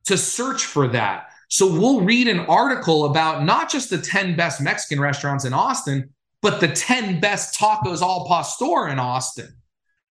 to 0.07 0.17
search 0.17 0.65
for 0.65 0.89
that. 0.89 1.29
So 1.49 1.67
we'll 1.67 2.03
read 2.03 2.29
an 2.29 2.41
article 2.41 3.07
about 3.07 3.45
not 3.45 3.71
just 3.71 3.91
the 3.91 3.99
10 3.99 4.37
best 4.37 4.61
Mexican 4.61 5.01
restaurants 5.01 5.45
in 5.45 5.53
Austin, 5.53 6.11
but 6.43 6.61
the 6.61 6.69
10 6.69 7.21
best 7.21 7.59
tacos 7.59 8.03
al 8.03 8.27
pastor 8.27 8.89
in 8.89 8.99
Austin. 8.99 9.55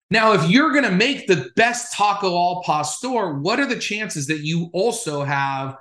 Now, 0.10 0.34
if 0.34 0.50
you're 0.50 0.72
going 0.72 0.84
to 0.84 0.92
make 0.92 1.28
the 1.28 1.50
best 1.56 1.94
taco 1.94 2.36
al 2.36 2.64
pastor, 2.64 3.34
what 3.34 3.60
are 3.60 3.66
the 3.66 3.80
chances 3.80 4.28
that 4.28 4.40
you 4.40 4.70
also 4.74 5.24
have 5.24 5.76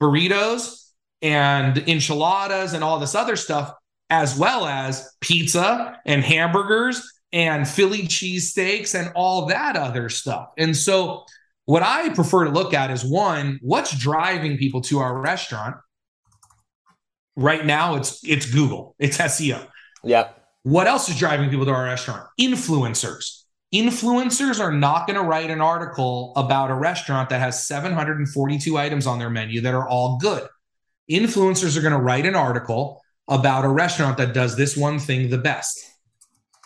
burritos 0.00 0.90
and 1.22 1.76
enchiladas 1.88 2.72
and 2.72 2.84
all 2.84 2.98
this 3.00 3.14
other 3.14 3.34
stuff, 3.36 3.74
as 4.10 4.38
well 4.38 4.66
as 4.66 5.10
pizza 5.20 5.98
and 6.06 6.22
hamburgers 6.22 7.02
and 7.32 7.66
Philly 7.66 8.02
cheesesteaks 8.02 8.98
and 8.98 9.12
all 9.14 9.46
that 9.46 9.76
other 9.76 10.08
stuff? 10.08 10.48
And 10.58 10.76
so 10.76 11.24
what 11.66 11.82
I 11.82 12.10
prefer 12.10 12.44
to 12.44 12.50
look 12.50 12.74
at 12.74 12.90
is 12.90 13.04
one, 13.04 13.58
what's 13.62 13.96
driving 13.96 14.58
people 14.58 14.82
to 14.82 14.98
our 14.98 15.18
restaurant? 15.18 15.76
Right 17.36 17.64
now, 17.64 17.96
it's 17.96 18.20
it's 18.22 18.46
Google, 18.46 18.94
it's 18.98 19.18
SEO. 19.18 19.66
Yep. 20.04 20.40
What 20.62 20.86
else 20.86 21.08
is 21.08 21.18
driving 21.18 21.50
people 21.50 21.66
to 21.66 21.72
our 21.72 21.84
restaurant? 21.84 22.26
Influencers. 22.40 23.42
Influencers 23.74 24.60
are 24.60 24.72
not 24.72 25.06
going 25.06 25.18
to 25.18 25.26
write 25.26 25.50
an 25.50 25.60
article 25.60 26.32
about 26.36 26.70
a 26.70 26.74
restaurant 26.74 27.28
that 27.30 27.40
has 27.40 27.66
742 27.66 28.78
items 28.78 29.06
on 29.06 29.18
their 29.18 29.30
menu 29.30 29.60
that 29.62 29.74
are 29.74 29.88
all 29.88 30.16
good. 30.18 30.46
Influencers 31.10 31.76
are 31.76 31.80
going 31.80 31.92
to 31.92 31.98
write 31.98 32.24
an 32.24 32.36
article 32.36 33.02
about 33.28 33.64
a 33.64 33.68
restaurant 33.68 34.18
that 34.18 34.34
does 34.34 34.56
this 34.56 34.76
one 34.76 34.98
thing 34.98 35.30
the 35.30 35.38
best 35.38 35.94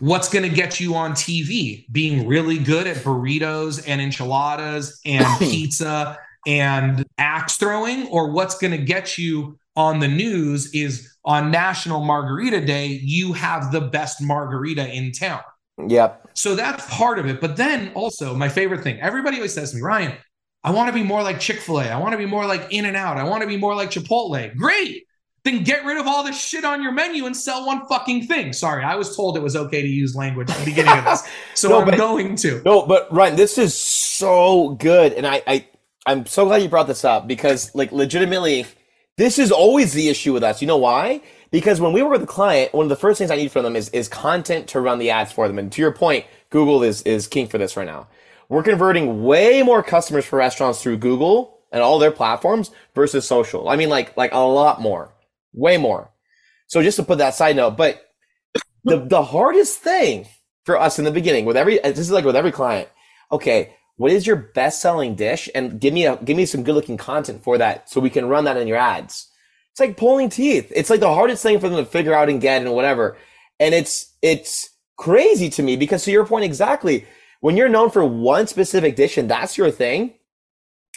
what's 0.00 0.28
going 0.28 0.48
to 0.48 0.54
get 0.54 0.80
you 0.80 0.94
on 0.94 1.12
TV? 1.12 1.90
Being 1.92 2.26
really 2.26 2.58
good 2.58 2.86
at 2.86 2.98
burritos 2.98 3.82
and 3.86 4.00
enchiladas 4.00 5.00
and 5.04 5.26
pizza 5.38 6.18
and 6.46 7.04
axe 7.18 7.56
throwing, 7.56 8.06
or 8.08 8.30
what's 8.30 8.56
going 8.58 8.70
to 8.70 8.78
get 8.78 9.18
you 9.18 9.58
on 9.76 9.98
the 10.00 10.08
news 10.08 10.72
is 10.74 11.16
on 11.24 11.50
National 11.50 12.00
Margarita 12.00 12.64
Day, 12.64 12.86
you 12.86 13.32
have 13.32 13.70
the 13.70 13.80
best 13.80 14.20
margarita 14.22 14.88
in 14.88 15.12
town. 15.12 15.42
Yep. 15.86 16.30
So 16.34 16.54
that's 16.54 16.84
part 16.92 17.18
of 17.18 17.26
it. 17.26 17.40
But 17.40 17.56
then 17.56 17.92
also, 17.94 18.34
my 18.34 18.48
favorite 18.48 18.82
thing 18.82 19.00
everybody 19.00 19.36
always 19.36 19.54
says 19.54 19.70
to 19.70 19.76
me, 19.76 19.82
Ryan, 19.82 20.16
I 20.64 20.72
want 20.72 20.88
to 20.88 20.92
be 20.92 21.04
more 21.04 21.22
like 21.22 21.38
Chick 21.38 21.60
fil 21.60 21.80
A. 21.80 21.84
I 21.84 21.98
want 21.98 22.12
to 22.12 22.18
be 22.18 22.26
more 22.26 22.46
like 22.46 22.66
In 22.70 22.84
and 22.86 22.96
Out. 22.96 23.18
I 23.18 23.24
want 23.24 23.42
to 23.42 23.46
be 23.46 23.56
more 23.56 23.74
like 23.74 23.90
Chipotle. 23.90 24.56
Great 24.56 25.04
then 25.48 25.64
get 25.64 25.84
rid 25.84 25.96
of 25.96 26.06
all 26.06 26.22
the 26.22 26.32
shit 26.32 26.64
on 26.64 26.82
your 26.82 26.92
menu 26.92 27.26
and 27.26 27.36
sell 27.36 27.66
one 27.66 27.86
fucking 27.86 28.26
thing. 28.26 28.52
Sorry, 28.52 28.84
I 28.84 28.94
was 28.96 29.16
told 29.16 29.36
it 29.36 29.42
was 29.42 29.56
okay 29.56 29.82
to 29.82 29.88
use 29.88 30.14
language 30.14 30.50
at 30.50 30.56
the 30.58 30.64
beginning 30.64 30.98
of 30.98 31.04
this, 31.04 31.26
so 31.54 31.68
no, 31.70 31.80
I'm 31.80 31.86
but, 31.86 31.96
going 31.96 32.36
to. 32.36 32.62
No, 32.64 32.86
but 32.86 33.12
Ryan, 33.12 33.36
this 33.36 33.58
is 33.58 33.78
so 33.78 34.70
good, 34.70 35.12
and 35.12 35.26
I, 35.26 35.42
I, 35.46 35.66
I'm 36.06 36.26
so 36.26 36.46
glad 36.46 36.62
you 36.62 36.68
brought 36.68 36.86
this 36.86 37.04
up 37.04 37.26
because, 37.26 37.74
like, 37.74 37.92
legitimately, 37.92 38.66
this 39.16 39.38
is 39.38 39.50
always 39.50 39.92
the 39.92 40.08
issue 40.08 40.32
with 40.32 40.42
us. 40.42 40.60
You 40.60 40.68
know 40.68 40.76
why? 40.76 41.22
Because 41.50 41.80
when 41.80 41.92
we 41.92 42.02
work 42.02 42.12
with 42.12 42.22
a 42.22 42.26
client, 42.26 42.74
one 42.74 42.84
of 42.84 42.90
the 42.90 42.96
first 42.96 43.18
things 43.18 43.30
I 43.30 43.36
need 43.36 43.50
from 43.50 43.64
them 43.64 43.74
is 43.74 43.88
is 43.90 44.08
content 44.08 44.68
to 44.68 44.80
run 44.80 44.98
the 44.98 45.10
ads 45.10 45.32
for 45.32 45.48
them. 45.48 45.58
And 45.58 45.72
to 45.72 45.82
your 45.82 45.92
point, 45.92 46.26
Google 46.50 46.82
is 46.82 47.02
is 47.02 47.26
king 47.26 47.48
for 47.48 47.58
this 47.58 47.76
right 47.76 47.86
now. 47.86 48.06
We're 48.48 48.62
converting 48.62 49.24
way 49.24 49.62
more 49.62 49.82
customers 49.82 50.24
for 50.24 50.38
restaurants 50.38 50.82
through 50.82 50.98
Google 50.98 51.58
and 51.72 51.82
all 51.82 51.98
their 51.98 52.10
platforms 52.10 52.70
versus 52.94 53.26
social. 53.26 53.68
I 53.68 53.76
mean, 53.76 53.88
like 53.88 54.16
like 54.16 54.32
a 54.32 54.38
lot 54.38 54.80
more 54.80 55.10
way 55.52 55.76
more. 55.76 56.10
So 56.66 56.82
just 56.82 56.96
to 56.96 57.02
put 57.02 57.18
that 57.18 57.34
side 57.34 57.56
note, 57.56 57.76
but 57.76 58.02
the 58.84 58.98
the 58.98 59.22
hardest 59.22 59.78
thing 59.78 60.26
for 60.64 60.78
us 60.78 60.98
in 60.98 61.04
the 61.04 61.10
beginning 61.10 61.44
with 61.44 61.56
every 61.56 61.78
this 61.78 61.98
is 61.98 62.10
like 62.10 62.24
with 62.24 62.36
every 62.36 62.52
client. 62.52 62.88
Okay, 63.32 63.74
what 63.96 64.12
is 64.12 64.26
your 64.26 64.36
best 64.36 64.80
selling 64.80 65.14
dish? 65.14 65.48
And 65.54 65.80
give 65.80 65.92
me 65.94 66.06
a 66.06 66.16
give 66.16 66.36
me 66.36 66.46
some 66.46 66.62
good 66.62 66.74
looking 66.74 66.96
content 66.96 67.42
for 67.42 67.58
that 67.58 67.90
so 67.90 68.00
we 68.00 68.10
can 68.10 68.28
run 68.28 68.44
that 68.44 68.56
in 68.56 68.68
your 68.68 68.76
ads. 68.76 69.28
It's 69.72 69.80
like 69.80 69.96
pulling 69.96 70.28
teeth. 70.28 70.72
It's 70.74 70.90
like 70.90 71.00
the 71.00 71.14
hardest 71.14 71.42
thing 71.42 71.60
for 71.60 71.68
them 71.68 71.78
to 71.78 71.90
figure 71.90 72.14
out 72.14 72.28
and 72.28 72.40
get 72.40 72.62
and 72.62 72.74
whatever. 72.74 73.16
And 73.60 73.74
it's 73.74 74.14
it's 74.22 74.70
crazy 74.96 75.50
to 75.50 75.62
me 75.62 75.76
because 75.76 76.04
to 76.04 76.10
your 76.10 76.26
point 76.26 76.44
exactly, 76.44 77.06
when 77.40 77.56
you're 77.56 77.68
known 77.68 77.90
for 77.90 78.04
one 78.04 78.46
specific 78.46 78.96
dish 78.96 79.16
and 79.16 79.30
that's 79.30 79.56
your 79.56 79.70
thing, 79.70 80.14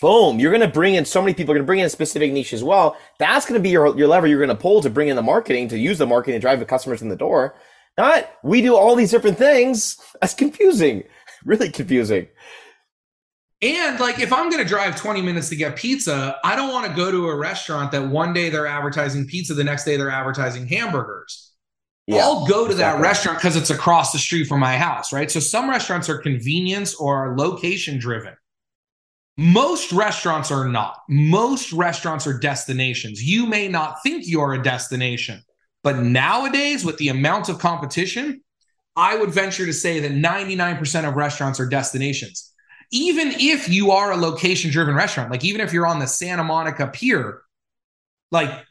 boom, 0.02 0.40
you're 0.40 0.52
going 0.52 0.68
to 0.68 0.68
bring 0.68 0.96
in 0.96 1.06
so 1.06 1.22
many 1.22 1.34
people. 1.34 1.54
You're 1.54 1.60
going 1.60 1.66
to 1.66 1.68
bring 1.68 1.80
in 1.80 1.86
a 1.86 1.90
specific 1.90 2.34
niche 2.34 2.52
as 2.52 2.64
well. 2.64 2.98
That's 3.20 3.46
going 3.46 3.58
to 3.58 3.64
be 3.64 3.70
your, 3.70 3.98
your 3.98 4.10
lever 4.10 4.28
you're 4.28 4.40
going 4.40 4.50
to 4.50 4.56
pull 4.56 4.82
to 4.82 4.90
bring 4.90 5.08
in 5.08 5.16
the 5.16 5.22
marketing, 5.22 5.70
to 5.70 5.78
use 5.78 6.00
the 6.00 6.08
marketing 6.08 6.34
to 6.34 6.42
drive 6.42 6.60
the 6.60 6.66
customers 6.66 7.02
in 7.02 7.08
the 7.08 7.16
door. 7.16 7.56
Not 7.98 8.30
we 8.44 8.62
do 8.62 8.76
all 8.76 8.96
these 8.96 9.12
different 9.12 9.38
things. 9.38 9.98
That's 10.20 10.34
confusing, 10.34 11.04
really 11.46 11.70
confusing. 11.70 12.28
And 13.62 14.00
like, 14.00 14.20
if 14.20 14.34
I'm 14.34 14.50
going 14.50 14.64
to 14.64 14.68
drive 14.68 14.96
20 14.96 15.22
minutes 15.22 15.50
to 15.50 15.56
get 15.56 15.76
pizza, 15.76 16.36
I 16.44 16.56
don't 16.56 16.72
want 16.74 16.88
to 16.88 16.96
go 16.96 17.12
to 17.12 17.28
a 17.28 17.36
restaurant 17.36 17.92
that 17.92 18.08
one 18.08 18.34
day 18.34 18.50
they're 18.50 18.66
advertising 18.66 19.28
pizza, 19.28 19.54
the 19.54 19.64
next 19.64 19.84
day 19.84 19.98
they're 19.98 20.10
advertising 20.10 20.66
hamburgers. 20.66 21.52
Yeah, 22.08 22.24
I'll 22.24 22.48
go 22.48 22.66
to 22.66 22.72
exactly. 22.72 23.00
that 23.00 23.08
restaurant 23.08 23.38
because 23.38 23.56
it's 23.56 23.70
across 23.70 24.12
the 24.12 24.18
street 24.18 24.48
from 24.48 24.60
my 24.60 24.78
house, 24.78 25.14
right? 25.14 25.30
So 25.30 25.40
some 25.40 25.70
restaurants 25.70 26.10
are 26.10 26.18
convenience 26.18 26.96
or 26.96 27.38
location 27.38 28.00
driven. 28.00 28.34
Most 29.42 29.92
restaurants 29.92 30.52
are 30.52 30.68
not. 30.68 31.00
Most 31.10 31.74
restaurants 31.74 32.28
are 32.28 32.38
destinations. 32.38 33.24
You 33.24 33.48
may 33.48 33.68
not 33.68 34.04
think 34.04 34.28
you're 34.28 34.54
a 34.54 34.62
destination, 34.62 35.42
but 35.84 35.98
nowadays, 35.98 36.86
with 36.86 36.98
the 36.98 37.08
amount 37.08 37.50
of 37.50 37.58
competition, 37.58 38.44
I 38.96 39.18
would 39.18 39.32
venture 39.32 39.66
to 39.66 39.74
say 39.74 40.00
that 40.02 40.12
99% 40.12 41.08
of 41.08 41.16
restaurants 41.16 41.60
are 41.60 41.68
destinations. 41.68 42.54
Even 42.92 43.32
if 43.32 43.68
you 43.68 43.90
are 43.90 44.12
a 44.12 44.16
location 44.18 44.70
driven 44.70 44.94
restaurant, 44.94 45.32
like 45.32 45.44
even 45.44 45.60
if 45.60 45.74
you're 45.74 45.88
on 45.88 45.98
the 45.98 46.08
Santa 46.08 46.44
Monica 46.44 46.86
Pier, 46.86 47.42
like 48.30 48.64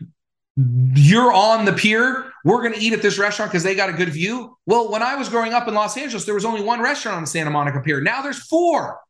you're 0.57 1.33
on 1.33 1.65
the 1.65 1.73
pier, 1.73 2.31
we're 2.45 2.63
going 2.63 2.75
to 2.75 2.81
eat 2.81 2.93
at 2.93 3.03
this 3.03 3.19
restaurant 3.19 3.51
because 3.51 3.65
they 3.65 3.75
got 3.75 3.91
a 3.91 3.95
good 3.95 4.11
view. 4.11 4.57
Well, 4.67 4.93
when 4.93 5.03
I 5.03 5.17
was 5.17 5.29
growing 5.29 5.53
up 5.53 5.67
in 5.67 5.75
Los 5.75 5.97
Angeles, 5.97 6.27
there 6.27 6.35
was 6.35 6.45
only 6.45 6.63
one 6.63 6.81
restaurant 6.81 7.17
on 7.17 7.23
the 7.25 7.29
Santa 7.29 7.51
Monica 7.51 7.81
Pier. 7.81 8.01
Now 8.01 8.23
there's 8.23 8.39
four. 8.39 9.01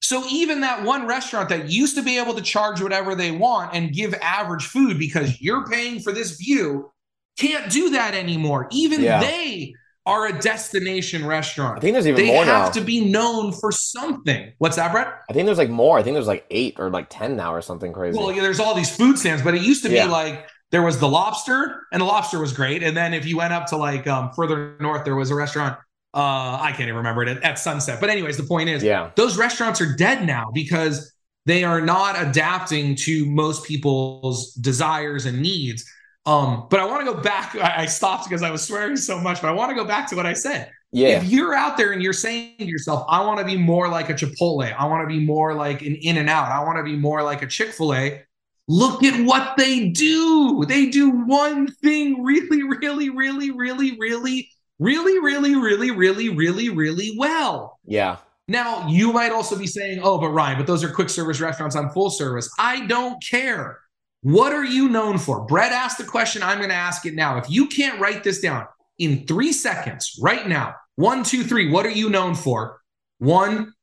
So 0.00 0.24
even 0.30 0.60
that 0.60 0.84
one 0.84 1.06
restaurant 1.06 1.48
that 1.48 1.70
used 1.70 1.96
to 1.96 2.02
be 2.02 2.18
able 2.18 2.34
to 2.34 2.42
charge 2.42 2.80
whatever 2.80 3.14
they 3.14 3.30
want 3.30 3.74
and 3.74 3.92
give 3.92 4.14
average 4.14 4.66
food 4.66 4.98
because 4.98 5.40
you're 5.40 5.66
paying 5.66 6.00
for 6.00 6.12
this 6.12 6.36
view 6.36 6.90
can't 7.38 7.70
do 7.70 7.90
that 7.90 8.14
anymore. 8.14 8.68
Even 8.72 9.02
yeah. 9.02 9.20
they 9.20 9.74
are 10.06 10.26
a 10.26 10.38
destination 10.38 11.24
restaurant. 11.24 11.78
I 11.78 11.80
think 11.80 11.92
there's 11.92 12.06
even 12.06 12.24
they 12.24 12.32
more 12.32 12.44
have 12.44 12.72
to 12.72 12.80
be 12.80 13.04
known 13.04 13.52
for 13.52 13.70
something. 13.70 14.52
What's 14.58 14.76
that, 14.76 14.90
Brett? 14.90 15.08
I 15.28 15.32
think 15.32 15.46
there's 15.46 15.58
like 15.58 15.70
more. 15.70 15.98
I 15.98 16.02
think 16.02 16.14
there's 16.14 16.26
like 16.26 16.46
eight 16.50 16.76
or 16.78 16.90
like 16.90 17.06
ten 17.10 17.36
now 17.36 17.54
or 17.54 17.60
something 17.60 17.92
crazy. 17.92 18.18
Well, 18.18 18.32
yeah, 18.32 18.42
there's 18.42 18.58
all 18.58 18.74
these 18.74 18.94
food 18.94 19.18
stands, 19.18 19.42
but 19.42 19.54
it 19.54 19.62
used 19.62 19.84
to 19.84 19.90
yeah. 19.90 20.06
be 20.06 20.10
like 20.10 20.48
there 20.70 20.82
was 20.82 20.98
the 20.98 21.08
lobster, 21.08 21.86
and 21.92 22.00
the 22.00 22.06
lobster 22.06 22.38
was 22.38 22.52
great. 22.52 22.82
And 22.82 22.96
then 22.96 23.14
if 23.14 23.26
you 23.26 23.36
went 23.36 23.52
up 23.52 23.66
to 23.66 23.76
like 23.76 24.06
um, 24.06 24.30
further 24.34 24.76
north, 24.80 25.04
there 25.04 25.16
was 25.16 25.30
a 25.30 25.34
restaurant. 25.34 25.78
Uh, 26.14 26.58
I 26.60 26.70
can't 26.70 26.88
even 26.88 26.96
remember 26.96 27.22
it 27.22 27.28
at, 27.28 27.42
at 27.42 27.58
Sunset. 27.58 28.00
But 28.00 28.10
anyways, 28.10 28.36
the 28.36 28.44
point 28.44 28.68
is, 28.68 28.82
yeah, 28.82 29.10
those 29.14 29.36
restaurants 29.36 29.80
are 29.80 29.94
dead 29.94 30.26
now 30.26 30.50
because 30.52 31.12
they 31.46 31.64
are 31.64 31.80
not 31.80 32.20
adapting 32.20 32.94
to 32.96 33.26
most 33.26 33.64
people's 33.64 34.52
desires 34.54 35.26
and 35.26 35.40
needs. 35.40 35.84
Um, 36.26 36.66
but 36.70 36.80
I 36.80 36.84
want 36.84 37.06
to 37.06 37.12
go 37.12 37.20
back. 37.20 37.54
I, 37.56 37.82
I 37.82 37.86
stopped 37.86 38.28
because 38.28 38.42
I 38.42 38.50
was 38.50 38.62
swearing 38.62 38.96
so 38.96 39.18
much, 39.18 39.40
but 39.40 39.48
I 39.48 39.52
want 39.52 39.70
to 39.70 39.74
go 39.74 39.84
back 39.84 40.08
to 40.10 40.16
what 40.16 40.26
I 40.26 40.34
said. 40.34 40.70
Yeah. 40.92 41.20
If 41.20 41.24
you're 41.24 41.54
out 41.54 41.76
there 41.76 41.92
and 41.92 42.02
you're 42.02 42.12
saying 42.12 42.56
to 42.58 42.64
yourself, 42.64 43.04
I 43.08 43.24
want 43.24 43.38
to 43.40 43.44
be 43.44 43.56
more 43.56 43.88
like 43.88 44.08
a 44.08 44.14
Chipotle, 44.14 44.74
I 44.74 44.86
want 44.86 45.08
to 45.08 45.14
be 45.14 45.24
more 45.24 45.54
like 45.54 45.82
an 45.82 45.94
In 45.96 46.16
and 46.16 46.28
Out, 46.28 46.50
I 46.50 46.64
want 46.64 46.78
to 46.78 46.82
be 46.82 46.96
more 46.96 47.22
like 47.22 47.42
a 47.42 47.46
Chick 47.46 47.72
fil 47.72 47.94
A, 47.94 48.22
look 48.68 49.02
at 49.04 49.24
what 49.26 49.56
they 49.56 49.88
do. 49.88 50.64
They 50.66 50.86
do 50.86 51.10
one 51.10 51.66
thing 51.82 52.22
really, 52.22 52.62
really, 52.62 53.10
really, 53.10 53.50
really, 53.50 53.98
really, 53.98 54.50
really, 54.78 55.18
really, 55.18 55.54
really, 55.54 55.90
really, 55.90 56.28
really, 56.28 56.68
really 56.68 57.14
well. 57.18 57.78
Yeah. 57.84 58.16
Now, 58.46 58.88
you 58.88 59.12
might 59.12 59.32
also 59.32 59.58
be 59.58 59.66
saying, 59.66 60.00
oh, 60.02 60.18
but 60.18 60.30
Ryan, 60.30 60.56
but 60.56 60.66
those 60.66 60.82
are 60.82 60.88
quick 60.88 61.10
service 61.10 61.40
restaurants 61.40 61.76
on 61.76 61.90
full 61.90 62.10
service. 62.10 62.50
I 62.58 62.86
don't 62.86 63.22
care. 63.22 63.78
What 64.22 64.52
are 64.52 64.64
you 64.64 64.88
known 64.88 65.18
for? 65.18 65.44
Brett 65.44 65.72
asked 65.72 65.98
the 65.98 66.04
question. 66.04 66.42
I'm 66.42 66.58
going 66.58 66.70
to 66.70 66.74
ask 66.74 67.04
it 67.06 67.14
now. 67.14 67.36
If 67.36 67.50
you 67.50 67.66
can't 67.66 68.00
write 68.00 68.24
this 68.24 68.40
down 68.40 68.66
in 68.98 69.26
three 69.26 69.52
seconds 69.52 70.18
right 70.20 70.48
now, 70.48 70.74
one, 70.96 71.22
two, 71.22 71.44
three, 71.44 71.70
what 71.70 71.86
are 71.86 71.90
you 71.90 72.08
known 72.10 72.34
for? 72.34 72.80
One, 73.18 73.74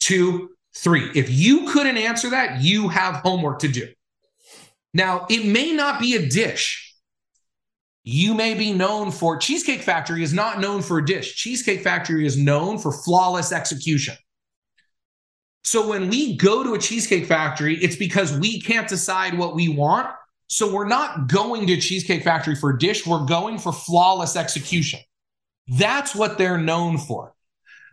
two, 0.00 0.50
three. 0.76 1.10
If 1.14 1.30
you 1.30 1.70
couldn't 1.70 1.98
answer 1.98 2.30
that, 2.30 2.62
you 2.62 2.88
have 2.88 3.16
homework 3.16 3.60
to 3.60 3.68
do. 3.68 3.88
Now, 4.94 5.26
it 5.28 5.44
may 5.46 5.72
not 5.72 6.00
be 6.00 6.16
a 6.16 6.26
dish. 6.26 6.85
You 8.08 8.34
may 8.34 8.54
be 8.54 8.72
known 8.72 9.10
for 9.10 9.36
Cheesecake 9.36 9.82
Factory 9.82 10.22
is 10.22 10.32
not 10.32 10.60
known 10.60 10.80
for 10.80 10.98
a 10.98 11.04
dish. 11.04 11.34
Cheesecake 11.34 11.82
Factory 11.82 12.24
is 12.24 12.38
known 12.38 12.78
for 12.78 12.92
flawless 12.92 13.50
execution. 13.50 14.14
So 15.64 15.88
when 15.88 16.08
we 16.08 16.36
go 16.36 16.62
to 16.62 16.74
a 16.74 16.78
cheesecake 16.78 17.26
factory, 17.26 17.76
it's 17.82 17.96
because 17.96 18.38
we 18.38 18.60
can't 18.60 18.86
decide 18.86 19.36
what 19.36 19.56
we 19.56 19.68
want. 19.68 20.08
So 20.46 20.72
we're 20.72 20.86
not 20.86 21.26
going 21.26 21.66
to 21.66 21.80
Cheesecake 21.80 22.22
Factory 22.22 22.54
for 22.54 22.70
a 22.70 22.78
dish, 22.78 23.04
we're 23.04 23.26
going 23.26 23.58
for 23.58 23.72
flawless 23.72 24.36
execution. 24.36 25.00
That's 25.66 26.14
what 26.14 26.38
they're 26.38 26.58
known 26.58 26.98
for. 26.98 27.34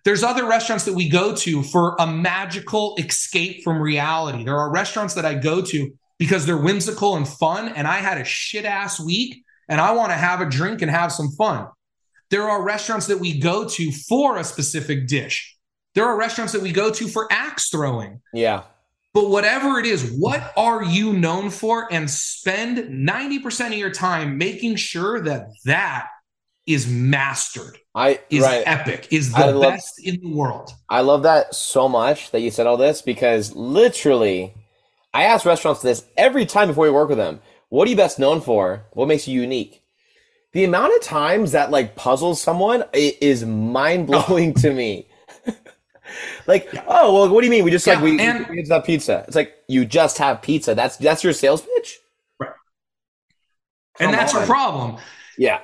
There's 0.06 0.22
other 0.22 0.46
restaurants 0.46 0.86
that 0.86 0.94
we 0.94 1.10
go 1.10 1.36
to 1.38 1.64
for 1.64 1.96
a 1.98 2.06
magical 2.06 2.96
escape 3.00 3.64
from 3.64 3.82
reality. 3.82 4.44
There 4.44 4.60
are 4.60 4.70
restaurants 4.70 5.16
that 5.16 5.26
I 5.26 5.34
go 5.34 5.64
to 5.64 5.92
because 6.20 6.46
they're 6.46 6.56
whimsical 6.56 7.16
and 7.16 7.28
fun, 7.28 7.70
and 7.70 7.88
I 7.88 7.98
had 7.98 8.20
a 8.20 8.24
shit 8.24 8.66
ass 8.66 9.00
week 9.00 9.43
and 9.70 9.80
I 9.80 9.92
want 9.94 10.12
to 10.12 10.18
have 10.18 10.42
a 10.42 10.50
drink 10.50 10.82
and 10.82 10.92
have 10.92 11.12
some 11.12 11.30
fun. 11.32 11.68
There 12.30 12.50
are 12.50 12.64
restaurants 12.64 13.08
that 13.08 13.20
we 13.20 13.40
go 13.40 13.68
to 13.68 13.92
for 13.92 14.38
a 14.38 14.44
specific 14.44 15.08
dish. 15.08 15.56
There 15.96 16.06
are 16.06 16.18
restaurants 16.18 16.54
that 16.54 16.62
we 16.62 16.72
go 16.72 16.90
to 16.92 17.08
for 17.08 17.28
axe 17.32 17.70
throwing. 17.70 18.22
Yeah. 18.34 18.64
But 19.14 19.30
whatever 19.30 19.78
it 19.80 19.86
is, 19.86 20.12
what 20.18 20.52
are 20.58 20.84
you 20.84 21.14
known 21.14 21.52
for? 21.52 21.88
And 21.92 22.10
spend 22.10 22.80
90% 22.80 23.68
of 23.68 23.74
your 23.74 23.92
time 23.92 24.40
making 24.40 24.78
sure 24.78 25.22
that 25.22 25.50
that 25.66 26.08
is 26.66 26.88
mastered. 26.88 27.78
I 27.94 28.22
is 28.30 28.42
right. 28.42 28.64
epic, 28.66 29.08
is 29.12 29.32
the 29.32 29.52
love, 29.52 29.74
best 29.74 30.04
in 30.04 30.20
the 30.22 30.34
world. 30.34 30.72
I 30.90 31.02
love 31.02 31.24
that 31.24 31.54
so 31.54 31.88
much 31.88 32.32
that 32.32 32.40
you 32.40 32.50
said 32.50 32.66
all 32.66 32.78
this 32.78 33.02
because 33.04 33.54
literally 33.54 34.56
I 35.14 35.26
ask 35.26 35.46
restaurants 35.46 35.82
this 35.82 36.06
every 36.18 36.46
time 36.46 36.70
before 36.70 36.86
we 36.86 36.92
work 36.92 37.10
with 37.10 37.20
them. 37.20 37.40
What 37.74 37.88
are 37.88 37.90
you 37.90 37.98
best 37.98 38.20
known 38.20 38.40
for? 38.40 38.86
What 38.92 39.08
makes 39.08 39.28
you 39.28 39.42
unique? 39.42 39.82
The 40.52 40.64
amount 40.64 40.96
of 40.96 41.02
times 41.02 41.54
that 41.54 41.72
like 41.72 41.96
puzzles 41.96 42.40
someone 42.40 42.84
is 42.94 43.44
mind 43.44 44.06
blowing 44.06 44.54
oh. 44.56 44.62
to 44.62 44.72
me. 44.72 45.08
like, 46.46 46.72
yeah. 46.72 46.84
oh 46.88 47.12
well, 47.12 47.34
what 47.34 47.42
do 47.42 47.48
you 47.48 47.50
mean? 47.50 47.64
We 47.64 47.72
just 47.72 47.88
yeah, 47.88 47.96
like 47.96 48.04
we, 48.04 48.20
and, 48.20 48.48
we 48.48 48.60
just 48.60 48.72
have 48.72 48.84
pizza. 48.84 49.24
It's 49.26 49.36
like 49.36 49.56
you 49.68 49.86
just 49.86 50.20
have 50.20 50.44
pizza. 50.44 50.76
That's 50.76 50.98
that's 50.98 51.24
your 51.24 51.34
sales 51.34 51.64
pitch, 51.64 51.98
right? 52.40 52.52
Come 53.98 54.10
and 54.10 54.14
that's 54.14 54.36
on. 54.36 54.42
your 54.42 54.46
problem. 54.46 54.98
Yeah. 55.40 55.62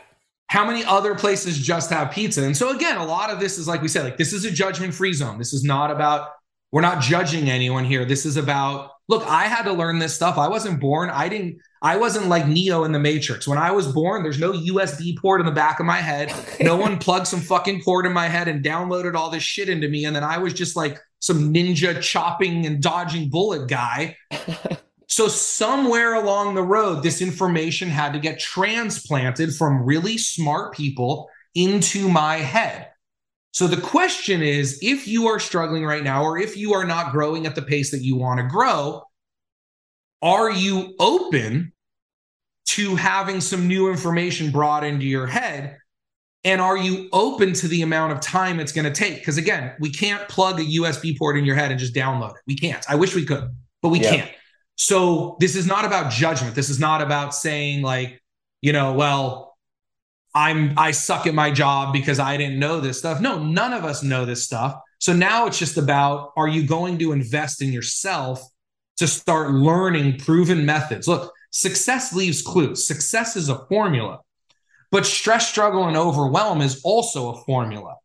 How 0.47 0.65
many 0.65 0.83
other 0.85 1.13
places 1.13 1.59
just 1.59 1.91
have 1.91 2.09
pizza? 2.09 2.41
And 2.41 2.57
so 2.57 2.75
again, 2.75 2.97
a 2.97 3.05
lot 3.05 3.29
of 3.29 3.39
this 3.39 3.59
is 3.59 3.67
like 3.67 3.83
we 3.83 3.87
said, 3.87 4.03
like 4.03 4.17
this 4.17 4.33
is 4.33 4.45
a 4.45 4.51
judgment-free 4.51 5.13
zone. 5.13 5.37
This 5.37 5.53
is 5.53 5.63
not 5.63 5.91
about 5.91 6.29
we're 6.71 6.81
not 6.81 7.03
judging 7.03 7.51
anyone 7.51 7.85
here. 7.85 8.03
This 8.03 8.25
is 8.25 8.35
about 8.35 8.93
look, 9.09 9.25
I 9.27 9.45
had 9.45 9.63
to 9.63 9.73
learn 9.73 9.99
this 9.99 10.13
stuff. 10.13 10.37
I 10.37 10.47
wasn't 10.47 10.79
born. 10.79 11.09
I 11.09 11.27
didn't, 11.27 11.57
I 11.81 11.97
wasn't 11.97 12.27
like 12.27 12.47
Neo 12.47 12.83
in 12.83 12.91
the 12.91 12.99
Matrix. 12.99 13.47
When 13.47 13.57
I 13.57 13.71
was 13.71 13.91
born, 13.91 14.21
there's 14.21 14.39
no 14.39 14.53
USB 14.53 15.17
port 15.17 15.41
in 15.41 15.47
the 15.47 15.51
back 15.51 15.79
of 15.79 15.87
my 15.87 15.97
head. 15.97 16.31
No 16.61 16.77
one 16.77 16.97
plugged 16.99 17.27
some 17.27 17.41
fucking 17.41 17.81
cord 17.81 18.05
in 18.05 18.13
my 18.13 18.27
head 18.27 18.47
and 18.47 18.63
downloaded 18.63 19.15
all 19.15 19.31
this 19.31 19.43
shit 19.43 19.67
into 19.67 19.89
me. 19.89 20.05
And 20.05 20.15
then 20.15 20.23
I 20.23 20.37
was 20.37 20.53
just 20.53 20.75
like 20.75 20.99
some 21.17 21.51
ninja 21.51 21.99
chopping 21.99 22.67
and 22.67 22.81
dodging 22.81 23.29
bullet 23.29 23.67
guy. 23.67 24.15
so 25.07 25.27
somewhere 25.27 26.13
along 26.13 26.53
the 26.53 26.63
road, 26.63 27.01
this 27.01 27.19
information 27.19 27.89
had 27.89 28.13
to 28.13 28.19
get 28.19 28.39
transplanted 28.39 29.55
from 29.55 29.83
really 29.83 30.19
smart 30.19 30.75
people 30.75 31.27
into 31.55 32.07
my 32.07 32.37
head. 32.37 32.89
So 33.51 33.67
the 33.67 33.81
question 33.81 34.41
is 34.41 34.79
if 34.81 35.07
you 35.07 35.27
are 35.27 35.39
struggling 35.39 35.85
right 35.85 36.03
now, 36.03 36.23
or 36.23 36.37
if 36.37 36.55
you 36.55 36.73
are 36.73 36.85
not 36.85 37.11
growing 37.11 37.45
at 37.45 37.55
the 37.55 37.61
pace 37.61 37.91
that 37.91 38.03
you 38.03 38.15
want 38.15 38.39
to 38.39 38.47
grow, 38.47 39.03
are 40.21 40.51
you 40.51 40.95
open 40.99 41.73
to 42.67 42.95
having 42.95 43.41
some 43.41 43.67
new 43.67 43.89
information 43.89 44.51
brought 44.51 44.83
into 44.83 45.05
your 45.05 45.27
head? 45.27 45.77
And 46.45 46.61
are 46.61 46.77
you 46.77 47.09
open 47.11 47.53
to 47.53 47.67
the 47.67 47.81
amount 47.81 48.13
of 48.13 48.21
time 48.21 48.59
it's 48.59 48.71
going 48.71 48.85
to 48.85 48.93
take? 48.93 49.17
Because 49.17 49.37
again, 49.37 49.73
we 49.79 49.91
can't 49.91 50.27
plug 50.29 50.59
a 50.59 50.63
USB 50.63 51.17
port 51.17 51.37
in 51.37 51.43
your 51.43 51.55
head 51.55 51.71
and 51.71 51.79
just 51.79 51.93
download 51.93 52.31
it. 52.31 52.41
We 52.47 52.55
can't. 52.55 52.83
I 52.87 52.95
wish 52.95 53.13
we 53.13 53.25
could, 53.25 53.49
but 53.81 53.89
we 53.89 53.99
yeah. 53.99 54.15
can't. 54.15 54.31
So 54.75 55.35
this 55.41 55.57
is 55.57 55.67
not 55.67 55.83
about 55.83 56.11
judgment. 56.11 56.55
This 56.55 56.69
is 56.69 56.79
not 56.79 57.01
about 57.01 57.35
saying, 57.35 57.81
like, 57.81 58.21
you 58.61 58.71
know, 58.71 58.93
well, 58.93 59.48
I'm 60.35 60.77
I 60.77 60.91
suck 60.91 61.25
at 61.27 61.33
my 61.33 61.51
job 61.51 61.93
because 61.93 62.19
I 62.19 62.37
didn't 62.37 62.59
know 62.59 62.79
this 62.79 62.99
stuff. 62.99 63.19
No, 63.19 63.43
none 63.43 63.73
of 63.73 63.83
us 63.83 64.03
know 64.03 64.25
this 64.25 64.43
stuff. 64.43 64.79
So 64.99 65.13
now 65.13 65.47
it's 65.47 65.57
just 65.57 65.77
about 65.77 66.33
are 66.35 66.47
you 66.47 66.67
going 66.67 66.99
to 66.99 67.11
invest 67.11 67.61
in 67.61 67.71
yourself 67.71 68.41
to 68.97 69.07
start 69.07 69.51
learning 69.51 70.19
proven 70.19 70.65
methods? 70.65 71.07
Look, 71.07 71.33
success 71.51 72.13
leaves 72.13 72.41
clues. 72.41 72.85
Success 72.85 73.35
is 73.35 73.49
a 73.49 73.65
formula. 73.67 74.19
But 74.91 75.05
stress, 75.05 75.47
struggle 75.47 75.87
and 75.87 75.95
overwhelm 75.95 76.61
is 76.61 76.81
also 76.83 77.29
a 77.29 77.43
formula. 77.45 77.95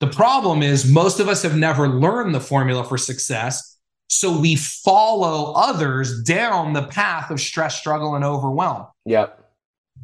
The 0.00 0.08
problem 0.08 0.62
is 0.62 0.88
most 0.88 1.18
of 1.18 1.28
us 1.28 1.42
have 1.42 1.56
never 1.56 1.88
learned 1.88 2.34
the 2.34 2.40
formula 2.40 2.84
for 2.84 2.98
success. 2.98 3.78
So 4.08 4.38
we 4.38 4.56
follow 4.56 5.52
others 5.54 6.22
down 6.22 6.72
the 6.72 6.84
path 6.84 7.30
of 7.30 7.40
stress, 7.40 7.78
struggle 7.78 8.14
and 8.14 8.24
overwhelm. 8.24 8.86
Yep 9.06 9.37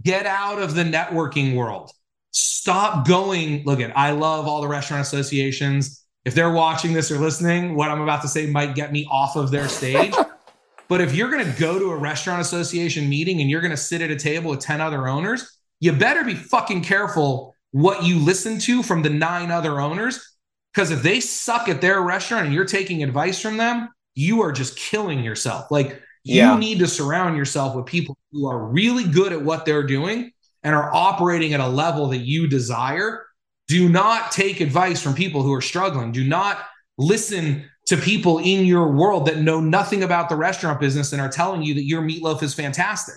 Get 0.02 0.26
out 0.26 0.60
of 0.60 0.74
the 0.74 0.84
networking 0.84 1.54
world. 1.54 1.90
Stop 2.30 3.06
going. 3.06 3.64
Look 3.64 3.80
at, 3.80 3.96
I 3.96 4.10
love 4.10 4.46
all 4.46 4.60
the 4.60 4.68
restaurant 4.68 5.02
associations. 5.02 6.04
if 6.24 6.34
they're 6.34 6.52
watching 6.52 6.94
this 6.94 7.10
or 7.10 7.18
listening, 7.18 7.74
what 7.74 7.90
I'm 7.90 8.00
about 8.00 8.22
to 8.22 8.28
say 8.28 8.46
might 8.46 8.74
get 8.74 8.92
me 8.92 9.06
off 9.10 9.36
of 9.36 9.50
their 9.50 9.68
stage. 9.68 10.14
but 10.88 11.00
if 11.02 11.14
you're 11.14 11.30
going 11.30 11.44
to 11.44 11.60
go 11.60 11.78
to 11.78 11.90
a 11.90 11.96
restaurant 11.96 12.40
association 12.40 13.08
meeting 13.08 13.40
and 13.40 13.50
you're 13.50 13.60
going 13.60 13.70
to 13.70 13.76
sit 13.76 14.00
at 14.00 14.10
a 14.10 14.16
table 14.16 14.50
with 14.50 14.60
10 14.60 14.80
other 14.80 15.06
owners, 15.06 15.58
you 15.80 15.92
better 15.92 16.24
be 16.24 16.34
fucking 16.34 16.82
careful 16.82 17.54
what 17.72 18.04
you 18.04 18.18
listen 18.18 18.58
to 18.60 18.82
from 18.82 19.02
the 19.02 19.10
nine 19.10 19.50
other 19.50 19.80
owners. 19.80 20.34
Because 20.72 20.90
if 20.90 21.02
they 21.02 21.20
suck 21.20 21.68
at 21.68 21.80
their 21.80 22.00
restaurant 22.00 22.46
and 22.46 22.54
you're 22.54 22.64
taking 22.64 23.02
advice 23.02 23.40
from 23.40 23.58
them, 23.58 23.90
you 24.14 24.42
are 24.42 24.52
just 24.52 24.76
killing 24.76 25.22
yourself. 25.22 25.70
Like 25.70 26.02
you 26.24 26.58
need 26.58 26.78
to 26.78 26.86
surround 26.86 27.36
yourself 27.36 27.76
with 27.76 27.86
people 27.86 28.16
who 28.32 28.48
are 28.48 28.58
really 28.58 29.04
good 29.04 29.32
at 29.32 29.42
what 29.42 29.64
they're 29.64 29.86
doing 29.86 30.32
and 30.62 30.74
are 30.74 30.92
operating 30.94 31.52
at 31.52 31.60
a 31.60 31.68
level 31.68 32.08
that 32.08 32.18
you 32.18 32.48
desire. 32.48 33.26
Do 33.68 33.88
not 33.88 34.32
take 34.32 34.60
advice 34.60 35.02
from 35.02 35.14
people 35.14 35.42
who 35.42 35.52
are 35.52 35.60
struggling. 35.60 36.12
Do 36.12 36.24
not 36.24 36.64
listen 36.98 37.68
to 37.86 37.96
people 37.96 38.38
in 38.38 38.64
your 38.64 38.92
world 38.92 39.26
that 39.26 39.38
know 39.38 39.60
nothing 39.60 40.02
about 40.02 40.28
the 40.28 40.36
restaurant 40.36 40.80
business 40.80 41.12
and 41.12 41.20
are 41.20 41.28
telling 41.28 41.62
you 41.62 41.74
that 41.74 41.84
your 41.84 42.02
meatloaf 42.02 42.42
is 42.42 42.54
fantastic. 42.54 43.16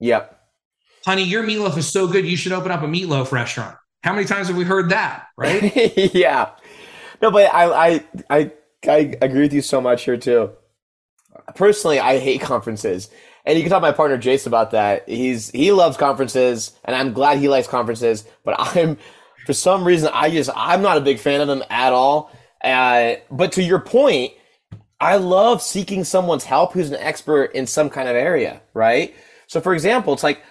Yep. 0.00 0.36
Honey, 1.06 1.22
your 1.22 1.44
meatloaf 1.44 1.76
is 1.78 1.88
so 1.88 2.08
good, 2.08 2.26
you 2.26 2.36
should 2.36 2.52
open 2.52 2.72
up 2.72 2.82
a 2.82 2.86
meatloaf 2.86 3.32
restaurant. 3.32 3.76
How 4.02 4.12
many 4.12 4.26
times 4.26 4.48
have 4.48 4.56
we 4.56 4.64
heard 4.64 4.90
that? 4.90 5.26
Right? 5.36 5.96
yeah. 6.14 6.50
No, 7.22 7.30
but 7.30 7.52
I, 7.54 7.86
I 7.86 8.04
I 8.30 8.52
I 8.88 9.18
agree 9.20 9.42
with 9.42 9.52
you 9.52 9.62
so 9.62 9.80
much 9.80 10.04
here 10.04 10.16
too. 10.16 10.50
Personally, 11.54 12.00
I 12.00 12.18
hate 12.18 12.40
conferences. 12.40 13.10
And 13.44 13.56
you 13.56 13.62
can 13.62 13.70
talk 13.70 13.80
to 13.80 13.88
my 13.88 13.92
partner 13.92 14.18
Jace 14.18 14.46
about 14.46 14.72
that. 14.72 15.08
He's 15.08 15.50
he 15.50 15.72
loves 15.72 15.96
conferences, 15.96 16.72
and 16.84 16.94
I'm 16.94 17.12
glad 17.12 17.38
he 17.38 17.48
likes 17.48 17.66
conferences. 17.66 18.26
But 18.44 18.56
I'm, 18.58 18.98
for 19.46 19.52
some 19.52 19.84
reason, 19.84 20.10
I 20.12 20.30
just 20.30 20.50
I'm 20.54 20.82
not 20.82 20.98
a 20.98 21.00
big 21.00 21.18
fan 21.18 21.40
of 21.40 21.48
them 21.48 21.62
at 21.70 21.92
all. 21.92 22.30
Uh, 22.62 23.14
but 23.30 23.52
to 23.52 23.62
your 23.62 23.80
point, 23.80 24.32
I 25.00 25.16
love 25.16 25.62
seeking 25.62 26.04
someone's 26.04 26.44
help 26.44 26.72
who's 26.74 26.90
an 26.90 27.00
expert 27.00 27.52
in 27.54 27.66
some 27.66 27.88
kind 27.88 28.08
of 28.08 28.16
area, 28.16 28.60
right? 28.74 29.14
So, 29.46 29.60
for 29.60 29.72
example, 29.72 30.12
it's 30.12 30.22
like 30.22 30.42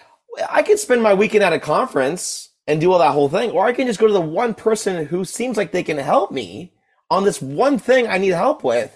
I 0.50 0.62
could 0.62 0.78
spend 0.78 1.02
my 1.02 1.14
weekend 1.14 1.44
at 1.44 1.52
a 1.52 1.60
conference 1.60 2.50
and 2.66 2.80
do 2.80 2.92
all 2.92 2.98
that 2.98 3.12
whole 3.12 3.28
thing, 3.28 3.50
or 3.50 3.66
I 3.66 3.72
can 3.72 3.86
just 3.86 4.00
go 4.00 4.06
to 4.08 4.12
the 4.12 4.20
one 4.20 4.54
person 4.54 5.06
who 5.06 5.24
seems 5.24 5.56
like 5.56 5.72
they 5.72 5.82
can 5.82 5.98
help 5.98 6.32
me 6.32 6.72
on 7.10 7.24
this 7.24 7.40
one 7.40 7.78
thing 7.78 8.06
I 8.08 8.18
need 8.18 8.32
help 8.32 8.64
with. 8.64 8.94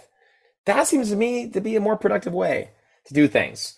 That 0.67 0.87
seems 0.87 1.11
to 1.11 1.17
me 1.17 1.51
to 1.51 1.61
be 1.61 1.77
a 1.77 1.81
more 1.81 1.97
productive 1.97 2.33
way 2.33 2.71
to 3.07 3.15
do 3.15 3.29
things. 3.29 3.77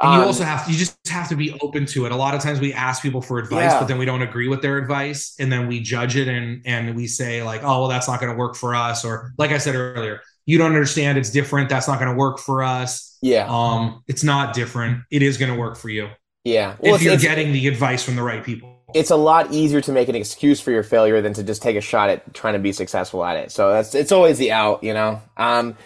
And 0.00 0.14
you 0.14 0.20
um, 0.20 0.26
also 0.28 0.44
have 0.44 0.64
to, 0.66 0.72
you 0.72 0.78
just 0.78 0.96
have 1.08 1.28
to 1.30 1.36
be 1.36 1.58
open 1.60 1.84
to 1.86 2.06
it. 2.06 2.12
A 2.12 2.16
lot 2.16 2.34
of 2.34 2.40
times 2.40 2.60
we 2.60 2.72
ask 2.72 3.02
people 3.02 3.20
for 3.20 3.38
advice, 3.38 3.72
yeah. 3.72 3.80
but 3.80 3.88
then 3.88 3.98
we 3.98 4.04
don't 4.04 4.22
agree 4.22 4.46
with 4.46 4.62
their 4.62 4.78
advice, 4.78 5.34
and 5.40 5.50
then 5.50 5.66
we 5.66 5.80
judge 5.80 6.14
it 6.16 6.28
and 6.28 6.62
and 6.64 6.94
we 6.94 7.08
say 7.08 7.42
like, 7.42 7.64
oh 7.64 7.80
well, 7.80 7.88
that's 7.88 8.06
not 8.06 8.20
going 8.20 8.30
to 8.30 8.38
work 8.38 8.54
for 8.54 8.76
us, 8.76 9.04
or 9.04 9.32
like 9.38 9.50
I 9.50 9.58
said 9.58 9.74
earlier, 9.74 10.20
you 10.46 10.56
don't 10.56 10.72
understand, 10.72 11.18
it's 11.18 11.30
different. 11.30 11.68
That's 11.68 11.88
not 11.88 11.98
going 11.98 12.12
to 12.12 12.16
work 12.16 12.38
for 12.38 12.62
us. 12.62 13.18
Yeah. 13.20 13.48
Um, 13.50 14.04
it's 14.06 14.22
not 14.22 14.54
different. 14.54 15.02
It 15.10 15.22
is 15.22 15.36
going 15.36 15.52
to 15.52 15.58
work 15.58 15.76
for 15.76 15.88
you. 15.88 16.08
Yeah. 16.44 16.76
Well, 16.78 16.94
if 16.94 17.02
you're 17.02 17.16
getting 17.16 17.52
the 17.52 17.66
advice 17.66 18.04
from 18.04 18.16
the 18.16 18.22
right 18.22 18.44
people. 18.44 18.76
It's 18.94 19.10
a 19.10 19.16
lot 19.16 19.52
easier 19.52 19.82
to 19.82 19.92
make 19.92 20.08
an 20.08 20.14
excuse 20.14 20.60
for 20.60 20.70
your 20.70 20.82
failure 20.82 21.20
than 21.20 21.34
to 21.34 21.42
just 21.42 21.60
take 21.60 21.76
a 21.76 21.80
shot 21.82 22.08
at 22.08 22.32
trying 22.32 22.54
to 22.54 22.58
be 22.58 22.72
successful 22.72 23.22
at 23.24 23.36
it. 23.36 23.52
So 23.52 23.72
that's 23.72 23.94
it's 23.94 24.12
always 24.12 24.38
the 24.38 24.52
out, 24.52 24.82
you 24.82 24.94
know. 24.94 25.20
Um, 25.36 25.76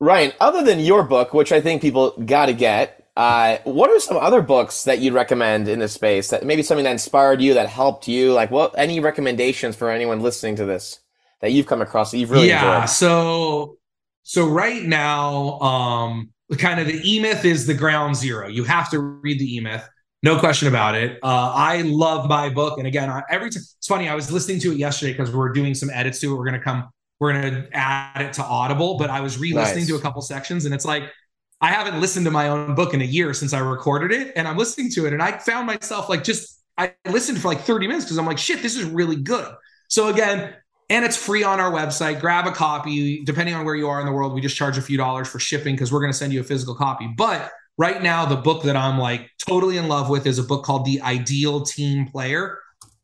Ryan, 0.00 0.32
other 0.40 0.62
than 0.62 0.80
your 0.80 1.02
book, 1.02 1.34
which 1.34 1.50
I 1.52 1.60
think 1.60 1.82
people 1.82 2.10
got 2.24 2.46
to 2.46 2.52
get, 2.52 3.06
uh, 3.16 3.58
what 3.64 3.90
are 3.90 3.98
some 3.98 4.16
other 4.16 4.40
books 4.40 4.84
that 4.84 5.00
you'd 5.00 5.12
recommend 5.12 5.66
in 5.66 5.80
this 5.80 5.92
space 5.92 6.30
that 6.30 6.44
maybe 6.44 6.62
something 6.62 6.84
that 6.84 6.92
inspired 6.92 7.42
you, 7.42 7.54
that 7.54 7.68
helped 7.68 8.06
you? 8.06 8.32
Like, 8.32 8.50
what 8.52 8.74
any 8.78 9.00
recommendations 9.00 9.74
for 9.74 9.90
anyone 9.90 10.20
listening 10.20 10.54
to 10.56 10.64
this 10.64 11.00
that 11.40 11.50
you've 11.50 11.66
come 11.66 11.82
across 11.82 12.12
that 12.12 12.18
you've 12.18 12.30
really 12.30 12.48
yeah. 12.48 12.76
Enjoyed? 12.76 12.90
So, 12.90 13.78
so 14.22 14.46
right 14.46 14.84
now, 14.84 15.58
um, 15.58 16.30
kind 16.58 16.78
of 16.78 16.86
the 16.86 17.00
E 17.04 17.20
Myth 17.20 17.44
is 17.44 17.66
the 17.66 17.74
ground 17.74 18.14
zero. 18.14 18.46
You 18.46 18.62
have 18.64 18.88
to 18.90 19.00
read 19.00 19.40
the 19.40 19.56
E 19.56 19.60
Myth, 19.60 19.88
no 20.22 20.38
question 20.38 20.68
about 20.68 20.94
it. 20.94 21.18
Uh, 21.22 21.52
I 21.54 21.82
love 21.82 22.28
my 22.28 22.48
book, 22.48 22.78
and 22.78 22.86
again, 22.86 23.08
every 23.30 23.50
time 23.50 23.62
it's 23.78 23.86
funny. 23.86 24.08
I 24.08 24.14
was 24.14 24.30
listening 24.30 24.60
to 24.60 24.72
it 24.72 24.78
yesterday 24.78 25.12
because 25.12 25.32
we 25.32 25.40
are 25.40 25.52
doing 25.52 25.74
some 25.74 25.90
edits 25.90 26.20
to 26.20 26.32
it. 26.32 26.38
We're 26.38 26.44
gonna 26.44 26.62
come, 26.62 26.88
we're 27.20 27.32
gonna 27.32 27.68
add 27.72 28.22
it 28.22 28.32
to 28.34 28.44
Audible, 28.44 28.96
but 28.98 29.10
I 29.10 29.20
was 29.20 29.38
re-listening 29.38 29.80
nice. 29.80 29.88
to 29.88 29.96
a 29.96 30.00
couple 30.00 30.22
sections, 30.22 30.64
and 30.64 30.74
it's 30.74 30.84
like 30.84 31.04
I 31.60 31.70
haven't 31.70 32.00
listened 32.00 32.24
to 32.26 32.30
my 32.30 32.48
own 32.48 32.74
book 32.74 32.94
in 32.94 33.02
a 33.02 33.04
year 33.04 33.34
since 33.34 33.52
I 33.52 33.58
recorded 33.60 34.12
it, 34.12 34.32
and 34.36 34.46
I'm 34.46 34.56
listening 34.56 34.90
to 34.92 35.06
it, 35.06 35.12
and 35.12 35.22
I 35.22 35.38
found 35.38 35.66
myself 35.66 36.08
like 36.08 36.24
just 36.24 36.58
I 36.78 36.94
listened 37.10 37.40
for 37.40 37.48
like 37.48 37.60
30 37.62 37.88
minutes 37.88 38.04
because 38.04 38.18
I'm 38.18 38.26
like, 38.26 38.38
shit, 38.38 38.62
this 38.62 38.76
is 38.76 38.84
really 38.84 39.16
good. 39.16 39.52
So 39.88 40.08
again, 40.08 40.54
and 40.90 41.04
it's 41.04 41.16
free 41.16 41.42
on 41.42 41.60
our 41.60 41.72
website. 41.72 42.20
Grab 42.20 42.46
a 42.46 42.52
copy. 42.52 43.24
Depending 43.24 43.54
on 43.54 43.64
where 43.64 43.74
you 43.74 43.88
are 43.88 44.00
in 44.00 44.06
the 44.06 44.12
world, 44.12 44.32
we 44.32 44.40
just 44.40 44.56
charge 44.56 44.78
a 44.78 44.82
few 44.82 44.96
dollars 44.96 45.28
for 45.28 45.38
shipping 45.38 45.74
because 45.74 45.92
we're 45.92 46.00
going 46.00 46.12
to 46.12 46.16
send 46.16 46.32
you 46.32 46.40
a 46.40 46.44
physical 46.44 46.74
copy. 46.74 47.12
But 47.16 47.50
right 47.76 48.00
now, 48.00 48.24
the 48.24 48.36
book 48.36 48.62
that 48.62 48.76
I'm 48.76 48.96
like 48.96 49.28
totally 49.38 49.76
in 49.76 49.88
love 49.88 50.08
with 50.08 50.26
is 50.26 50.38
a 50.38 50.42
book 50.42 50.64
called 50.64 50.86
The 50.86 51.02
Ideal 51.02 51.62
Team 51.62 52.06
Player 52.06 52.58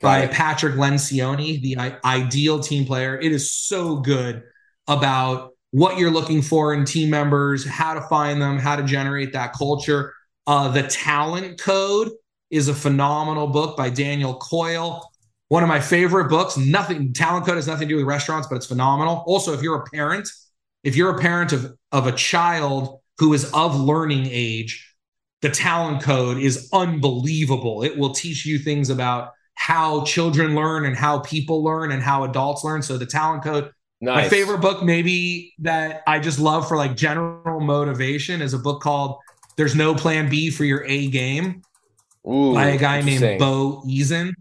by 0.05 0.27
Patrick 0.29 0.75
Lencioni. 0.75 1.61
The 1.61 1.79
I- 1.79 1.99
Ideal 2.05 2.61
Team 2.61 2.85
Player. 2.85 3.19
It 3.19 3.33
is 3.33 3.53
so 3.53 3.97
good 3.97 4.43
about 4.87 5.53
what 5.71 5.99
you're 5.99 6.11
looking 6.11 6.41
for 6.41 6.73
in 6.73 6.85
team 6.85 7.11
members, 7.11 7.67
how 7.67 7.95
to 7.95 8.01
find 8.03 8.41
them, 8.41 8.59
how 8.59 8.77
to 8.77 8.85
generate 8.85 9.33
that 9.33 9.55
culture. 9.55 10.15
Uh, 10.47 10.69
the 10.69 10.85
Talent 10.85 11.61
Code 11.61 12.13
is 12.51 12.69
a 12.69 12.75
phenomenal 12.75 13.49
book 13.49 13.77
by 13.77 13.91
Daniel 13.91 14.37
Coyle. 14.37 15.11
One 15.49 15.63
of 15.63 15.69
my 15.69 15.81
favorite 15.81 16.29
books. 16.29 16.57
Nothing 16.57 17.13
Talent 17.13 17.47
Code 17.47 17.57
has 17.57 17.67
nothing 17.67 17.89
to 17.89 17.95
do 17.95 17.97
with 17.97 18.07
restaurants, 18.07 18.47
but 18.47 18.57
it's 18.57 18.67
phenomenal. 18.67 19.25
Also, 19.27 19.53
if 19.53 19.63
you're 19.63 19.77
a 19.77 19.85
parent, 19.85 20.29
if 20.85 20.97
you're 20.97 21.11
a 21.11 21.19
parent 21.19 21.53
of, 21.53 21.75
of 21.91 22.07
a 22.07 22.13
child 22.13 23.01
who 23.19 23.33
is 23.33 23.51
of 23.53 23.79
learning 23.79 24.29
age, 24.31 24.95
the 25.43 25.51
Talent 25.51 26.03
Code 26.03 26.39
is 26.39 26.69
unbelievable. 26.73 27.83
It 27.83 27.99
will 27.99 28.15
teach 28.15 28.47
you 28.47 28.59
things 28.59 28.91
about 28.91 29.33
how 29.65 30.05
children 30.05 30.55
learn 30.55 30.85
and 30.85 30.95
how 30.95 31.21
people 31.21 31.65
learn 31.65 31.91
and 31.91 32.03
how 32.03 32.23
adults 32.25 32.63
learn. 32.65 32.83
So 32.83 32.99
the 32.99 33.07
Talent 33.07 33.43
Code 33.43 33.71
Nice. 34.01 34.25
My 34.25 34.29
favorite 34.29 34.59
book, 34.59 34.83
maybe 34.83 35.55
that 35.61 36.03
I 36.07 36.19
just 36.19 36.39
love 36.39 36.69
for 36.69 36.77
like 36.77 36.95
general 36.95 37.61
motivation, 37.61 38.43
is 38.43 38.53
a 38.53 38.59
book 38.59 38.83
called 38.83 39.17
"There's 39.57 39.75
No 39.75 39.95
Plan 39.95 40.29
B 40.29 40.51
for 40.51 40.65
Your 40.65 40.85
A 40.85 41.07
Game" 41.07 41.63
Ooh, 42.29 42.53
by 42.53 42.67
a 42.67 42.79
guy 42.79 43.01
named 43.01 43.39
Bo 43.39 43.83
Eason. 43.87 44.35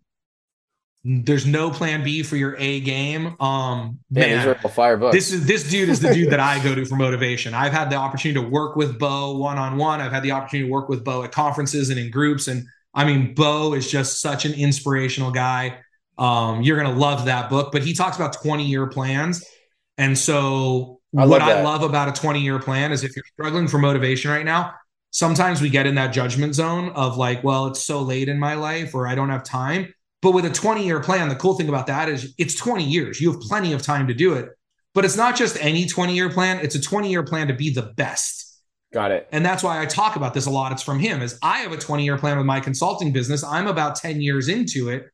There's 1.05 1.45
no 1.45 1.69
plan 1.69 2.03
B 2.03 2.24
for 2.24 2.36
your 2.36 2.57
A 2.57 2.82
game. 2.82 3.36
Um, 3.39 3.99
man, 4.11 4.45
man 4.45 4.71
fire 4.71 4.97
books. 4.97 5.15
This 5.15 5.32
is 5.32 5.45
this 5.45 5.69
dude 5.69 5.88
is 5.88 6.01
the 6.01 6.13
dude 6.13 6.32
that 6.32 6.41
I 6.41 6.61
go 6.61 6.76
to 6.76 6.84
for 6.84 6.95
motivation. 6.97 7.53
I've 7.53 7.74
had 7.74 7.89
the 7.89 7.95
opportunity 7.95 8.41
to 8.41 8.49
work 8.49 8.76
with 8.76 8.99
Bo 8.99 9.38
one 9.38 9.57
on 9.57 9.78
one. 9.78 10.01
I've 10.01 10.11
had 10.11 10.24
the 10.24 10.32
opportunity 10.32 10.67
to 10.67 10.74
work 10.74 10.89
with 10.89 11.05
Bo 11.05 11.24
at 11.24 11.32
conferences 11.32 11.89
and 11.89 11.97
in 11.97 12.11
groups. 12.11 12.49
And 12.49 12.65
I 12.93 13.05
mean, 13.05 13.33
Bo 13.33 13.73
is 13.73 13.89
just 13.89 14.21
such 14.21 14.45
an 14.45 14.53
inspirational 14.53 15.31
guy. 15.31 15.79
Um, 16.17 16.61
you're 16.61 16.77
gonna 16.77 16.97
love 16.97 17.25
that 17.25 17.49
book. 17.49 17.71
But 17.71 17.83
he 17.83 17.93
talks 17.93 18.15
about 18.15 18.33
20 18.41 18.65
year 18.65 18.87
plans. 18.87 19.43
And 19.97 20.17
so, 20.17 20.99
I 21.15 21.25
what 21.25 21.41
I 21.41 21.61
love 21.61 21.83
about 21.83 22.09
a 22.09 22.19
20 22.19 22.41
year 22.41 22.59
plan 22.59 22.91
is 22.91 23.03
if 23.03 23.15
you're 23.15 23.25
struggling 23.33 23.67
for 23.67 23.77
motivation 23.77 24.31
right 24.31 24.45
now, 24.45 24.73
sometimes 25.11 25.61
we 25.61 25.69
get 25.69 25.85
in 25.85 25.95
that 25.95 26.07
judgment 26.07 26.55
zone 26.55 26.89
of 26.95 27.17
like, 27.17 27.43
well, 27.43 27.67
it's 27.67 27.83
so 27.83 28.01
late 28.01 28.29
in 28.29 28.39
my 28.39 28.55
life 28.55 28.95
or 28.95 29.07
I 29.07 29.15
don't 29.15 29.29
have 29.29 29.43
time. 29.43 29.93
But 30.21 30.31
with 30.31 30.45
a 30.45 30.49
20 30.49 30.85
year 30.85 30.99
plan, 30.99 31.29
the 31.29 31.35
cool 31.35 31.55
thing 31.55 31.69
about 31.69 31.87
that 31.87 32.09
is 32.09 32.33
it's 32.37 32.55
20 32.55 32.83
years. 32.83 33.21
You 33.21 33.31
have 33.31 33.41
plenty 33.41 33.73
of 33.73 33.81
time 33.81 34.07
to 34.07 34.13
do 34.13 34.33
it. 34.33 34.49
But 34.93 35.05
it's 35.05 35.17
not 35.17 35.35
just 35.35 35.57
any 35.59 35.85
20 35.87 36.15
year 36.15 36.29
plan, 36.29 36.59
it's 36.63 36.75
a 36.75 36.81
20 36.81 37.09
year 37.09 37.23
plan 37.23 37.47
to 37.47 37.53
be 37.53 37.71
the 37.71 37.93
best. 37.95 38.53
Got 38.93 39.11
it. 39.11 39.27
And 39.31 39.43
that's 39.43 39.63
why 39.63 39.81
I 39.81 39.87
talk 39.87 40.15
about 40.15 40.35
this 40.35 40.45
a 40.45 40.51
lot. 40.51 40.71
It's 40.71 40.83
from 40.83 40.99
him. 40.99 41.21
Is 41.21 41.39
I 41.41 41.59
have 41.59 41.71
a 41.71 41.77
20 41.77 42.03
year 42.03 42.17
plan 42.17 42.37
with 42.37 42.45
my 42.45 42.59
consulting 42.59 43.11
business. 43.11 43.43
I'm 43.43 43.67
about 43.67 43.95
10 43.95 44.21
years 44.21 44.47
into 44.47 44.89
it. 44.89 45.07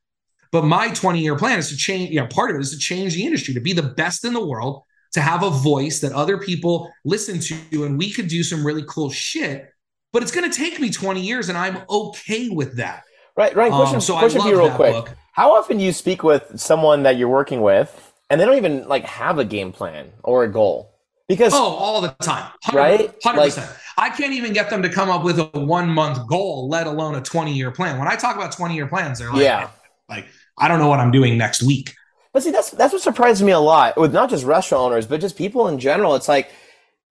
But 0.52 0.66
my 0.66 0.90
20 0.90 1.20
year 1.20 1.36
plan 1.36 1.60
is 1.60 1.70
to 1.70 1.78
change, 1.78 2.12
you 2.12 2.20
know, 2.20 2.28
part 2.28 2.50
of 2.50 2.58
it 2.58 2.62
is 2.62 2.72
to 2.72 2.78
change 2.78 3.14
the 3.14 3.26
industry, 3.26 3.54
to 3.54 3.62
be 3.62 3.74
the 3.74 3.84
best 3.84 4.26
in 4.26 4.34
the 4.34 4.46
world, 4.46 4.84
to 5.14 5.22
have 5.22 5.44
a 5.44 5.50
voice 5.50 6.02
that 6.02 6.12
other 6.12 6.38
people 6.38 6.92
listen 7.06 7.40
to, 7.40 7.86
and 7.86 7.98
we 7.98 8.12
could 8.12 8.28
do 8.28 8.44
some 8.44 8.66
really 8.66 8.84
cool 8.88 9.10
shit. 9.10 9.70
But 10.12 10.24
it's 10.24 10.32
going 10.32 10.50
to 10.50 10.56
take 10.56 10.80
me 10.80 10.90
20 10.90 11.22
years, 11.22 11.50
and 11.50 11.58
I'm 11.58 11.80
okay 11.90 12.50
with 12.50 12.78
that. 12.78 13.04
Right, 13.38 13.56
right. 13.56 13.72
Question, 13.72 13.96
um, 13.96 14.02
so 14.02 14.18
question 14.18 14.42
for 14.42 14.48
you 14.48 14.58
real 14.58 14.72
quick. 14.72 14.92
Book. 14.92 15.12
How 15.34 15.56
often 15.56 15.78
do 15.78 15.84
you 15.84 15.94
speak 15.94 16.24
with 16.24 16.60
someone 16.60 17.04
that 17.04 17.18
you're 17.18 17.30
working 17.30 17.62
with, 17.62 18.14
and 18.30 18.42
they 18.42 18.46
don't 18.46 18.58
even 18.58 18.88
like 18.88 19.06
have 19.06 19.38
a 19.38 19.46
game 19.46 19.72
plan 19.72 20.12
or 20.24 20.44
a 20.44 20.52
goal? 20.52 20.89
Because 21.30 21.54
oh, 21.54 21.64
all 21.64 22.02
the 22.02 22.10
time, 22.22 22.52
100%, 22.66 22.74
right? 22.74 23.16
Hundred 23.24 23.40
like, 23.40 23.54
percent. 23.54 23.72
I 23.98 24.10
can't 24.10 24.34
even 24.34 24.52
get 24.52 24.70
them 24.70 24.82
to 24.82 24.90
come 24.90 25.10
up 25.10 25.24
with 25.24 25.40
a 25.40 25.46
one 25.54 25.88
month 25.90 26.28
goal, 26.28 26.68
let 26.68 26.88
alone 26.88 27.16
a 27.16 27.22
20 27.22 27.54
year 27.54 27.72
plan. 27.72 27.98
When 28.00 28.08
I 28.08 28.16
talk 28.16 28.36
about 28.36 28.52
20 28.52 28.76
year 28.76 28.88
plans, 28.88 29.20
they're 29.20 29.32
like, 29.32 29.44
yeah, 29.44 29.70
like 30.10 30.26
I 30.58 30.68
don't 30.68 30.80
know 30.80 30.88
what 30.88 31.00
I'm 31.00 31.12
doing 31.12 31.38
next 31.38 31.64
week. 31.64 31.94
But 32.34 32.44
see, 32.44 32.52
that's 32.52 32.72
that's 32.72 32.94
what 32.94 33.02
surprises 33.02 33.44
me 33.44 33.52
a 33.52 33.60
lot 33.60 33.96
with 33.96 34.12
not 34.12 34.30
just 34.30 34.44
restaurant 34.44 34.92
owners, 34.92 35.06
but 35.06 35.22
just 35.22 35.38
people 35.38 35.68
in 35.68 35.80
general. 35.80 36.16
It's 36.16 36.28
like 36.28 36.52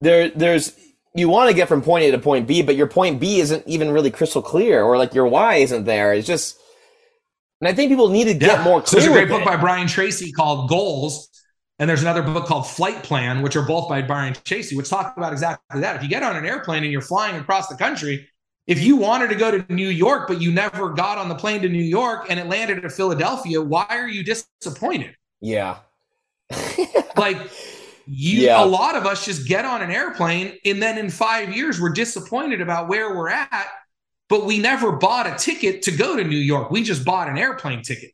there 0.00 0.30
there's 0.30 0.76
you 1.14 1.28
want 1.28 1.50
to 1.50 1.54
get 1.54 1.68
from 1.68 1.82
point 1.82 2.04
A 2.04 2.10
to 2.10 2.18
point 2.18 2.46
B, 2.46 2.62
but 2.62 2.76
your 2.76 2.86
point 2.86 3.20
B 3.20 3.40
isn't 3.40 3.66
even 3.66 3.90
really 3.90 4.10
crystal 4.10 4.42
clear, 4.42 4.82
or 4.82 4.96
like 4.98 5.14
your 5.14 5.26
why 5.26 5.56
isn't 5.56 5.84
there. 5.84 6.12
It's 6.12 6.26
just, 6.26 6.58
and 7.60 7.68
I 7.68 7.72
think 7.72 7.90
people 7.90 8.08
need 8.08 8.24
to 8.24 8.34
get 8.34 8.58
yeah. 8.58 8.64
more 8.64 8.80
clear. 8.80 9.00
So 9.00 9.06
there's 9.06 9.06
a 9.06 9.26
great 9.26 9.28
book 9.28 9.42
it. 9.42 9.46
by 9.46 9.56
Brian 9.56 9.88
Tracy 9.88 10.32
called 10.32 10.68
Goals, 10.68 11.28
And 11.78 11.88
there's 11.88 12.02
another 12.02 12.22
book 12.22 12.46
called 12.46 12.66
Flight 12.66 13.02
Plan, 13.04 13.40
which 13.40 13.54
are 13.54 13.62
both 13.62 13.88
by 13.88 14.02
Brian 14.02 14.34
Tracy, 14.44 14.76
which 14.76 14.88
talk 14.88 15.16
about 15.16 15.32
exactly 15.32 15.80
that. 15.80 15.96
If 15.96 16.02
you 16.02 16.08
get 16.08 16.24
on 16.24 16.36
an 16.36 16.44
airplane 16.44 16.82
and 16.82 16.90
you're 16.90 17.00
flying 17.00 17.36
across 17.36 17.68
the 17.68 17.76
country, 17.76 18.28
if 18.66 18.82
you 18.82 18.96
wanted 18.96 19.28
to 19.28 19.36
go 19.36 19.50
to 19.50 19.72
New 19.72 19.88
York, 19.88 20.26
but 20.26 20.40
you 20.40 20.52
never 20.52 20.90
got 20.90 21.18
on 21.18 21.28
the 21.28 21.34
plane 21.34 21.62
to 21.62 21.68
New 21.68 21.82
York 21.82 22.26
and 22.28 22.38
it 22.40 22.46
landed 22.46 22.84
at 22.84 22.92
Philadelphia, 22.92 23.62
why 23.62 23.86
are 23.88 24.08
you 24.08 24.24
disappointed? 24.24 25.16
Yeah. 25.40 25.78
like 27.16 27.38
you 28.06 28.40
yeah. 28.40 28.62
a 28.62 28.66
lot 28.66 28.96
of 28.96 29.06
us 29.06 29.24
just 29.24 29.46
get 29.46 29.64
on 29.64 29.82
an 29.82 29.90
airplane 29.90 30.58
and 30.64 30.82
then 30.82 30.98
in 30.98 31.10
five 31.10 31.54
years 31.54 31.80
we're 31.80 31.92
disappointed 31.92 32.60
about 32.60 32.88
where 32.88 33.14
we're 33.14 33.28
at, 33.28 33.68
but 34.28 34.44
we 34.44 34.58
never 34.58 34.92
bought 34.92 35.26
a 35.26 35.36
ticket 35.36 35.82
to 35.82 35.90
go 35.90 36.16
to 36.16 36.24
New 36.24 36.36
York. 36.36 36.70
We 36.70 36.82
just 36.82 37.04
bought 37.04 37.28
an 37.28 37.38
airplane 37.38 37.82
ticket. 37.82 38.12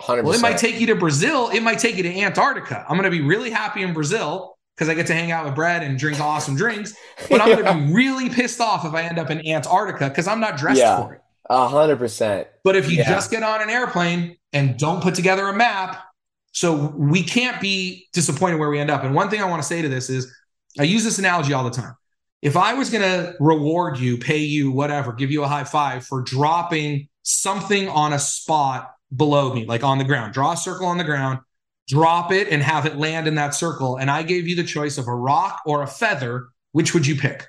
100%. 0.00 0.24
Well, 0.24 0.34
it 0.34 0.40
might 0.40 0.58
take 0.58 0.78
you 0.78 0.86
to 0.88 0.94
Brazil. 0.94 1.48
It 1.48 1.60
might 1.60 1.78
take 1.78 1.96
you 1.96 2.02
to 2.02 2.20
Antarctica. 2.20 2.84
I'm 2.88 2.96
going 2.96 3.10
to 3.10 3.16
be 3.16 3.22
really 3.22 3.50
happy 3.50 3.82
in 3.82 3.94
Brazil 3.94 4.56
because 4.76 4.88
I 4.88 4.94
get 4.94 5.06
to 5.06 5.14
hang 5.14 5.32
out 5.32 5.46
with 5.46 5.54
Brad 5.54 5.82
and 5.82 5.98
drink 5.98 6.20
awesome 6.20 6.54
drinks. 6.54 6.94
But 7.30 7.40
I'm 7.40 7.52
going 7.52 7.64
to 7.64 7.86
be 7.86 7.92
really 7.94 8.28
pissed 8.28 8.60
off 8.60 8.84
if 8.84 8.92
I 8.92 9.02
end 9.02 9.18
up 9.18 9.30
in 9.30 9.46
Antarctica 9.46 10.08
because 10.08 10.26
I'm 10.26 10.40
not 10.40 10.58
dressed 10.58 10.80
yeah, 10.80 11.02
for 11.02 11.14
it. 11.14 11.20
A 11.48 11.68
hundred 11.68 11.96
percent. 11.96 12.48
But 12.64 12.76
if 12.76 12.90
you 12.90 12.98
yeah. 12.98 13.08
just 13.08 13.30
get 13.30 13.42
on 13.42 13.62
an 13.62 13.70
airplane 13.70 14.36
and 14.52 14.78
don't 14.78 15.02
put 15.02 15.14
together 15.14 15.46
a 15.48 15.54
map, 15.54 16.02
so 16.52 16.74
we 16.96 17.22
can't 17.22 17.60
be 17.60 18.06
disappointed 18.12 18.58
where 18.58 18.68
we 18.68 18.78
end 18.78 18.90
up. 18.90 19.04
And 19.04 19.14
one 19.14 19.30
thing 19.30 19.40
I 19.40 19.44
want 19.44 19.62
to 19.62 19.68
say 19.68 19.82
to 19.82 19.88
this 19.88 20.10
is 20.10 20.34
I 20.78 20.82
use 20.82 21.04
this 21.04 21.18
analogy 21.18 21.52
all 21.52 21.64
the 21.64 21.70
time. 21.70 21.94
If 22.42 22.56
I 22.56 22.74
was 22.74 22.90
going 22.90 23.02
to 23.02 23.34
reward 23.40 23.98
you, 23.98 24.18
pay 24.18 24.38
you, 24.38 24.70
whatever, 24.70 25.12
give 25.12 25.30
you 25.30 25.42
a 25.42 25.48
high 25.48 25.64
five 25.64 26.06
for 26.06 26.22
dropping 26.22 27.08
something 27.22 27.88
on 27.88 28.12
a 28.12 28.18
spot 28.18 28.95
below 29.14 29.52
me, 29.54 29.64
like 29.66 29.84
on 29.84 29.98
the 29.98 30.04
ground. 30.04 30.34
Draw 30.34 30.52
a 30.52 30.56
circle 30.56 30.86
on 30.86 30.98
the 30.98 31.04
ground, 31.04 31.40
drop 31.88 32.32
it, 32.32 32.48
and 32.48 32.62
have 32.62 32.86
it 32.86 32.96
land 32.96 33.26
in 33.26 33.34
that 33.36 33.54
circle. 33.54 33.96
And 33.96 34.10
I 34.10 34.22
gave 34.22 34.48
you 34.48 34.56
the 34.56 34.64
choice 34.64 34.98
of 34.98 35.08
a 35.08 35.14
rock 35.14 35.62
or 35.66 35.82
a 35.82 35.86
feather. 35.86 36.48
Which 36.72 36.92
would 36.92 37.06
you 37.06 37.16
pick? 37.16 37.46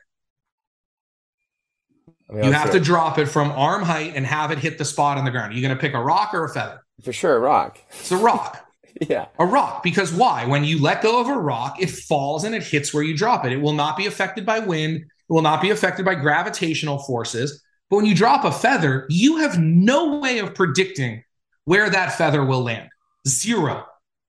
I 2.29 2.33
mean, 2.33 2.43
you 2.45 2.51
have 2.51 2.71
to 2.71 2.79
drop 2.79 3.17
it 3.17 3.27
from 3.27 3.51
arm 3.51 3.83
height 3.83 4.13
and 4.15 4.25
have 4.25 4.51
it 4.51 4.59
hit 4.59 4.77
the 4.77 4.85
spot 4.85 5.17
on 5.17 5.25
the 5.25 5.31
ground. 5.31 5.53
Are 5.53 5.55
you 5.55 5.61
going 5.61 5.75
to 5.75 5.79
pick 5.79 5.93
a 5.93 6.01
rock 6.01 6.33
or 6.33 6.43
a 6.43 6.49
feather? 6.49 6.81
For 7.03 7.13
sure, 7.13 7.37
a 7.37 7.39
rock. 7.39 7.79
It's 7.89 8.11
a 8.11 8.17
rock. 8.17 8.65
yeah. 9.09 9.27
A 9.39 9.45
rock. 9.45 9.83
Because 9.83 10.11
why? 10.11 10.45
When 10.45 10.63
you 10.63 10.81
let 10.81 11.01
go 11.01 11.21
of 11.21 11.27
a 11.27 11.37
rock, 11.37 11.81
it 11.81 11.89
falls 11.89 12.43
and 12.43 12.53
it 12.55 12.63
hits 12.63 12.93
where 12.93 13.03
you 13.03 13.15
drop 13.15 13.45
it. 13.45 13.51
It 13.51 13.61
will 13.61 13.73
not 13.73 13.97
be 13.97 14.07
affected 14.07 14.45
by 14.45 14.59
wind. 14.59 14.97
It 14.97 15.33
will 15.33 15.41
not 15.41 15.61
be 15.61 15.69
affected 15.69 16.05
by 16.05 16.15
gravitational 16.15 16.99
forces. 16.99 17.63
But 17.89 17.97
when 17.97 18.05
you 18.05 18.15
drop 18.15 18.43
a 18.43 18.51
feather, 18.51 19.05
you 19.09 19.37
have 19.37 19.59
no 19.59 20.19
way 20.19 20.39
of 20.39 20.53
predicting 20.53 21.23
where 21.67 21.89
that 21.89 22.13
feather 22.13 22.45
will 22.45 22.63
land. 22.63 22.87
Zero. 23.27 23.83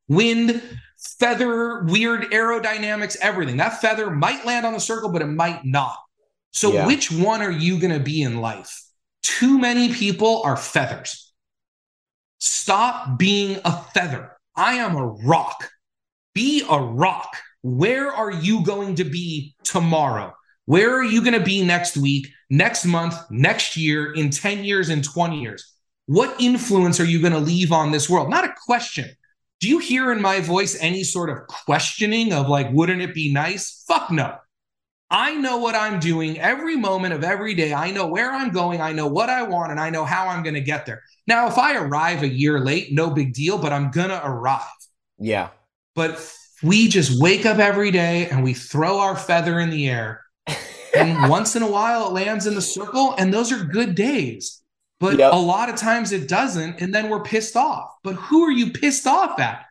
Wind, 0.08 0.60
feather, 1.20 1.84
weird 1.84 2.24
aerodynamics, 2.32 3.16
everything. 3.22 3.58
That 3.58 3.80
feather 3.80 4.10
might 4.10 4.44
land 4.44 4.66
on 4.66 4.72
the 4.72 4.80
circle, 4.80 5.12
but 5.12 5.22
it 5.22 5.28
might 5.28 5.64
not. 5.64 5.96
So, 6.50 6.72
yeah. 6.72 6.84
which 6.84 7.12
one 7.12 7.40
are 7.40 7.52
you 7.52 7.78
going 7.78 7.92
to 7.92 8.00
be 8.00 8.22
in 8.22 8.40
life? 8.40 8.82
Too 9.22 9.56
many 9.56 9.94
people 9.94 10.42
are 10.42 10.56
feathers. 10.56 11.32
Stop 12.40 13.20
being 13.20 13.60
a 13.64 13.84
feather. 13.94 14.32
I 14.56 14.74
am 14.74 14.96
a 14.96 15.06
rock. 15.06 15.70
Be 16.34 16.64
a 16.68 16.80
rock. 16.80 17.36
Where 17.62 18.12
are 18.12 18.32
you 18.32 18.64
going 18.64 18.96
to 18.96 19.04
be 19.04 19.54
tomorrow? 19.62 20.34
Where 20.64 20.92
are 20.98 21.04
you 21.04 21.20
going 21.20 21.38
to 21.38 21.44
be 21.44 21.64
next 21.64 21.96
week, 21.96 22.26
next 22.50 22.84
month, 22.84 23.14
next 23.30 23.76
year, 23.76 24.12
in 24.12 24.30
10 24.30 24.64
years, 24.64 24.88
in 24.88 25.02
20 25.02 25.40
years? 25.40 25.77
What 26.08 26.40
influence 26.40 27.00
are 27.00 27.04
you 27.04 27.20
going 27.20 27.34
to 27.34 27.38
leave 27.38 27.70
on 27.70 27.92
this 27.92 28.08
world? 28.08 28.30
Not 28.30 28.46
a 28.46 28.54
question. 28.64 29.10
Do 29.60 29.68
you 29.68 29.78
hear 29.78 30.10
in 30.10 30.22
my 30.22 30.40
voice 30.40 30.74
any 30.80 31.04
sort 31.04 31.28
of 31.28 31.46
questioning 31.46 32.32
of 32.32 32.48
like, 32.48 32.72
wouldn't 32.72 33.02
it 33.02 33.12
be 33.12 33.30
nice? 33.30 33.84
Fuck 33.86 34.10
no. 34.10 34.38
I 35.10 35.34
know 35.34 35.58
what 35.58 35.74
I'm 35.74 36.00
doing 36.00 36.38
every 36.38 36.76
moment 36.76 37.12
of 37.12 37.24
every 37.24 37.54
day. 37.54 37.74
I 37.74 37.90
know 37.90 38.06
where 38.06 38.32
I'm 38.32 38.48
going. 38.48 38.80
I 38.80 38.92
know 38.92 39.06
what 39.06 39.28
I 39.28 39.42
want 39.42 39.70
and 39.70 39.78
I 39.78 39.90
know 39.90 40.06
how 40.06 40.28
I'm 40.28 40.42
going 40.42 40.54
to 40.54 40.62
get 40.62 40.86
there. 40.86 41.02
Now, 41.26 41.46
if 41.46 41.58
I 41.58 41.76
arrive 41.76 42.22
a 42.22 42.28
year 42.28 42.58
late, 42.58 42.90
no 42.90 43.10
big 43.10 43.34
deal, 43.34 43.58
but 43.58 43.74
I'm 43.74 43.90
going 43.90 44.08
to 44.08 44.26
arrive. 44.26 44.62
Yeah. 45.18 45.50
But 45.94 46.26
we 46.62 46.88
just 46.88 47.20
wake 47.20 47.44
up 47.44 47.58
every 47.58 47.90
day 47.90 48.30
and 48.30 48.42
we 48.42 48.54
throw 48.54 48.98
our 49.00 49.14
feather 49.14 49.60
in 49.60 49.68
the 49.68 49.90
air. 49.90 50.22
and 50.96 51.28
once 51.30 51.54
in 51.54 51.62
a 51.62 51.70
while, 51.70 52.06
it 52.06 52.12
lands 52.14 52.46
in 52.46 52.54
the 52.54 52.62
circle. 52.62 53.14
And 53.18 53.32
those 53.32 53.52
are 53.52 53.62
good 53.62 53.94
days. 53.94 54.57
But 55.00 55.18
yep. 55.18 55.32
a 55.32 55.36
lot 55.36 55.68
of 55.68 55.76
times 55.76 56.10
it 56.12 56.28
doesn't, 56.28 56.80
and 56.80 56.92
then 56.92 57.08
we're 57.08 57.22
pissed 57.22 57.56
off. 57.56 57.94
But 58.02 58.14
who 58.14 58.42
are 58.44 58.50
you 58.50 58.72
pissed 58.72 59.06
off 59.06 59.38
at? 59.38 59.64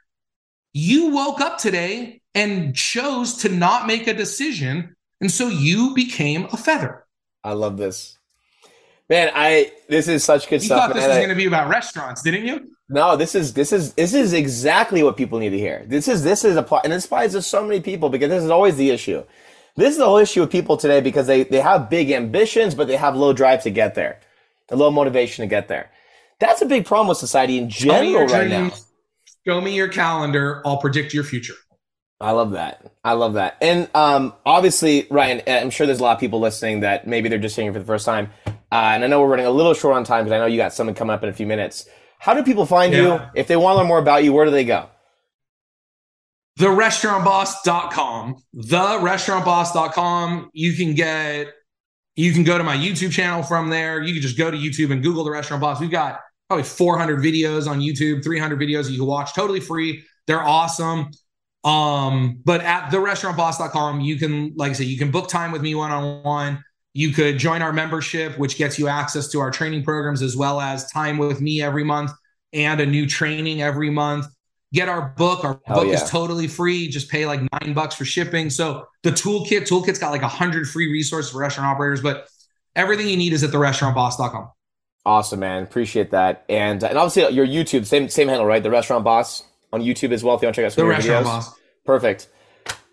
You 0.73 1.09
woke 1.09 1.41
up 1.41 1.57
today 1.57 2.21
and 2.33 2.75
chose 2.75 3.35
to 3.37 3.49
not 3.49 3.87
make 3.87 4.07
a 4.07 4.13
decision, 4.13 4.95
and 5.19 5.29
so 5.29 5.49
you 5.49 5.93
became 5.93 6.45
a 6.45 6.57
feather. 6.57 7.05
I 7.43 7.53
love 7.53 7.77
this. 7.77 8.17
Man, 9.09 9.31
I 9.33 9.71
this 9.89 10.07
is 10.07 10.23
such 10.23 10.49
good 10.49 10.61
you 10.61 10.67
stuff. 10.67 10.87
thought 10.87 10.93
this 10.93 11.01
man. 11.01 11.09
was 11.09 11.17
going 11.17 11.29
to 11.29 11.35
be 11.35 11.45
about 11.45 11.69
restaurants, 11.69 12.21
didn't 12.21 12.45
you? 12.45 12.71
No, 12.89 13.17
this 13.17 13.35
is 13.35 13.53
this 13.53 13.73
is 13.73 13.93
this 13.93 14.13
is 14.13 14.33
exactly 14.33 15.03
what 15.03 15.17
people 15.17 15.39
need 15.39 15.49
to 15.49 15.57
hear. 15.57 15.83
This 15.87 16.07
is 16.07 16.23
this 16.23 16.45
is 16.45 16.55
a 16.55 16.81
and 16.83 16.93
it 16.93 17.03
applies 17.03 17.33
to 17.33 17.41
so 17.41 17.63
many 17.65 17.81
people 17.81 18.09
because 18.09 18.29
this 18.29 18.43
is 18.43 18.49
always 18.49 18.77
the 18.77 18.91
issue. 18.91 19.23
This 19.75 19.91
is 19.91 19.97
the 19.97 20.05
whole 20.05 20.17
issue 20.17 20.41
with 20.41 20.51
people 20.51 20.77
today 20.77 21.01
because 21.01 21.27
they 21.27 21.43
they 21.43 21.61
have 21.61 21.89
big 21.89 22.11
ambitions 22.11 22.75
but 22.75 22.87
they 22.87 22.97
have 22.97 23.15
low 23.15 23.33
drive 23.33 23.63
to 23.63 23.69
get 23.69 23.95
there 23.95 24.19
a 24.69 24.75
little 24.75 24.91
motivation 24.91 25.43
to 25.43 25.47
get 25.47 25.67
there. 25.67 25.91
That's 26.39 26.61
a 26.61 26.65
big 26.65 26.85
problem 26.85 27.07
with 27.07 27.17
society 27.17 27.57
in 27.57 27.69
general 27.69 28.25
right 28.27 28.49
now. 28.49 28.71
Show 29.47 29.61
me 29.61 29.75
your 29.75 29.87
calendar. 29.87 30.61
I'll 30.65 30.77
predict 30.77 31.13
your 31.13 31.23
future. 31.23 31.55
I 32.19 32.31
love 32.31 32.51
that. 32.51 32.91
I 33.03 33.13
love 33.13 33.33
that. 33.33 33.57
And 33.61 33.89
um, 33.93 34.33
obviously, 34.45 35.07
Ryan, 35.11 35.41
I'm 35.47 35.69
sure 35.69 35.85
there's 35.85 35.99
a 35.99 36.03
lot 36.03 36.13
of 36.13 36.19
people 36.19 36.39
listening 36.39 36.79
that 36.79 37.07
maybe 37.07 37.29
they're 37.29 37.37
just 37.37 37.55
hearing 37.55 37.73
for 37.73 37.79
the 37.79 37.85
first 37.85 38.05
time. 38.05 38.31
Uh, 38.45 38.51
and 38.71 39.03
I 39.03 39.07
know 39.07 39.21
we're 39.21 39.27
running 39.27 39.45
a 39.45 39.51
little 39.51 39.73
short 39.73 39.95
on 39.95 40.03
time 40.03 40.25
because 40.25 40.35
I 40.35 40.39
know 40.39 40.47
you 40.47 40.57
got 40.57 40.73
something 40.73 40.95
coming 40.95 41.13
up 41.13 41.23
in 41.23 41.29
a 41.29 41.33
few 41.33 41.45
minutes. 41.45 41.87
How 42.19 42.33
do 42.33 42.43
people 42.43 42.65
find 42.65 42.91
yeah. 42.91 43.01
you? 43.01 43.21
If 43.35 43.47
they 43.47 43.55
want 43.55 43.75
to 43.75 43.77
learn 43.77 43.87
more 43.87 43.99
about 43.99 44.23
you, 44.23 44.33
where 44.33 44.45
do 44.45 44.51
they 44.51 44.65
go? 44.65 44.89
TheRestaurantBoss.com. 46.59 48.35
TheRestaurantBoss.com. 48.55 50.49
You 50.53 50.73
can 50.73 50.95
get 50.95 51.53
you 52.17 52.33
can 52.33 52.43
go 52.43 52.57
to 52.57 52.63
my 52.63 52.75
YouTube 52.75 53.11
channel 53.11 53.43
from 53.43 53.69
there. 53.69 54.01
You 54.01 54.11
can 54.11 54.21
just 54.21 54.37
go 54.37 54.49
to 54.49 54.57
YouTube 54.57 54.91
and 54.91 55.03
Google 55.03 55.23
the 55.23 55.31
restaurant 55.31 55.61
boss. 55.61 55.79
We've 55.79 55.91
got 55.91 56.19
probably 56.49 56.63
400 56.63 57.19
videos 57.19 57.69
on 57.69 57.79
YouTube, 57.79 58.23
300 58.23 58.59
videos 58.59 58.89
you 58.89 58.97
can 58.97 59.05
watch 59.05 59.33
totally 59.33 59.59
free. 59.59 60.03
They're 60.25 60.41
awesome. 60.41 61.11
Um, 61.63 62.41
but 62.43 62.61
at 62.61 62.89
therestaurantboss.com, 62.89 64.01
you 64.01 64.17
can, 64.17 64.53
like 64.55 64.71
I 64.71 64.73
said, 64.73 64.87
you 64.87 64.97
can 64.97 65.11
book 65.11 65.29
time 65.29 65.51
with 65.51 65.61
me 65.61 65.75
one 65.75 65.91
on 65.91 66.23
one. 66.23 66.63
You 66.93 67.11
could 67.11 67.37
join 67.37 67.61
our 67.61 67.71
membership, 67.71 68.37
which 68.39 68.57
gets 68.57 68.79
you 68.79 68.87
access 68.87 69.27
to 69.29 69.39
our 69.39 69.51
training 69.51 69.83
programs 69.83 70.23
as 70.23 70.35
well 70.35 70.59
as 70.59 70.89
time 70.91 71.19
with 71.19 71.39
me 71.39 71.61
every 71.61 71.83
month 71.83 72.11
and 72.51 72.81
a 72.81 72.85
new 72.85 73.05
training 73.05 73.61
every 73.61 73.91
month 73.91 74.25
get 74.73 74.89
our 74.89 75.13
book. 75.17 75.43
Our 75.43 75.59
Hell 75.65 75.77
book 75.77 75.87
yeah. 75.87 75.93
is 75.93 76.09
totally 76.09 76.47
free. 76.47 76.87
Just 76.87 77.09
pay 77.09 77.25
like 77.25 77.41
nine 77.61 77.73
bucks 77.73 77.95
for 77.95 78.05
shipping. 78.05 78.49
So 78.49 78.85
the 79.03 79.11
toolkit, 79.11 79.67
toolkit's 79.67 79.99
got 79.99 80.11
like 80.11 80.21
a 80.21 80.27
hundred 80.27 80.67
free 80.67 80.91
resources 80.91 81.31
for 81.31 81.39
restaurant 81.39 81.69
operators, 81.69 82.01
but 82.01 82.27
everything 82.75 83.07
you 83.07 83.17
need 83.17 83.33
is 83.33 83.43
at 83.43 83.51
the 83.51 83.57
restaurantboss.com. 83.57 84.51
Awesome, 85.05 85.39
man. 85.39 85.63
Appreciate 85.63 86.11
that. 86.11 86.43
And 86.49 86.83
and 86.83 86.97
obviously 86.97 87.23
uh, 87.23 87.29
your 87.29 87.47
YouTube, 87.47 87.85
same 87.85 88.09
same 88.09 88.27
handle, 88.27 88.45
right? 88.45 88.61
The 88.61 88.69
restaurant 88.69 89.03
boss 89.03 89.43
on 89.71 89.81
YouTube 89.81 90.11
as 90.11 90.23
well. 90.23 90.35
If 90.35 90.41
you 90.41 90.47
want 90.47 90.55
to 90.55 90.61
check 90.61 90.65
out 90.65 90.73
some 90.73 90.85
the 90.85 90.89
restaurant 90.89 91.25
videos. 91.25 91.29
boss. 91.29 91.59
Perfect. 91.85 92.27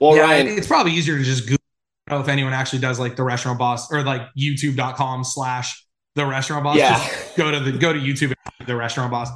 Well, 0.01 0.17
yeah, 0.17 0.23
Ryan, 0.23 0.47
it's 0.47 0.67
probably 0.67 0.93
easier 0.93 1.19
to 1.19 1.25
just 1.25 1.45
Google. 1.45 1.59
I 2.07 2.11
don't 2.11 2.21
know 2.21 2.25
if 2.25 2.29
anyone 2.29 2.53
actually 2.53 2.81
does 2.81 3.01
like 3.01 3.17
the 3.17 3.25
restaurant 3.25 3.59
boss 3.59 3.91
or 3.91 4.03
like 4.03 4.23
youtube.com 4.39 5.25
slash 5.25 5.85
the 6.15 6.27
restaurant 6.27 6.65
boss. 6.65 6.77
Yeah. 6.77 6.99
Just 6.99 7.37
go 7.37 7.51
to 7.51 7.59
the 7.59 7.73
go 7.73 7.93
to 7.93 7.99
YouTube 7.99 8.35
the 8.67 8.77
restaurant 8.77 9.11
boss. 9.11 9.29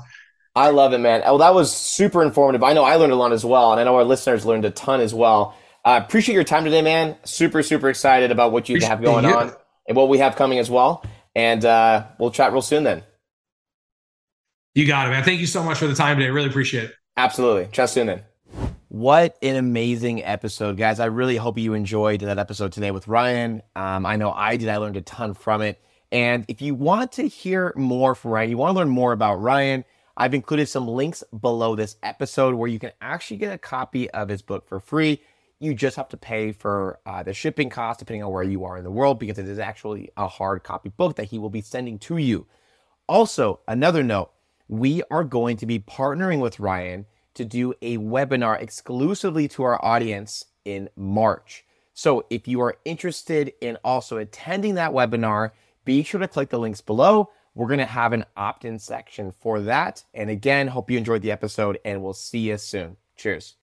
I 0.58 0.70
love 0.70 0.92
it, 0.92 0.98
man. 0.98 1.20
Well, 1.20 1.38
that 1.38 1.54
was 1.54 1.74
super 1.74 2.20
informative. 2.20 2.64
I 2.64 2.72
know 2.72 2.82
I 2.82 2.96
learned 2.96 3.12
a 3.12 3.16
lot 3.16 3.32
as 3.32 3.44
well, 3.44 3.70
and 3.70 3.80
I 3.80 3.84
know 3.84 3.94
our 3.94 4.04
listeners 4.04 4.44
learned 4.44 4.64
a 4.64 4.70
ton 4.70 5.00
as 5.00 5.14
well. 5.14 5.54
I 5.84 5.96
uh, 5.96 6.00
appreciate 6.00 6.34
your 6.34 6.42
time 6.42 6.64
today, 6.64 6.82
man. 6.82 7.16
Super, 7.22 7.62
super 7.62 7.88
excited 7.88 8.32
about 8.32 8.50
what 8.50 8.68
you 8.68 8.74
appreciate 8.74 8.88
have 8.88 9.00
going 9.00 9.24
you. 9.24 9.32
on 9.32 9.52
and 9.86 9.96
what 9.96 10.08
we 10.08 10.18
have 10.18 10.34
coming 10.34 10.58
as 10.58 10.68
well. 10.68 11.04
And 11.36 11.64
uh, 11.64 12.06
we'll 12.18 12.32
chat 12.32 12.52
real 12.52 12.60
soon 12.60 12.82
then. 12.82 13.04
You 14.74 14.84
got 14.84 15.06
it, 15.06 15.10
man. 15.10 15.22
Thank 15.22 15.38
you 15.38 15.46
so 15.46 15.62
much 15.62 15.78
for 15.78 15.86
the 15.86 15.94
time 15.94 16.18
today. 16.18 16.30
Really 16.30 16.48
appreciate 16.48 16.84
it. 16.84 16.94
Absolutely. 17.16 17.68
Chat 17.70 17.90
soon 17.90 18.08
then. 18.08 18.22
What 18.88 19.38
an 19.42 19.54
amazing 19.54 20.24
episode, 20.24 20.76
guys. 20.76 20.98
I 20.98 21.06
really 21.06 21.36
hope 21.36 21.56
you 21.56 21.74
enjoyed 21.74 22.20
that 22.22 22.38
episode 22.38 22.72
today 22.72 22.90
with 22.90 23.06
Ryan. 23.06 23.62
Um, 23.76 24.04
I 24.04 24.16
know 24.16 24.32
I 24.32 24.56
did. 24.56 24.68
I 24.68 24.78
learned 24.78 24.96
a 24.96 25.02
ton 25.02 25.34
from 25.34 25.62
it. 25.62 25.80
And 26.10 26.44
if 26.48 26.62
you 26.62 26.74
want 26.74 27.12
to 27.12 27.28
hear 27.28 27.72
more 27.76 28.16
from 28.16 28.32
Ryan, 28.32 28.50
you 28.50 28.56
want 28.56 28.74
to 28.74 28.78
learn 28.78 28.88
more 28.88 29.12
about 29.12 29.36
Ryan, 29.36 29.84
I've 30.20 30.34
included 30.34 30.68
some 30.68 30.88
links 30.88 31.22
below 31.40 31.76
this 31.76 31.96
episode 32.02 32.56
where 32.56 32.68
you 32.68 32.80
can 32.80 32.90
actually 33.00 33.36
get 33.36 33.54
a 33.54 33.58
copy 33.58 34.10
of 34.10 34.28
his 34.28 34.42
book 34.42 34.66
for 34.66 34.80
free. 34.80 35.22
You 35.60 35.74
just 35.74 35.96
have 35.96 36.08
to 36.08 36.16
pay 36.16 36.50
for 36.50 36.98
uh, 37.06 37.22
the 37.22 37.32
shipping 37.32 37.70
cost 37.70 38.00
depending 38.00 38.24
on 38.24 38.32
where 38.32 38.42
you 38.42 38.64
are 38.64 38.76
in 38.76 38.82
the 38.82 38.90
world 38.90 39.20
because 39.20 39.38
it 39.38 39.46
is 39.46 39.60
actually 39.60 40.10
a 40.16 40.26
hard 40.26 40.64
copy 40.64 40.88
book 40.88 41.14
that 41.16 41.26
he 41.26 41.38
will 41.38 41.50
be 41.50 41.60
sending 41.60 42.00
to 42.00 42.16
you. 42.16 42.46
Also, 43.06 43.60
another 43.68 44.02
note 44.02 44.32
we 44.66 45.04
are 45.08 45.22
going 45.22 45.56
to 45.56 45.66
be 45.66 45.78
partnering 45.78 46.40
with 46.40 46.58
Ryan 46.58 47.06
to 47.34 47.44
do 47.44 47.72
a 47.80 47.98
webinar 47.98 48.60
exclusively 48.60 49.46
to 49.46 49.62
our 49.62 49.82
audience 49.84 50.46
in 50.64 50.90
March. 50.96 51.64
So 51.94 52.26
if 52.28 52.48
you 52.48 52.60
are 52.60 52.76
interested 52.84 53.52
in 53.60 53.78
also 53.84 54.16
attending 54.16 54.74
that 54.74 54.90
webinar, 54.90 55.52
be 55.84 56.02
sure 56.02 56.18
to 56.18 56.26
click 56.26 56.48
the 56.48 56.58
links 56.58 56.80
below. 56.80 57.30
We're 57.58 57.66
going 57.66 57.80
to 57.80 57.86
have 57.86 58.12
an 58.12 58.24
opt 58.36 58.64
in 58.64 58.78
section 58.78 59.32
for 59.32 59.60
that. 59.62 60.04
And 60.14 60.30
again, 60.30 60.68
hope 60.68 60.92
you 60.92 60.96
enjoyed 60.96 61.22
the 61.22 61.32
episode 61.32 61.80
and 61.84 62.00
we'll 62.00 62.12
see 62.12 62.38
you 62.38 62.56
soon. 62.56 62.96
Cheers. 63.16 63.56